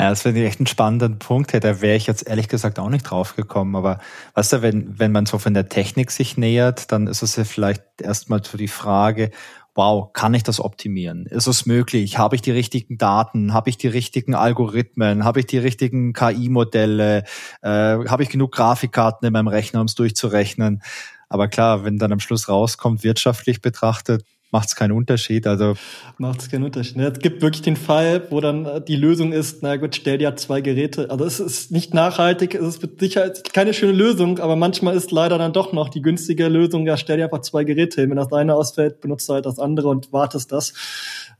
Ja, 0.02 0.10
das 0.10 0.24
finde 0.24 0.42
ich 0.42 0.48
echt 0.48 0.60
einen 0.60 0.66
spannenden 0.66 1.20
Punkt. 1.20 1.54
Da 1.54 1.80
wäre 1.80 1.96
ich 1.96 2.08
jetzt 2.08 2.28
ehrlich 2.28 2.48
gesagt 2.48 2.80
auch 2.80 2.90
nicht 2.90 3.04
drauf 3.04 3.36
gekommen. 3.36 3.76
Aber 3.76 4.00
weißt 4.34 4.54
du, 4.54 4.62
wenn, 4.64 4.98
wenn 4.98 5.12
man 5.12 5.28
so 5.28 5.38
von 5.38 5.54
der 5.54 5.70
Technik 5.70 6.10
sich 6.10 6.38
nähert, 6.38 6.92
dann 6.92 7.06
ist 7.06 7.22
es 7.22 7.36
ja 7.36 7.44
vielleicht 7.44 7.84
erstmal 8.02 8.44
so 8.44 8.58
die 8.58 8.68
Frage, 8.68 9.30
wow, 9.76 10.12
kann 10.12 10.34
ich 10.34 10.42
das 10.42 10.60
optimieren? 10.60 11.28
Ist 11.28 11.46
es 11.46 11.68
möglich? 11.68 12.18
Habe 12.18 12.36
ich 12.36 12.42
die 12.42 12.50
richtigen 12.50 12.98
Daten? 12.98 13.54
Habe 13.54 13.70
ich 13.70 13.78
die 13.78 13.90
richtigen 13.90 14.34
Algorithmen? 14.34 15.24
Habe 15.24 15.42
ich 15.42 15.46
die 15.46 15.60
richtigen 15.60 16.14
KI-Modelle? 16.14 17.26
Äh, 17.62 17.70
Habe 17.70 18.24
ich 18.24 18.30
genug 18.30 18.54
Grafikkarten 18.54 19.28
in 19.28 19.34
meinem 19.34 19.50
Rechner, 19.50 19.82
um 19.82 19.86
es 19.86 19.94
durchzurechnen? 19.94 20.82
Aber 21.30 21.48
klar, 21.48 21.86
wenn 21.86 22.00
dann 22.00 22.12
am 22.12 22.20
Schluss 22.20 22.50
rauskommt, 22.50 23.04
wirtschaftlich 23.04 23.62
betrachtet, 23.62 24.26
macht 24.52 24.68
es 24.68 24.76
keinen 24.76 24.92
Unterschied. 24.92 25.48
Also 25.48 25.76
macht 26.18 26.42
es 26.42 26.50
keinen 26.50 26.64
Unterschied. 26.64 26.98
Ne? 26.98 27.08
Es 27.08 27.20
gibt 27.20 27.42
wirklich 27.42 27.62
den 27.62 27.78
Fall, 27.78 28.28
wo 28.30 28.42
dann 28.42 28.66
äh, 28.66 28.82
die 28.82 28.98
Lösung 28.98 29.32
ist, 29.32 29.64
na 29.64 29.78
gut, 29.78 29.96
stell 29.96 30.18
dir 30.18 30.36
zwei 30.36 30.62
Geräte. 30.62 31.10
Also 31.10 31.26
es 31.26 31.40
ist 31.40 31.72
nicht 31.72 31.94
nachhaltig, 31.94 32.54
es 32.54 32.76
ist 32.76 32.82
mit 32.82 33.00
Sicherheit 33.00 33.54
keine 33.54 33.74
schöne 33.74 33.94
Lösung, 33.94 34.40
aber 34.40 34.56
manchmal 34.56 34.96
ist 34.96 35.12
leider 35.12 35.38
dann 35.38 35.54
doch 35.54 35.74
noch 35.74 35.90
die 35.90 36.02
günstige 36.02 36.48
Lösung, 36.50 36.86
ja, 36.86 36.98
stell 36.98 37.18
dir 37.18 37.26
einfach 37.26 37.42
zwei 37.42 37.64
Geräte 37.64 38.02
hin. 38.02 38.10
Wenn 38.10 38.18
das 38.18 38.32
eine 38.34 38.56
ausfällt, 38.56 39.02
benutzt 39.02 39.28
du 39.30 39.34
halt 39.34 39.46
das 39.46 39.58
andere 39.58 39.88
und 39.88 40.12
wartest 40.12 40.52
das. 40.52 40.74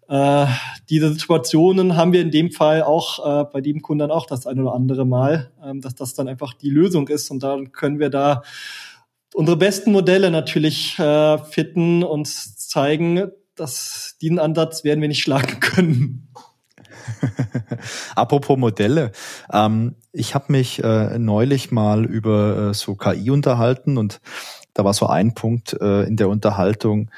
Äh, 0.08 0.46
diese 0.90 1.14
Situationen 1.14 1.96
haben 1.96 2.14
wir 2.14 2.22
in 2.22 2.32
dem 2.32 2.52
Fall 2.52 2.84
auch 2.84 3.42
äh, 3.42 3.46
bei 3.52 3.62
dem 3.62 3.82
Kunden 3.82 4.00
dann 4.00 4.12
auch 4.12 4.26
das 4.26 4.48
eine 4.48 4.62
oder 4.62 4.74
andere 4.74 5.06
Mal, 5.06 5.52
ähm, 5.64 5.82
dass 5.82 5.96
das 5.96 6.14
dann 6.14 6.28
einfach 6.28 6.54
die 6.54 6.70
Lösung 6.70 7.08
ist 7.08 7.30
und 7.30 7.44
dann 7.44 7.72
können 7.72 8.00
wir 8.00 8.10
da 8.10 8.44
unsere 9.34 9.58
besten 9.58 9.92
Modelle 9.92 10.32
natürlich 10.32 10.98
äh, 11.00 11.38
fitten 11.38 12.04
und 12.04 12.28
zeigen, 12.28 13.32
dass 13.56 14.16
diesen 14.22 14.40
Ansatz 14.40 14.84
werden 14.84 15.02
wir 15.02 15.08
nicht 15.08 15.22
schlagen 15.22 15.60
können. 15.60 16.28
Apropos 18.16 18.58
Modelle, 18.58 19.12
ähm, 19.52 19.96
ich 20.12 20.36
habe 20.36 20.52
mich 20.52 20.84
äh, 20.84 21.18
neulich 21.18 21.72
mal 21.72 22.06
über 22.06 22.70
äh, 22.70 22.74
so 22.74 22.96
KI 22.96 23.32
unterhalten 23.32 23.98
und 23.98 24.22
da 24.74 24.86
war 24.86 24.94
so 24.94 25.08
ein 25.08 25.34
Punkt 25.34 25.74
äh, 25.82 26.04
in 26.04 26.18
der 26.18 26.30
Unterhaltung, 26.30 27.10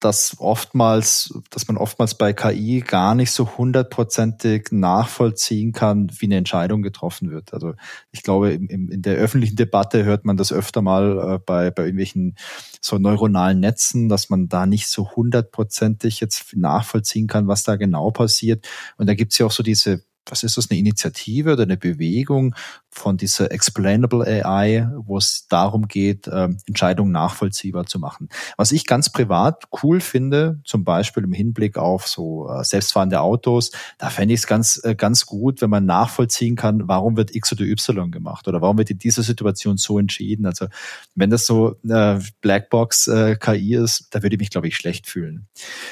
dass 0.00 0.36
oftmals, 0.38 1.34
dass 1.50 1.66
man 1.66 1.76
oftmals 1.76 2.14
bei 2.14 2.32
KI 2.32 2.84
gar 2.86 3.14
nicht 3.14 3.32
so 3.32 3.56
hundertprozentig 3.58 4.68
nachvollziehen 4.70 5.72
kann, 5.72 6.10
wie 6.18 6.26
eine 6.26 6.36
Entscheidung 6.36 6.82
getroffen 6.82 7.30
wird. 7.30 7.52
Also 7.52 7.74
ich 8.12 8.22
glaube, 8.22 8.52
im, 8.52 8.90
in 8.90 9.02
der 9.02 9.16
öffentlichen 9.16 9.56
Debatte 9.56 10.04
hört 10.04 10.24
man 10.24 10.36
das 10.36 10.52
öfter 10.52 10.82
mal 10.82 11.34
äh, 11.34 11.38
bei, 11.44 11.70
bei 11.70 11.82
irgendwelchen 11.82 12.36
so 12.80 12.98
neuronalen 12.98 13.60
Netzen, 13.60 14.08
dass 14.08 14.30
man 14.30 14.48
da 14.48 14.66
nicht 14.66 14.88
so 14.88 15.10
hundertprozentig 15.10 16.20
jetzt 16.20 16.56
nachvollziehen 16.56 17.26
kann, 17.26 17.48
was 17.48 17.64
da 17.64 17.76
genau 17.76 18.10
passiert. 18.10 18.68
Und 18.96 19.08
da 19.08 19.14
gibt's 19.14 19.38
ja 19.38 19.46
auch 19.46 19.52
so 19.52 19.62
diese 19.62 20.02
was 20.30 20.42
ist 20.42 20.56
das, 20.56 20.70
eine 20.70 20.78
Initiative 20.78 21.52
oder 21.52 21.64
eine 21.64 21.76
Bewegung 21.76 22.54
von 22.90 23.16
dieser 23.16 23.52
Explainable 23.52 24.26
AI, 24.26 24.88
wo 24.96 25.18
es 25.18 25.46
darum 25.48 25.88
geht, 25.88 26.26
äh, 26.26 26.48
Entscheidungen 26.66 27.12
nachvollziehbar 27.12 27.86
zu 27.86 27.98
machen. 27.98 28.28
Was 28.56 28.72
ich 28.72 28.86
ganz 28.86 29.10
privat 29.10 29.64
cool 29.82 30.00
finde, 30.00 30.60
zum 30.64 30.84
Beispiel 30.84 31.24
im 31.24 31.32
Hinblick 31.32 31.76
auf 31.78 32.08
so 32.08 32.48
äh, 32.48 32.64
selbstfahrende 32.64 33.20
Autos, 33.20 33.70
da 33.98 34.10
fände 34.10 34.34
ich 34.34 34.40
es 34.40 34.46
ganz, 34.46 34.80
äh, 34.84 34.94
ganz 34.94 35.26
gut, 35.26 35.60
wenn 35.60 35.70
man 35.70 35.86
nachvollziehen 35.86 36.56
kann, 36.56 36.88
warum 36.88 37.16
wird 37.16 37.34
X 37.34 37.52
oder 37.52 37.64
Y 37.64 38.10
gemacht 38.10 38.48
oder 38.48 38.60
warum 38.60 38.78
wird 38.78 38.90
in 38.90 38.98
dieser 38.98 39.22
Situation 39.22 39.76
so 39.76 39.98
entschieden. 39.98 40.46
Also 40.46 40.66
wenn 41.14 41.30
das 41.30 41.46
so 41.46 41.76
äh, 41.88 42.18
Blackbox 42.40 43.08
äh, 43.08 43.36
ist, 43.68 44.08
da 44.10 44.22
würde 44.22 44.36
ich 44.36 44.40
mich, 44.40 44.50
glaube 44.50 44.68
ich, 44.68 44.76
schlecht 44.76 45.06
fühlen. 45.06 45.48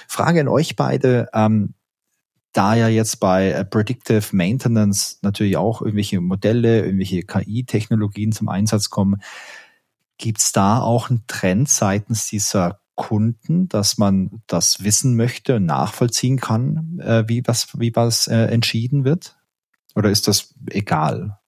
Frage 0.09 0.41
an 0.41 0.49
euch 0.49 0.77
beide. 0.77 1.29
Ähm, 1.33 1.75
da 2.57 2.75
ja 2.75 2.89
jetzt 2.89 3.21
bei 3.21 3.51
äh, 3.51 3.65
Predictive 3.65 4.35
Maintenance 4.35 5.19
natürlich 5.23 5.57
auch 5.57 5.83
irgendwelche 5.83 6.21
Modelle, 6.21 6.85
irgendwelche 6.85 7.23
KI-Technologien 7.23 8.33
zum 8.33 8.49
Einsatz 8.49 8.91
kommen, 8.91 9.21
gibt 10.19 10.41
es 10.41 10.53
da 10.53 10.81
auch 10.81 11.11
einen 11.11 11.25
Trend 11.27 11.69
seitens 11.69 12.29
dieser 12.29 12.81
Kunden, 12.95 13.69
dass 13.69 13.99
man 13.99 14.43
das 14.47 14.83
wissen 14.83 15.17
möchte 15.17 15.57
und 15.57 15.67
nachvollziehen 15.67 16.39
kann, 16.39 16.99
äh, 17.01 17.25
wie 17.29 17.43
was, 17.47 17.79
wie 17.79 17.95
was 17.95 18.27
äh, 18.27 18.47
entschieden 18.47 19.05
wird? 19.05 19.37
Oder 19.95 20.11
ist 20.11 20.27
das 20.27 20.55
egal? 20.71 21.39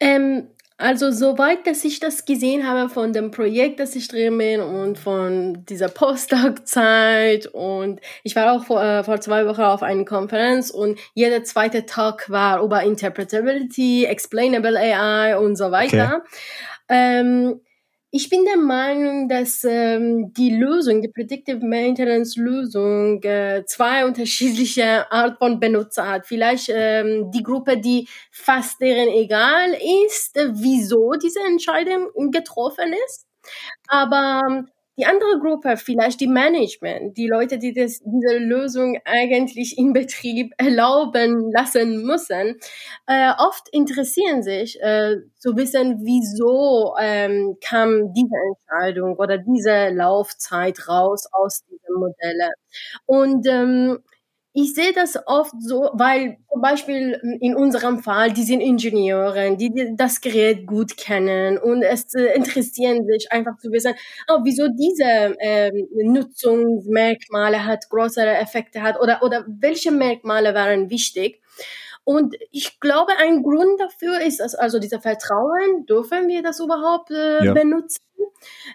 Ähm, 0.00 0.48
also 0.76 1.12
soweit, 1.12 1.66
dass 1.66 1.84
ich 1.84 2.00
das 2.00 2.24
gesehen 2.24 2.66
habe 2.66 2.88
von 2.88 3.12
dem 3.12 3.30
Projekt, 3.30 3.78
das 3.78 3.94
ich 3.94 4.08
drin 4.08 4.36
bin 4.36 4.60
und 4.60 4.98
von 4.98 5.64
dieser 5.66 5.88
Postdoc-Zeit 5.88 7.46
und 7.46 8.00
ich 8.24 8.34
war 8.34 8.52
auch 8.52 8.64
vor, 8.64 8.82
äh, 8.82 9.04
vor 9.04 9.20
zwei 9.20 9.46
Wochen 9.46 9.60
auf 9.60 9.84
einer 9.84 10.04
Konferenz 10.04 10.70
und 10.70 10.98
jeder 11.14 11.44
zweite 11.44 11.86
Tag 11.86 12.28
war 12.28 12.60
über 12.60 12.82
Interpretability, 12.82 14.04
Explainable 14.06 14.76
AI 14.76 15.38
und 15.38 15.56
so 15.56 15.70
weiter. 15.70 16.22
Okay. 16.24 16.38
Ähm, 16.88 17.60
ich 18.16 18.30
bin 18.30 18.44
der 18.44 18.58
Meinung, 18.58 19.28
dass 19.28 19.64
ähm, 19.64 20.32
die 20.34 20.50
Lösung, 20.54 21.02
die 21.02 21.08
Predictive 21.08 21.58
Maintenance 21.66 22.36
Lösung, 22.36 23.20
äh, 23.24 23.64
zwei 23.66 24.04
unterschiedliche 24.06 25.10
Art 25.10 25.38
von 25.38 25.58
Benutzer 25.58 26.06
hat. 26.08 26.24
Vielleicht 26.24 26.68
ähm, 26.72 27.32
die 27.32 27.42
Gruppe, 27.42 27.76
die 27.76 28.06
fast 28.30 28.80
deren 28.80 29.08
egal 29.08 29.76
ist, 30.06 30.36
äh, 30.36 30.48
wieso 30.52 31.14
diese 31.14 31.40
Entscheidung 31.40 32.08
getroffen 32.30 32.94
ist. 33.04 33.26
Aber 33.88 34.42
ähm, 34.48 34.68
die 34.96 35.06
andere 35.06 35.40
Gruppe, 35.40 35.76
vielleicht 35.76 36.20
die 36.20 36.28
Management, 36.28 37.16
die 37.16 37.26
Leute, 37.26 37.58
die 37.58 37.72
das, 37.72 38.00
diese 38.04 38.38
Lösung 38.38 38.98
eigentlich 39.04 39.76
im 39.76 39.92
Betrieb 39.92 40.52
erlauben 40.56 41.50
lassen 41.52 42.04
müssen, 42.04 42.58
äh, 43.06 43.32
oft 43.38 43.68
interessieren 43.72 44.42
sich 44.42 44.80
äh, 44.80 45.16
zu 45.38 45.56
wissen, 45.56 46.00
wieso 46.04 46.94
ähm, 47.00 47.56
kam 47.62 48.12
diese 48.12 48.34
Entscheidung 48.52 49.16
oder 49.16 49.38
diese 49.38 49.88
Laufzeit 49.90 50.88
raus 50.88 51.26
aus 51.32 51.64
diesen 51.64 51.94
Modellen. 51.94 52.52
Und 53.06 53.46
ähm, 53.48 53.98
ich 54.56 54.72
sehe 54.72 54.92
das 54.92 55.18
oft 55.26 55.52
so, 55.58 55.90
weil 55.94 56.36
zum 56.50 56.62
Beispiel 56.62 57.20
in 57.40 57.56
unserem 57.56 57.98
Fall, 57.98 58.32
die 58.32 58.44
sind 58.44 58.60
Ingenieure, 58.60 59.56
die 59.56 59.94
das 59.96 60.20
Gerät 60.20 60.64
gut 60.66 60.96
kennen 60.96 61.58
und 61.58 61.82
es 61.82 62.14
äh, 62.14 62.26
interessieren 62.36 63.04
sich 63.04 63.32
einfach 63.32 63.58
zu 63.58 63.72
wissen, 63.72 63.94
oh, 64.28 64.38
wieso 64.44 64.68
diese 64.68 65.34
äh, 65.40 65.72
Nutzungsmerkmale 66.04 67.64
hat, 67.66 67.90
größere 67.90 68.36
Effekte 68.36 68.82
hat 68.82 69.00
oder, 69.00 69.24
oder 69.24 69.44
welche 69.48 69.90
Merkmale 69.90 70.54
waren 70.54 70.88
wichtig. 70.88 71.42
Und 72.04 72.36
ich 72.50 72.80
glaube, 72.80 73.12
ein 73.18 73.42
Grund 73.42 73.80
dafür 73.80 74.20
ist, 74.20 74.40
dass 74.40 74.54
also 74.54 74.78
dieser 74.78 75.00
Vertrauen, 75.00 75.86
dürfen 75.86 76.28
wir 76.28 76.42
das 76.42 76.60
überhaupt 76.60 77.10
äh, 77.10 77.44
ja. 77.44 77.52
benutzen? 77.52 78.02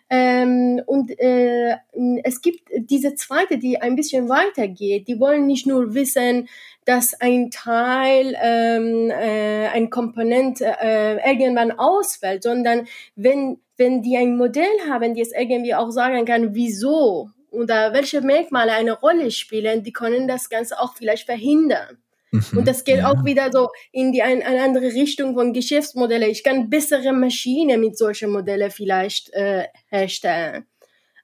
Ähm, 0.09 0.81
und 0.85 1.11
äh, 1.19 1.75
es 2.23 2.41
gibt 2.41 2.69
diese 2.73 3.15
zweite, 3.15 3.57
die 3.57 3.79
ein 3.79 3.95
bisschen 3.95 4.29
weitergeht. 4.29 5.07
Die 5.07 5.19
wollen 5.19 5.45
nicht 5.45 5.67
nur 5.67 5.93
wissen, 5.93 6.49
dass 6.85 7.13
ein 7.19 7.51
Teil, 7.51 8.35
ähm, 8.41 9.11
äh, 9.11 9.67
ein 9.67 9.89
Komponent 9.91 10.61
äh, 10.61 11.17
irgendwann 11.17 11.71
ausfällt, 11.71 12.43
sondern 12.43 12.87
wenn, 13.15 13.59
wenn 13.77 14.01
die 14.01 14.17
ein 14.17 14.37
Modell 14.37 14.65
haben, 14.89 15.13
die 15.13 15.21
es 15.21 15.31
irgendwie 15.31 15.75
auch 15.75 15.91
sagen 15.91 16.25
kann, 16.25 16.55
wieso 16.55 17.29
oder 17.51 17.93
welche 17.93 18.21
Merkmale 18.21 18.71
eine 18.71 18.93
Rolle 18.93 19.31
spielen, 19.31 19.83
die 19.83 19.93
können 19.93 20.27
das 20.27 20.49
Ganze 20.49 20.79
auch 20.79 20.95
vielleicht 20.95 21.25
verhindern. 21.25 21.97
Mhm, 22.31 22.59
und 22.59 22.67
das 22.67 22.83
geht 22.83 22.97
ja. 22.97 23.11
auch 23.11 23.25
wieder 23.25 23.51
so 23.51 23.69
in 23.91 24.11
die 24.11 24.21
ein, 24.21 24.43
eine 24.43 24.63
andere 24.63 24.93
Richtung 24.93 25.33
von 25.33 25.53
Geschäftsmodelle. 25.53 26.27
Ich 26.27 26.43
kann 26.43 26.69
bessere 26.69 27.11
Maschinen 27.13 27.81
mit 27.81 27.97
solchen 27.97 28.31
Modellen 28.31 28.71
vielleicht 28.71 29.31
äh, 29.33 29.65
herstellen. 29.87 30.65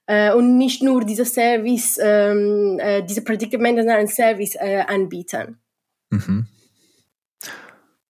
Äh, 0.08 0.34
und 0.34 0.58
nicht 0.58 0.84
nur 0.84 1.04
diese 1.04 1.26
Service, 1.26 2.00
ähm, 2.02 2.80
äh, 2.80 3.04
diese 3.04 3.24
Predictive 3.24 3.62
Maintenance 3.62 4.16
Service 4.16 4.56
äh, 4.56 4.84
anbieten. 4.88 5.60
Mhm. 6.12 6.48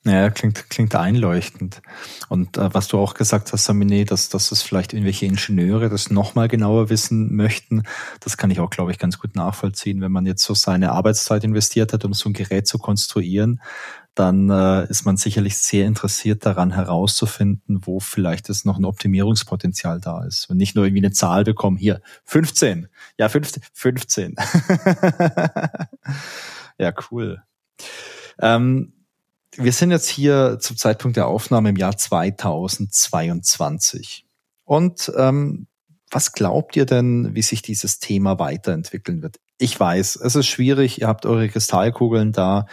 Ja, 0.08 0.30
klingt, 0.30 0.70
klingt 0.70 0.94
einleuchtend. 0.94 1.82
Und 2.30 2.58
äh, 2.58 2.72
was 2.72 2.88
du 2.88 3.00
auch 3.00 3.16
gesagt 3.16 3.52
hast, 3.52 3.66
Samine, 3.66 4.06
dass, 4.06 4.30
dass 4.30 4.52
es 4.52 4.62
vielleicht 4.62 4.94
irgendwelche 4.94 5.26
Ingenieure 5.26 5.90
das 5.90 6.12
nochmal 6.12 6.48
genauer 6.48 6.92
wissen 6.92 7.36
möchten, 7.36 7.82
das 8.20 8.38
kann 8.38 8.52
ich 8.52 8.60
auch, 8.60 8.70
glaube 8.70 8.92
ich, 8.92 9.00
ganz 9.00 9.18
gut 9.18 9.36
nachvollziehen. 9.36 10.02
Wenn 10.02 10.12
man 10.12 10.28
jetzt 10.28 10.44
so 10.44 10.54
seine 10.54 10.92
Arbeitszeit 10.92 11.44
investiert 11.44 11.92
hat, 11.92 12.06
um 12.06 12.14
so 12.14 12.30
ein 12.30 12.34
Gerät 12.34 12.68
zu 12.68 12.78
konstruieren, 12.78 13.62
dann 14.14 14.52
äh, 14.52 14.88
ist 14.90 15.06
man 15.06 15.18
sicherlich 15.18 15.58
sehr 15.58 15.88
interessiert 15.88 16.46
daran 16.46 16.72
herauszufinden, 16.72 17.80
wo 17.82 18.00
vielleicht 18.00 18.48
es 18.50 18.64
noch 18.64 18.78
ein 18.78 18.86
Optimierungspotenzial 18.86 20.00
da 20.00 20.24
ist. 20.24 20.52
Und 20.52 20.58
nicht 20.58 20.76
nur 20.76 20.86
irgendwie 20.86 21.04
eine 21.04 21.14
Zahl 21.14 21.46
bekommen, 21.46 21.78
hier, 21.78 22.00
15. 22.26 22.90
Ja, 23.18 23.28
15. 23.28 23.64
15. 23.74 24.36
ja, 26.78 26.94
cool. 27.10 27.42
Ähm, 28.40 28.95
wir 29.58 29.72
sind 29.72 29.92
jetzt 29.92 30.10
hier 30.10 30.58
zum 30.60 30.78
Zeitpunkt 30.78 31.18
der 31.18 31.28
Aufnahme 31.28 31.70
im 31.70 31.76
Jahr 31.76 31.98
2022. 31.98 34.26
Und 34.64 35.12
ähm, 35.16 35.68
was 36.10 36.34
glaubt 36.34 36.76
ihr 36.76 36.86
denn, 36.86 37.36
wie 37.36 37.42
sich 37.42 37.62
dieses 37.62 38.00
Thema 38.00 38.40
weiterentwickeln 38.40 39.22
wird? 39.22 39.38
Ich 39.58 39.80
weiß, 39.80 40.18
es 40.18 40.36
ist 40.36 40.48
schwierig, 40.48 41.02
ihr 41.02 41.08
habt 41.08 41.26
eure 41.26 41.50
Kristallkugeln 41.50 42.32
da. 42.32 42.66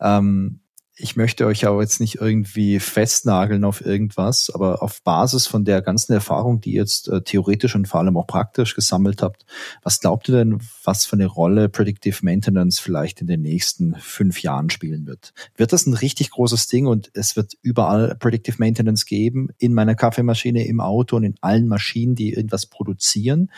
Ähm, 0.00 0.60
ich 0.98 1.14
möchte 1.14 1.44
euch 1.44 1.66
aber 1.66 1.82
jetzt 1.82 2.00
nicht 2.00 2.16
irgendwie 2.16 2.80
festnageln 2.80 3.64
auf 3.64 3.84
irgendwas, 3.84 4.50
aber 4.50 4.82
auf 4.82 5.02
Basis 5.02 5.46
von 5.46 5.66
der 5.66 5.82
ganzen 5.82 6.14
Erfahrung, 6.14 6.62
die 6.62 6.72
ihr 6.72 6.80
jetzt 6.80 7.08
äh, 7.08 7.20
theoretisch 7.20 7.74
und 7.74 7.86
vor 7.86 8.00
allem 8.00 8.16
auch 8.16 8.26
praktisch 8.26 8.74
gesammelt 8.74 9.20
habt, 9.20 9.44
was 9.82 10.00
glaubt 10.00 10.28
ihr 10.30 10.36
denn, 10.36 10.58
was 10.84 11.04
für 11.04 11.12
eine 11.12 11.26
Rolle 11.26 11.68
Predictive 11.68 12.20
Maintenance 12.22 12.78
vielleicht 12.78 13.20
in 13.20 13.26
den 13.26 13.42
nächsten 13.42 13.94
fünf 13.96 14.42
Jahren 14.42 14.70
spielen 14.70 15.06
wird? 15.06 15.34
Wird 15.56 15.74
das 15.74 15.86
ein 15.86 15.92
richtig 15.92 16.30
großes 16.30 16.66
Ding 16.68 16.86
und 16.86 17.10
es 17.12 17.36
wird 17.36 17.58
überall 17.60 18.16
Predictive 18.16 18.56
Maintenance 18.58 19.04
geben, 19.04 19.50
in 19.58 19.74
meiner 19.74 19.96
Kaffeemaschine, 19.96 20.66
im 20.66 20.80
Auto 20.80 21.16
und 21.16 21.24
in 21.24 21.34
allen 21.42 21.68
Maschinen, 21.68 22.14
die 22.14 22.32
irgendwas 22.32 22.64
produzieren? 22.64 23.50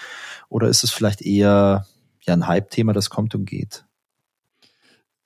Oder 0.48 0.68
ist 0.68 0.82
es 0.82 0.90
vielleicht 0.90 1.22
eher 1.22 1.86
ja, 2.22 2.34
ein 2.34 2.48
Hype-Thema, 2.48 2.92
das 2.92 3.10
kommt 3.10 3.36
und 3.36 3.44
geht? 3.44 3.84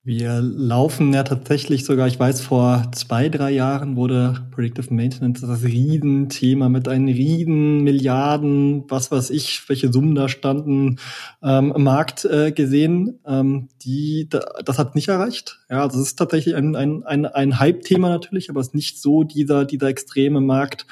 Wir 0.05 0.41
laufen 0.41 1.15
ja 1.15 1.23
tatsächlich 1.23 1.85
sogar, 1.85 2.09
ich 2.09 2.19
weiß, 2.19 2.41
vor 2.41 2.91
zwei, 2.91 3.29
drei 3.29 3.53
Jahren 3.53 3.95
wurde 3.95 4.49
Predictive 4.51 4.93
Maintenance 4.93 5.43
das 5.43 5.63
Riesenthema 5.63 6.69
mit 6.69 6.89
einem 6.89 7.07
Riesen 7.07 7.85
Milliarden, 7.85 8.83
was 8.89 9.13
weiß 9.13 9.31
ich, 9.31 9.69
welche 9.69 9.93
Summen 9.93 10.17
da 10.17 10.29
standen, 10.29 10.99
ähm, 11.41 11.73
im 11.77 11.85
Markt 11.85 12.25
äh, 12.25 12.51
gesehen. 12.51 13.21
Ähm, 13.25 13.69
die, 13.85 14.29
das 14.29 14.77
hat 14.77 14.97
nicht 14.97 15.07
erreicht. 15.07 15.61
Ja, 15.71 15.83
also 15.83 16.01
es 16.01 16.09
ist 16.09 16.17
tatsächlich 16.17 16.57
ein, 16.57 16.75
ein, 16.75 17.05
ein, 17.05 17.25
ein 17.25 17.61
Hype-Thema 17.61 18.09
natürlich, 18.09 18.51
aber 18.51 18.59
es 18.59 18.69
ist 18.69 18.75
nicht 18.75 19.01
so 19.01 19.23
dieser, 19.23 19.65
dieser 19.65 19.87
extreme 19.87 20.41
Markt, 20.41 20.85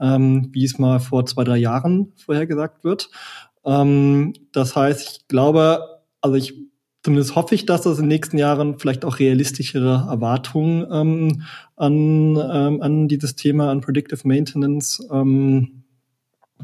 ähm, 0.00 0.48
wie 0.50 0.64
es 0.64 0.76
mal 0.76 0.98
vor 0.98 1.24
zwei, 1.24 1.44
drei 1.44 1.58
Jahren 1.58 2.12
vorhergesagt 2.16 2.82
wird. 2.82 3.10
Ähm, 3.64 4.32
das 4.50 4.74
heißt, 4.74 5.08
ich 5.08 5.28
glaube, 5.28 6.00
also 6.20 6.34
ich 6.34 6.66
zumindest 7.06 7.36
hoffe 7.36 7.54
ich, 7.54 7.66
dass 7.66 7.82
das 7.82 7.98
in 7.98 8.06
den 8.06 8.08
nächsten 8.08 8.36
Jahren 8.36 8.80
vielleicht 8.80 9.04
auch 9.04 9.20
realistischere 9.20 10.08
Erwartungen 10.10 10.84
ähm, 10.90 11.42
an, 11.76 12.36
ähm, 12.36 12.82
an 12.82 13.06
dieses 13.06 13.36
Thema, 13.36 13.70
an 13.70 13.80
Predictive 13.80 14.26
Maintenance 14.26 15.06
ähm, 15.12 15.84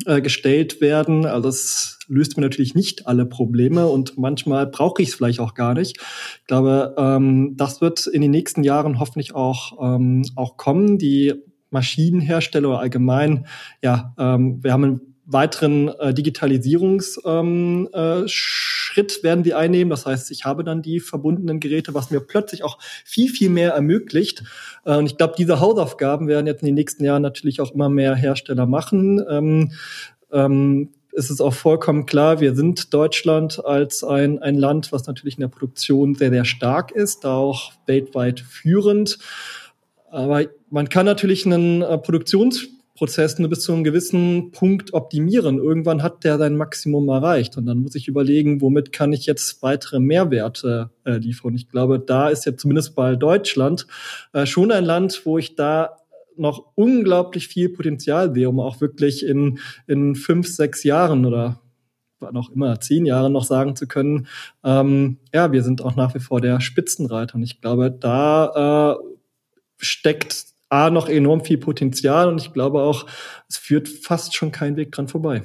äh, 0.04 0.20
gestellt 0.20 0.80
werden. 0.80 1.26
Also 1.26 1.42
das 1.42 2.00
löst 2.08 2.36
mir 2.36 2.42
natürlich 2.42 2.74
nicht 2.74 3.06
alle 3.06 3.24
Probleme 3.24 3.86
und 3.86 4.18
manchmal 4.18 4.66
brauche 4.66 5.00
ich 5.00 5.10
es 5.10 5.14
vielleicht 5.14 5.38
auch 5.38 5.54
gar 5.54 5.74
nicht. 5.74 5.98
Ich 6.40 6.46
glaube, 6.48 6.96
ähm, 6.98 7.54
das 7.56 7.80
wird 7.80 8.08
in 8.08 8.20
den 8.20 8.32
nächsten 8.32 8.64
Jahren 8.64 8.98
hoffentlich 8.98 9.36
auch, 9.36 9.94
ähm, 9.94 10.24
auch 10.34 10.56
kommen. 10.56 10.98
Die 10.98 11.34
Maschinenhersteller 11.70 12.80
allgemein, 12.80 13.46
ja, 13.80 14.12
ähm, 14.18 14.58
wir 14.60 14.72
haben 14.72 15.11
weiteren 15.24 15.88
äh, 15.88 16.12
Digitalisierungsschritt 16.12 17.22
ähm, 17.26 17.88
äh, 17.92 19.22
werden 19.22 19.44
wir 19.44 19.58
einnehmen. 19.58 19.90
Das 19.90 20.06
heißt, 20.06 20.30
ich 20.30 20.44
habe 20.44 20.64
dann 20.64 20.82
die 20.82 21.00
verbundenen 21.00 21.60
Geräte, 21.60 21.94
was 21.94 22.10
mir 22.10 22.20
plötzlich 22.20 22.64
auch 22.64 22.78
viel, 23.04 23.28
viel 23.28 23.50
mehr 23.50 23.72
ermöglicht. 23.72 24.42
Äh, 24.84 24.96
und 24.96 25.06
ich 25.06 25.16
glaube, 25.16 25.34
diese 25.38 25.60
Hausaufgaben 25.60 26.28
werden 26.28 26.46
jetzt 26.46 26.62
in 26.62 26.66
den 26.66 26.74
nächsten 26.74 27.04
Jahren 27.04 27.22
natürlich 27.22 27.60
auch 27.60 27.72
immer 27.72 27.88
mehr 27.88 28.14
Hersteller 28.14 28.66
machen. 28.66 29.24
Ähm, 29.28 29.72
ähm, 30.32 30.90
ist 31.12 31.30
es 31.30 31.40
auch 31.40 31.52
vollkommen 31.52 32.06
klar, 32.06 32.40
wir 32.40 32.54
sind 32.54 32.92
Deutschland 32.94 33.64
als 33.64 34.02
ein, 34.02 34.38
ein 34.40 34.56
Land, 34.56 34.92
was 34.92 35.06
natürlich 35.06 35.34
in 35.34 35.42
der 35.42 35.48
Produktion 35.48 36.14
sehr, 36.14 36.30
sehr 36.30 36.46
stark 36.46 36.90
ist, 36.90 37.24
da 37.24 37.36
auch 37.36 37.72
weltweit 37.86 38.40
führend. 38.40 39.18
Aber 40.10 40.46
man 40.70 40.88
kann 40.88 41.06
natürlich 41.06 41.44
einen 41.44 41.82
äh, 41.82 41.98
Produktionsprozess 43.02 43.38
nur 43.38 43.50
bis 43.50 43.62
zu 43.62 43.72
einem 43.72 43.84
gewissen 43.84 44.52
Punkt 44.52 44.94
optimieren. 44.94 45.58
Irgendwann 45.58 46.02
hat 46.02 46.22
der 46.24 46.38
sein 46.38 46.56
Maximum 46.56 47.08
erreicht 47.08 47.56
und 47.56 47.66
dann 47.66 47.78
muss 47.78 47.96
ich 47.96 48.06
überlegen, 48.06 48.60
womit 48.60 48.92
kann 48.92 49.12
ich 49.12 49.26
jetzt 49.26 49.62
weitere 49.62 49.98
Mehrwerte 49.98 50.90
äh, 51.04 51.16
liefern. 51.16 51.54
Ich 51.54 51.68
glaube, 51.68 51.98
da 51.98 52.28
ist 52.28 52.46
ja 52.46 52.56
zumindest 52.56 52.94
bei 52.94 53.16
Deutschland 53.16 53.86
äh, 54.32 54.46
schon 54.46 54.70
ein 54.70 54.84
Land, 54.84 55.22
wo 55.24 55.38
ich 55.38 55.56
da 55.56 55.96
noch 56.36 56.72
unglaublich 56.76 57.48
viel 57.48 57.68
Potenzial 57.70 58.32
sehe, 58.32 58.48
um 58.48 58.60
auch 58.60 58.80
wirklich 58.80 59.26
in, 59.26 59.58
in 59.86 60.14
fünf, 60.14 60.46
sechs 60.46 60.84
Jahren 60.84 61.26
oder 61.26 61.60
noch 62.30 62.50
immer 62.50 62.78
zehn 62.78 63.04
Jahren 63.04 63.32
noch 63.32 63.44
sagen 63.44 63.74
zu 63.74 63.88
können, 63.88 64.28
ähm, 64.62 65.18
ja, 65.34 65.50
wir 65.50 65.64
sind 65.64 65.82
auch 65.82 65.96
nach 65.96 66.14
wie 66.14 66.20
vor 66.20 66.40
der 66.40 66.60
Spitzenreiter. 66.60 67.34
Und 67.34 67.42
ich 67.42 67.60
glaube, 67.60 67.90
da 67.90 68.92
äh, 68.92 69.04
steckt 69.78 70.51
A 70.72 70.88
noch 70.88 71.06
enorm 71.06 71.44
viel 71.44 71.58
Potenzial 71.58 72.28
und 72.28 72.40
ich 72.40 72.54
glaube 72.54 72.80
auch, 72.80 73.04
es 73.46 73.58
führt 73.58 73.90
fast 73.90 74.34
schon 74.34 74.52
kein 74.52 74.76
Weg 74.76 74.90
dran 74.90 75.06
vorbei. 75.06 75.42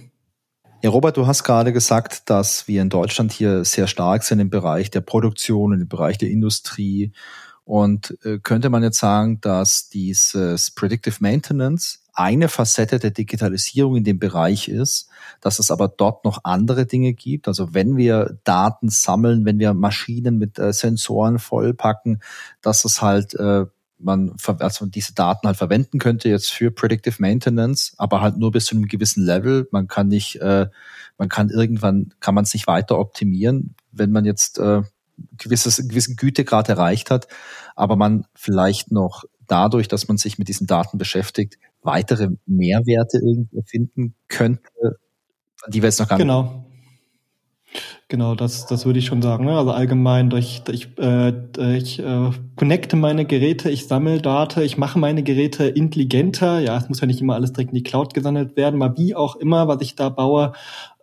Ja, 0.82 0.90
Robert, 0.90 1.18
du 1.18 1.28
hast 1.28 1.44
gerade 1.44 1.74
gesagt, 1.74 2.30
dass 2.30 2.70
wir 2.70 2.82
in 2.82 2.90
Deutschland 2.90 3.34
hier 3.34 3.66
sehr 3.66 3.88
stark 3.88 4.24
sind 4.24 4.40
im 4.40 4.50
Bereich 4.50 4.90
der 4.90 5.02
Produktion, 5.02 5.74
im 5.74 5.90
Bereich 5.90 6.18
der 6.18 6.30
Industrie 6.30 7.12
und 7.66 8.18
äh, 8.24 8.40
könnte 8.40 8.70
man 8.70 8.84
jetzt 8.84 9.00
sagen, 9.00 9.42
dass 9.42 9.90
dieses 9.90 10.72
Predictive 10.72 11.18
Maintenance 11.20 12.04
eine 12.14 12.48
Facette 12.48 12.98
der 12.98 13.12
Digitalisierung 13.12 13.98
in 13.98 14.06
dem 14.06 14.20
Bereich 14.20 14.70
ist, 14.70 15.10
dass 15.42 15.60
es 15.60 15.72
aber 15.72 15.90
dort 15.90 16.24
noch 16.24 16.46
andere 16.46 16.86
Dinge 16.86 17.14
gibt. 17.14 17.50
Also 17.50 17.74
wenn 17.74 17.98
wir 17.98 18.40
Daten 18.46 18.88
sammeln, 18.88 19.44
wenn 19.44 19.60
wir 19.60 19.74
Maschinen 19.74 20.38
mit 20.38 20.58
äh, 20.58 20.72
Sensoren 20.72 21.38
vollpacken, 21.38 22.22
dass 22.62 22.86
es 22.86 23.02
halt 23.02 23.34
äh, 23.34 23.66
man 24.00 24.36
also 24.60 24.86
diese 24.86 25.14
Daten 25.14 25.48
halt 25.48 25.58
verwenden 25.58 26.00
könnte 26.00 26.30
jetzt 26.30 26.52
für 26.52 26.72
Predictive 26.72 27.16
Maintenance, 27.20 27.94
aber 27.98 28.22
halt 28.22 28.38
nur 28.38 28.52
bis 28.52 28.66
zu 28.66 28.76
einem 28.76 28.88
gewissen 28.88 29.26
Level. 29.26 29.68
Man 29.72 29.88
kann 29.88 30.08
nicht, 30.08 30.36
äh, 30.42 30.68
man 31.18 31.30
kann 31.30 31.50
irgendwann 31.50 32.14
kann 32.20 32.36
man 32.36 32.44
es 32.44 32.54
nicht 32.54 32.68
weiter 32.68 33.00
optimieren, 33.00 33.76
wenn 33.92 34.12
man 34.12 34.26
jetzt 34.26 34.60
äh, 34.60 34.84
gewisses, 35.38 35.78
gewissen 35.88 36.16
Gütegrad 36.16 36.70
erreicht 36.70 37.10
hat, 37.10 37.28
aber 37.76 37.96
man 37.96 38.26
vielleicht 38.36 38.92
noch 38.92 39.24
dadurch, 39.48 39.88
dass 39.88 40.08
man 40.08 40.18
sich 40.18 40.38
mit 40.38 40.48
diesen 40.48 40.68
Daten 40.68 40.98
beschäftigt, 40.98 41.58
weitere 41.82 42.30
Mehrwerte 42.46 43.18
irgendwie 43.18 43.64
finden 43.66 44.14
könnte, 44.28 45.00
die 45.68 45.82
wir 45.82 45.88
jetzt 45.88 46.00
noch 46.00 46.10
gar 46.10 46.18
genau. 46.18 46.44
nicht. 46.44 46.67
Genau, 48.10 48.36
das, 48.36 48.66
das 48.68 48.86
würde 48.86 49.00
ich 49.00 49.06
schon 49.06 49.22
sagen. 49.22 49.46
Ne? 49.46 49.58
Also 49.58 49.72
allgemein, 49.72 50.30
durch, 50.30 50.62
ich, 50.72 50.98
äh, 50.98 51.34
ich 51.78 52.00
äh, 52.00 52.32
connecte 52.56 52.96
meine 52.96 53.26
Geräte, 53.26 53.70
ich 53.70 53.88
sammle 53.88 54.22
Daten, 54.22 54.62
ich 54.62 54.78
mache 54.78 54.98
meine 54.98 55.24
Geräte 55.24 55.66
intelligenter. 55.66 56.60
Ja, 56.60 56.78
es 56.78 56.88
muss 56.88 57.02
ja 57.02 57.08
nicht 57.08 57.22
immer 57.22 57.36
alles 57.36 57.54
direkt 57.54 57.72
in 57.72 57.76
die 57.76 57.84
Cloud 57.84 58.14
gesammelt 58.14 58.56
werden, 58.56 58.80
mal 58.80 58.98
wie 58.98 59.16
auch 59.16 59.36
immer, 59.36 59.68
was 59.68 59.82
ich 59.82 59.96
da 59.96 60.10
baue. 60.10 60.54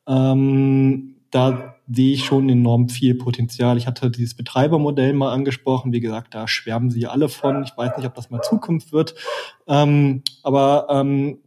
Ähm, 0.06 1.16
da 1.30 1.74
sehe 1.90 2.14
ich 2.14 2.24
schon 2.24 2.48
enorm 2.48 2.88
viel 2.88 3.14
Potenzial. 3.14 3.76
Ich 3.76 3.86
hatte 3.86 4.10
dieses 4.10 4.34
Betreibermodell 4.34 5.12
mal 5.12 5.32
angesprochen. 5.32 5.92
Wie 5.92 6.00
gesagt, 6.00 6.34
da 6.34 6.48
schwärmen 6.48 6.90
sie 6.90 7.06
alle 7.06 7.28
von. 7.28 7.64
Ich 7.64 7.76
weiß 7.76 7.96
nicht, 7.96 8.06
ob 8.06 8.14
das 8.14 8.30
mal 8.30 8.40
Zukunft 8.40 8.92
wird. 8.92 9.14
Ähm, 9.66 10.22
aber 10.42 10.86
ähm, 10.90 11.38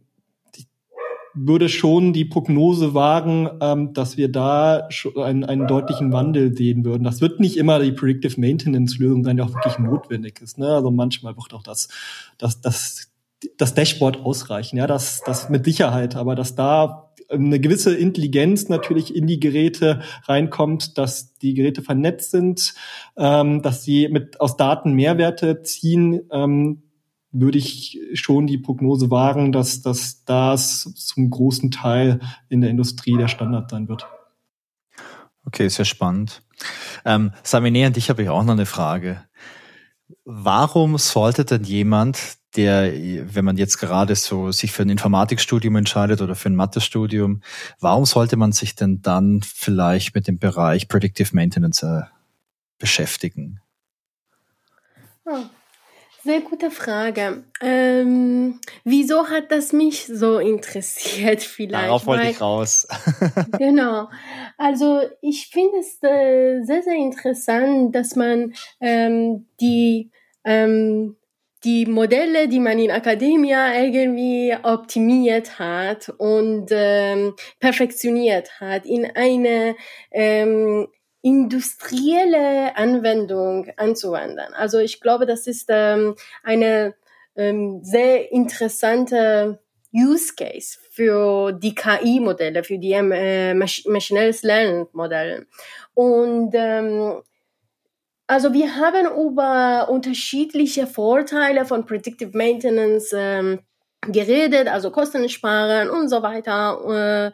würde 1.46 1.68
schon 1.68 2.12
die 2.12 2.24
Prognose 2.24 2.94
wagen, 2.94 3.48
ähm, 3.60 3.92
dass 3.92 4.16
wir 4.16 4.30
da 4.30 4.88
einen, 5.16 5.44
einen 5.44 5.66
deutlichen 5.66 6.12
Wandel 6.12 6.56
sehen 6.56 6.84
würden. 6.84 7.04
Das 7.04 7.20
wird 7.20 7.40
nicht 7.40 7.56
immer 7.56 7.78
die 7.78 7.92
Predictive 7.92 8.40
Maintenance 8.40 8.98
Lösung 8.98 9.24
sein, 9.24 9.36
die 9.36 9.42
auch 9.42 9.54
wirklich 9.54 9.78
notwendig 9.78 10.40
ist. 10.40 10.58
Ne? 10.58 10.68
Also 10.68 10.90
manchmal 10.90 11.36
wird 11.36 11.54
auch 11.54 11.62
das, 11.62 11.88
das, 12.38 12.60
das, 12.60 13.10
das 13.56 13.74
Dashboard 13.74 14.18
ausreichen. 14.24 14.76
Ja, 14.76 14.86
das, 14.86 15.22
das 15.24 15.48
mit 15.48 15.64
Sicherheit. 15.64 16.16
Aber 16.16 16.34
dass 16.34 16.54
da 16.54 17.08
eine 17.28 17.60
gewisse 17.60 17.94
Intelligenz 17.94 18.68
natürlich 18.68 19.14
in 19.14 19.26
die 19.26 19.38
Geräte 19.38 20.00
reinkommt, 20.24 20.96
dass 20.96 21.34
die 21.38 21.54
Geräte 21.54 21.82
vernetzt 21.82 22.30
sind, 22.30 22.74
ähm, 23.16 23.62
dass 23.62 23.82
sie 23.84 24.08
mit 24.08 24.40
aus 24.40 24.56
Daten 24.56 24.94
Mehrwerte 24.94 25.62
ziehen, 25.62 26.22
ähm, 26.32 26.82
würde 27.30 27.58
ich 27.58 27.98
schon 28.14 28.46
die 28.46 28.58
Prognose 28.58 29.10
wagen, 29.10 29.52
dass, 29.52 29.82
dass 29.82 30.24
das 30.24 30.92
zum 30.94 31.30
großen 31.30 31.70
Teil 31.70 32.20
in 32.48 32.60
der 32.60 32.70
Industrie 32.70 33.16
der 33.16 33.28
Standard 33.28 33.70
sein 33.70 33.88
wird. 33.88 34.06
Okay, 35.44 35.68
sehr 35.68 35.84
spannend. 35.84 36.42
Ähm, 37.04 37.32
Samine, 37.42 37.86
an 37.86 37.92
dich 37.92 38.10
habe 38.10 38.22
ich 38.22 38.28
auch 38.28 38.44
noch 38.44 38.52
eine 38.52 38.66
Frage. 38.66 39.24
Warum 40.24 40.98
sollte 40.98 41.44
denn 41.44 41.64
jemand, 41.64 42.38
der, 42.56 42.92
wenn 42.92 43.44
man 43.44 43.56
jetzt 43.56 43.78
gerade 43.78 44.14
so 44.14 44.52
sich 44.52 44.72
für 44.72 44.82
ein 44.82 44.90
Informatikstudium 44.90 45.76
entscheidet 45.76 46.22
oder 46.22 46.34
für 46.34 46.48
ein 46.48 46.56
Mathestudium, 46.56 47.42
warum 47.78 48.04
sollte 48.04 48.36
man 48.36 48.52
sich 48.52 48.74
denn 48.74 49.00
dann 49.02 49.42
vielleicht 49.42 50.14
mit 50.14 50.26
dem 50.26 50.38
Bereich 50.38 50.88
Predictive 50.88 51.34
Maintenance 51.34 51.82
äh, 51.82 52.02
beschäftigen? 52.78 53.60
Oh, 55.24 55.44
sehr 56.22 56.40
gute 56.40 56.70
Frage. 56.70 57.44
Ähm, 57.60 58.60
wieso 58.84 59.28
hat 59.28 59.50
das 59.50 59.72
mich 59.72 60.06
so 60.06 60.38
interessiert 60.38 61.42
vielleicht? 61.42 61.86
Darauf 61.86 62.06
wollte 62.06 62.24
Weil, 62.24 62.30
ich 62.30 62.40
raus. 62.40 62.86
genau. 63.58 64.08
Also 64.56 65.02
ich 65.20 65.48
finde 65.48 65.78
es 65.78 65.98
äh, 66.02 66.62
sehr, 66.62 66.82
sehr 66.82 66.96
interessant, 66.96 67.94
dass 67.94 68.16
man 68.16 68.54
ähm, 68.80 69.46
die 69.60 70.10
ähm, 70.44 71.16
die 71.64 71.86
Modelle, 71.86 72.48
die 72.48 72.60
man 72.60 72.78
in 72.78 72.90
Academia 72.90 73.74
irgendwie 73.74 74.54
optimiert 74.62 75.58
hat 75.58 76.08
und 76.08 76.68
ähm, 76.70 77.34
perfektioniert 77.58 78.60
hat, 78.60 78.86
in 78.86 79.10
eine 79.16 79.74
ähm, 80.12 80.86
industrielle 81.22 82.76
Anwendung 82.76 83.70
anzuwenden. 83.76 84.54
Also 84.54 84.78
ich 84.78 85.00
glaube, 85.00 85.26
das 85.26 85.46
ist 85.46 85.66
ähm, 85.68 86.14
eine 86.42 86.94
ähm, 87.36 87.80
sehr 87.82 88.30
interessante 88.32 89.60
Use 89.92 90.34
Case 90.36 90.78
für 90.90 91.52
die 91.52 91.74
KI-Modelle, 91.74 92.62
für 92.62 92.78
die 92.78 92.92
äh, 92.92 93.54
maschinelles 93.54 94.42
Lernen-Modelle. 94.42 95.46
Und 95.94 96.50
ähm, 96.54 97.22
also 98.26 98.52
wir 98.52 98.76
haben 98.76 99.06
über 99.06 99.88
unterschiedliche 99.88 100.86
Vorteile 100.86 101.64
von 101.64 101.86
Predictive 101.86 102.36
Maintenance 102.36 103.12
ähm, 103.16 103.60
geredet, 104.06 104.68
also 104.68 104.90
Kosten 104.90 105.28
sparen 105.28 105.88
und 105.88 106.08
so 106.08 106.22
weiter. 106.22 107.32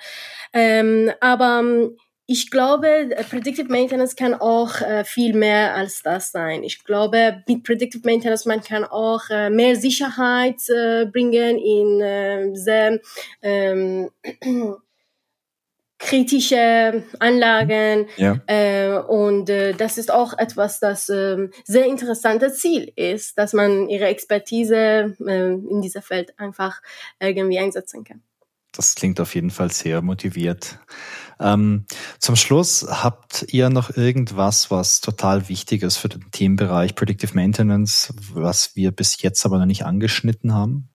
Äh, 0.55 0.79
ähm, 0.81 1.11
aber 1.21 1.61
ähm, 1.61 1.97
ich 2.27 2.51
glaube, 2.51 3.11
Predictive 3.29 3.69
Maintenance 3.69 4.17
kann 4.17 4.35
auch 4.35 4.81
äh, 4.81 5.05
viel 5.05 5.35
mehr 5.35 5.75
als 5.75 6.03
das 6.03 6.33
sein. 6.33 6.63
Ich 6.63 6.83
glaube, 6.85 7.43
mit 7.47 7.65
Predictive 7.65 8.03
Maintenance 8.05 8.47
man 8.47 8.63
kann 8.63 8.85
auch 8.85 9.29
äh, 9.29 9.51
mehr 9.51 9.77
Sicherheit 9.77 10.61
äh, 10.69 11.05
bringen 11.05 11.59
in 11.59 12.01
äh, 12.01 12.55
sehr 12.55 13.01
ähm, 13.43 14.11
kritische 15.99 17.05
Anlagen. 17.19 18.07
Ja. 18.17 18.41
Äh, 18.47 18.99
und 19.01 19.51
äh, 19.51 19.75
das 19.75 19.99
ist 19.99 20.11
auch 20.11 20.37
etwas, 20.39 20.81
das 20.81 21.11
äh, 21.11 21.49
sehr 21.65 21.85
interessantes 21.85 22.59
Ziel 22.59 22.91
ist, 22.97 23.37
dass 23.37 23.53
man 23.53 23.91
ihre 23.91 24.07
Expertise 24.07 25.15
äh, 25.27 25.53
in 25.53 25.83
dieser 25.83 26.01
Feld 26.01 26.39
einfach 26.39 26.81
irgendwie 27.21 27.59
einsetzen 27.59 28.03
kann. 28.03 28.23
Das 28.73 28.95
klingt 28.95 29.21
auf 29.21 29.35
jeden 29.35 29.51
Fall 29.51 29.71
sehr 29.71 30.03
motiviert. 30.03 30.79
Ähm, 31.41 31.87
zum 32.19 32.37
Schluss 32.37 32.87
habt 32.89 33.47
ihr 33.49 33.71
noch 33.71 33.97
irgendwas, 33.97 34.71
was 34.71 35.01
total 35.01 35.49
wichtig 35.49 35.83
ist 35.83 35.97
für 35.97 36.09
den 36.09 36.31
Themenbereich 36.31 36.95
Predictive 36.95 37.35
Maintenance, 37.35 38.15
was 38.33 38.77
wir 38.77 38.93
bis 38.93 39.21
jetzt 39.23 39.45
aber 39.45 39.59
noch 39.59 39.67
nicht 39.67 39.85
angeschnitten 39.85 40.55
haben? 40.55 40.94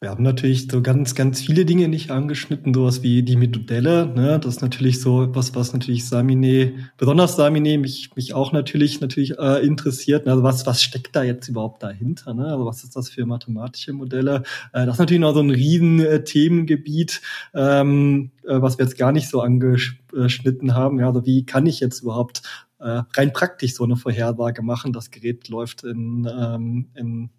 Wir 0.00 0.10
haben 0.10 0.22
natürlich 0.22 0.68
so 0.70 0.80
ganz, 0.80 1.16
ganz 1.16 1.40
viele 1.40 1.64
Dinge 1.64 1.88
nicht 1.88 2.12
angeschnitten, 2.12 2.72
sowas 2.72 3.02
wie 3.02 3.24
die 3.24 3.34
Modelle. 3.34 4.06
Ne? 4.06 4.38
Das 4.38 4.54
ist 4.54 4.62
natürlich 4.62 5.00
so 5.00 5.24
etwas, 5.24 5.56
was 5.56 5.72
natürlich 5.72 6.08
Samine, 6.08 6.90
besonders 6.96 7.34
Samine, 7.34 7.78
mich, 7.78 8.14
mich 8.14 8.32
auch 8.32 8.52
natürlich, 8.52 9.00
natürlich 9.00 9.36
äh, 9.40 9.66
interessiert. 9.66 10.28
Also 10.28 10.44
was, 10.44 10.64
was 10.66 10.84
steckt 10.84 11.16
da 11.16 11.24
jetzt 11.24 11.48
überhaupt 11.48 11.82
dahinter? 11.82 12.32
Ne? 12.32 12.46
Also 12.46 12.64
was 12.64 12.84
ist 12.84 12.94
das 12.94 13.08
für 13.08 13.26
mathematische 13.26 13.92
Modelle? 13.92 14.44
Äh, 14.72 14.86
das 14.86 14.94
ist 14.94 14.98
natürlich 15.00 15.20
noch 15.20 15.34
so 15.34 15.40
ein 15.40 15.50
riesen 15.50 15.98
äh, 15.98 16.22
Themengebiet, 16.22 17.20
ähm, 17.52 18.30
äh, 18.44 18.62
was 18.62 18.78
wir 18.78 18.84
jetzt 18.84 18.98
gar 18.98 19.10
nicht 19.10 19.28
so 19.28 19.40
angeschnitten 19.40 20.76
haben. 20.76 21.00
Ja, 21.00 21.08
also 21.08 21.26
wie 21.26 21.44
kann 21.44 21.66
ich 21.66 21.80
jetzt 21.80 22.02
überhaupt 22.02 22.42
äh, 22.78 23.02
rein 23.16 23.32
praktisch 23.32 23.74
so 23.74 23.82
eine 23.82 23.96
Vorhersage 23.96 24.62
machen? 24.62 24.92
Das 24.92 25.10
Gerät 25.10 25.48
läuft 25.48 25.82
in, 25.82 26.30
ähm, 26.32 26.86
in 26.94 27.30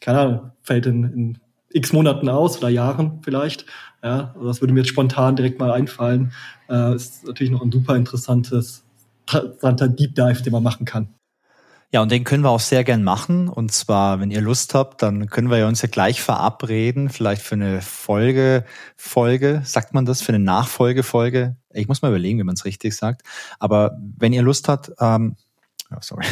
keine 0.00 0.18
Ahnung, 0.18 0.50
fällt 0.62 0.86
in, 0.86 1.04
in 1.04 1.38
x 1.74 1.92
Monaten 1.92 2.28
aus 2.28 2.58
oder 2.58 2.68
Jahren 2.68 3.20
vielleicht. 3.22 3.66
Ja, 4.02 4.32
also 4.34 4.48
das 4.48 4.60
würde 4.60 4.74
mir 4.74 4.80
jetzt 4.80 4.90
spontan 4.90 5.36
direkt 5.36 5.58
mal 5.58 5.70
einfallen. 5.70 6.32
Äh, 6.68 6.94
ist 6.94 7.26
natürlich 7.26 7.52
noch 7.52 7.62
ein 7.62 7.70
super 7.70 7.94
interessantes, 7.94 8.84
interessanter 9.26 9.88
Deep 9.88 10.14
Dive, 10.14 10.42
den 10.42 10.52
man 10.52 10.62
machen 10.62 10.84
kann. 10.86 11.08
Ja, 11.94 12.00
und 12.00 12.10
den 12.10 12.24
können 12.24 12.42
wir 12.42 12.48
auch 12.48 12.60
sehr 12.60 12.84
gern 12.84 13.04
machen. 13.04 13.48
Und 13.50 13.70
zwar, 13.70 14.18
wenn 14.18 14.30
ihr 14.30 14.40
Lust 14.40 14.74
habt, 14.74 15.02
dann 15.02 15.26
können 15.26 15.50
wir 15.50 15.66
uns 15.66 15.82
ja 15.82 15.88
gleich 15.88 16.22
verabreden, 16.22 17.10
vielleicht 17.10 17.42
für 17.42 17.54
eine 17.54 17.82
Folge, 17.82 18.64
Folge, 18.96 19.60
sagt 19.64 19.92
man 19.92 20.06
das, 20.06 20.22
für 20.22 20.30
eine 20.32 20.42
Nachfolgefolge. 20.42 21.56
Ich 21.70 21.88
muss 21.88 22.00
mal 22.00 22.08
überlegen, 22.08 22.38
wie 22.38 22.44
man 22.44 22.54
es 22.54 22.64
richtig 22.64 22.96
sagt. 22.96 23.22
Aber 23.58 23.98
wenn 24.16 24.32
ihr 24.32 24.40
Lust 24.42 24.68
habt, 24.68 24.90
ähm, 25.00 25.36
oh, 25.94 25.98
sorry, 26.00 26.24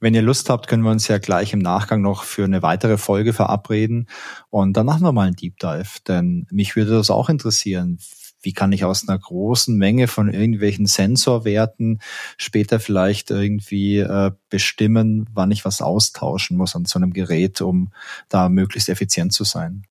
wenn 0.00 0.14
ihr 0.14 0.22
Lust 0.22 0.50
habt, 0.50 0.68
können 0.68 0.82
wir 0.82 0.90
uns 0.90 1.08
ja 1.08 1.18
gleich 1.18 1.52
im 1.52 1.58
Nachgang 1.58 2.02
noch 2.02 2.24
für 2.24 2.44
eine 2.44 2.62
weitere 2.62 2.98
Folge 2.98 3.32
verabreden 3.32 4.08
und 4.50 4.76
dann 4.76 4.86
machen 4.86 5.02
wir 5.02 5.12
mal 5.12 5.26
einen 5.26 5.36
Deep 5.36 5.58
Dive, 5.58 6.00
denn 6.06 6.46
mich 6.50 6.76
würde 6.76 6.92
das 6.92 7.10
auch 7.10 7.28
interessieren. 7.28 7.98
Wie 8.42 8.52
kann 8.52 8.72
ich 8.72 8.84
aus 8.84 9.08
einer 9.08 9.18
großen 9.18 9.76
Menge 9.76 10.06
von 10.06 10.32
irgendwelchen 10.32 10.86
Sensorwerten 10.86 12.00
später 12.36 12.78
vielleicht 12.78 13.30
irgendwie 13.30 13.98
äh, 13.98 14.30
bestimmen, 14.50 15.28
wann 15.32 15.50
ich 15.50 15.64
was 15.64 15.80
austauschen 15.80 16.56
muss 16.56 16.76
an 16.76 16.84
so 16.84 16.98
einem 16.98 17.12
Gerät, 17.12 17.60
um 17.60 17.92
da 18.28 18.48
möglichst 18.48 18.88
effizient 18.88 19.32
zu 19.32 19.44
sein? 19.44 19.82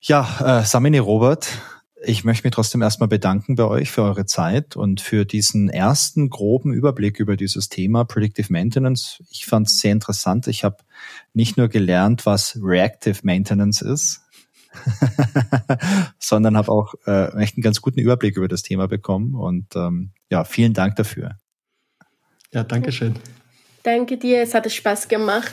Ja, 0.00 0.60
äh, 0.60 0.64
Samini 0.64 0.98
Robert, 0.98 1.48
ich 2.02 2.24
möchte 2.24 2.46
mich 2.46 2.54
trotzdem 2.54 2.82
erstmal 2.82 3.08
bedanken 3.08 3.56
bei 3.56 3.64
euch 3.64 3.90
für 3.90 4.02
eure 4.02 4.24
Zeit 4.24 4.76
und 4.76 5.00
für 5.00 5.24
diesen 5.24 5.68
ersten 5.68 6.30
groben 6.30 6.72
Überblick 6.72 7.20
über 7.20 7.36
dieses 7.36 7.68
Thema 7.68 8.04
Predictive 8.04 8.52
Maintenance. 8.52 9.22
Ich 9.30 9.46
fand 9.46 9.66
es 9.66 9.80
sehr 9.80 9.92
interessant. 9.92 10.46
Ich 10.46 10.64
habe 10.64 10.78
nicht 11.34 11.56
nur 11.56 11.68
gelernt, 11.68 12.24
was 12.26 12.58
Reactive 12.62 13.18
Maintenance 13.22 13.82
ist, 13.82 14.22
sondern 16.18 16.56
habe 16.56 16.72
auch 16.72 16.94
äh, 17.06 17.36
echt 17.38 17.56
einen 17.56 17.62
ganz 17.62 17.82
guten 17.82 18.00
Überblick 18.00 18.36
über 18.36 18.48
das 18.48 18.62
Thema 18.62 18.88
bekommen. 18.88 19.34
Und 19.34 19.76
ähm, 19.76 20.10
ja, 20.30 20.44
vielen 20.44 20.72
Dank 20.72 20.96
dafür. 20.96 21.36
Ja, 22.52 22.64
danke 22.64 22.92
schön. 22.92 23.14
Danke 23.82 24.18
dir, 24.18 24.42
es 24.42 24.52
hat 24.52 24.70
Spaß 24.70 25.08
gemacht. 25.08 25.52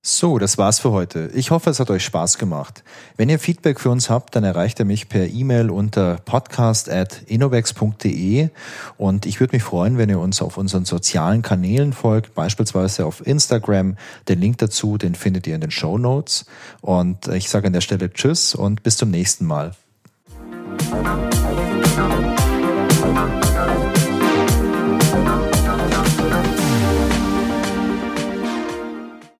So, 0.00 0.38
das 0.38 0.56
war's 0.56 0.78
für 0.78 0.90
heute. 0.90 1.30
Ich 1.34 1.50
hoffe, 1.50 1.68
es 1.68 1.80
hat 1.80 1.90
euch 1.90 2.02
Spaß 2.02 2.38
gemacht. 2.38 2.82
Wenn 3.18 3.28
ihr 3.28 3.38
Feedback 3.38 3.78
für 3.78 3.90
uns 3.90 4.08
habt, 4.08 4.34
dann 4.34 4.42
erreicht 4.42 4.78
ihr 4.78 4.86
mich 4.86 5.10
per 5.10 5.26
E-Mail 5.26 5.68
unter 5.68 6.16
podcast.innovex.de 6.24 8.48
und 8.96 9.26
ich 9.26 9.40
würde 9.40 9.54
mich 9.54 9.64
freuen, 9.64 9.98
wenn 9.98 10.08
ihr 10.08 10.18
uns 10.18 10.40
auf 10.40 10.56
unseren 10.56 10.86
sozialen 10.86 11.42
Kanälen 11.42 11.92
folgt, 11.92 12.34
beispielsweise 12.34 13.04
auf 13.04 13.26
Instagram. 13.26 13.98
Den 14.28 14.40
Link 14.40 14.56
dazu, 14.58 14.96
den 14.96 15.14
findet 15.14 15.46
ihr 15.46 15.54
in 15.54 15.60
den 15.60 15.70
Show 15.70 15.98
Notes. 15.98 16.46
Und 16.80 17.28
ich 17.28 17.50
sage 17.50 17.66
an 17.66 17.74
der 17.74 17.82
Stelle 17.82 18.10
Tschüss 18.10 18.54
und 18.54 18.82
bis 18.82 18.96
zum 18.96 19.10
nächsten 19.10 19.44
Mal. 19.44 19.74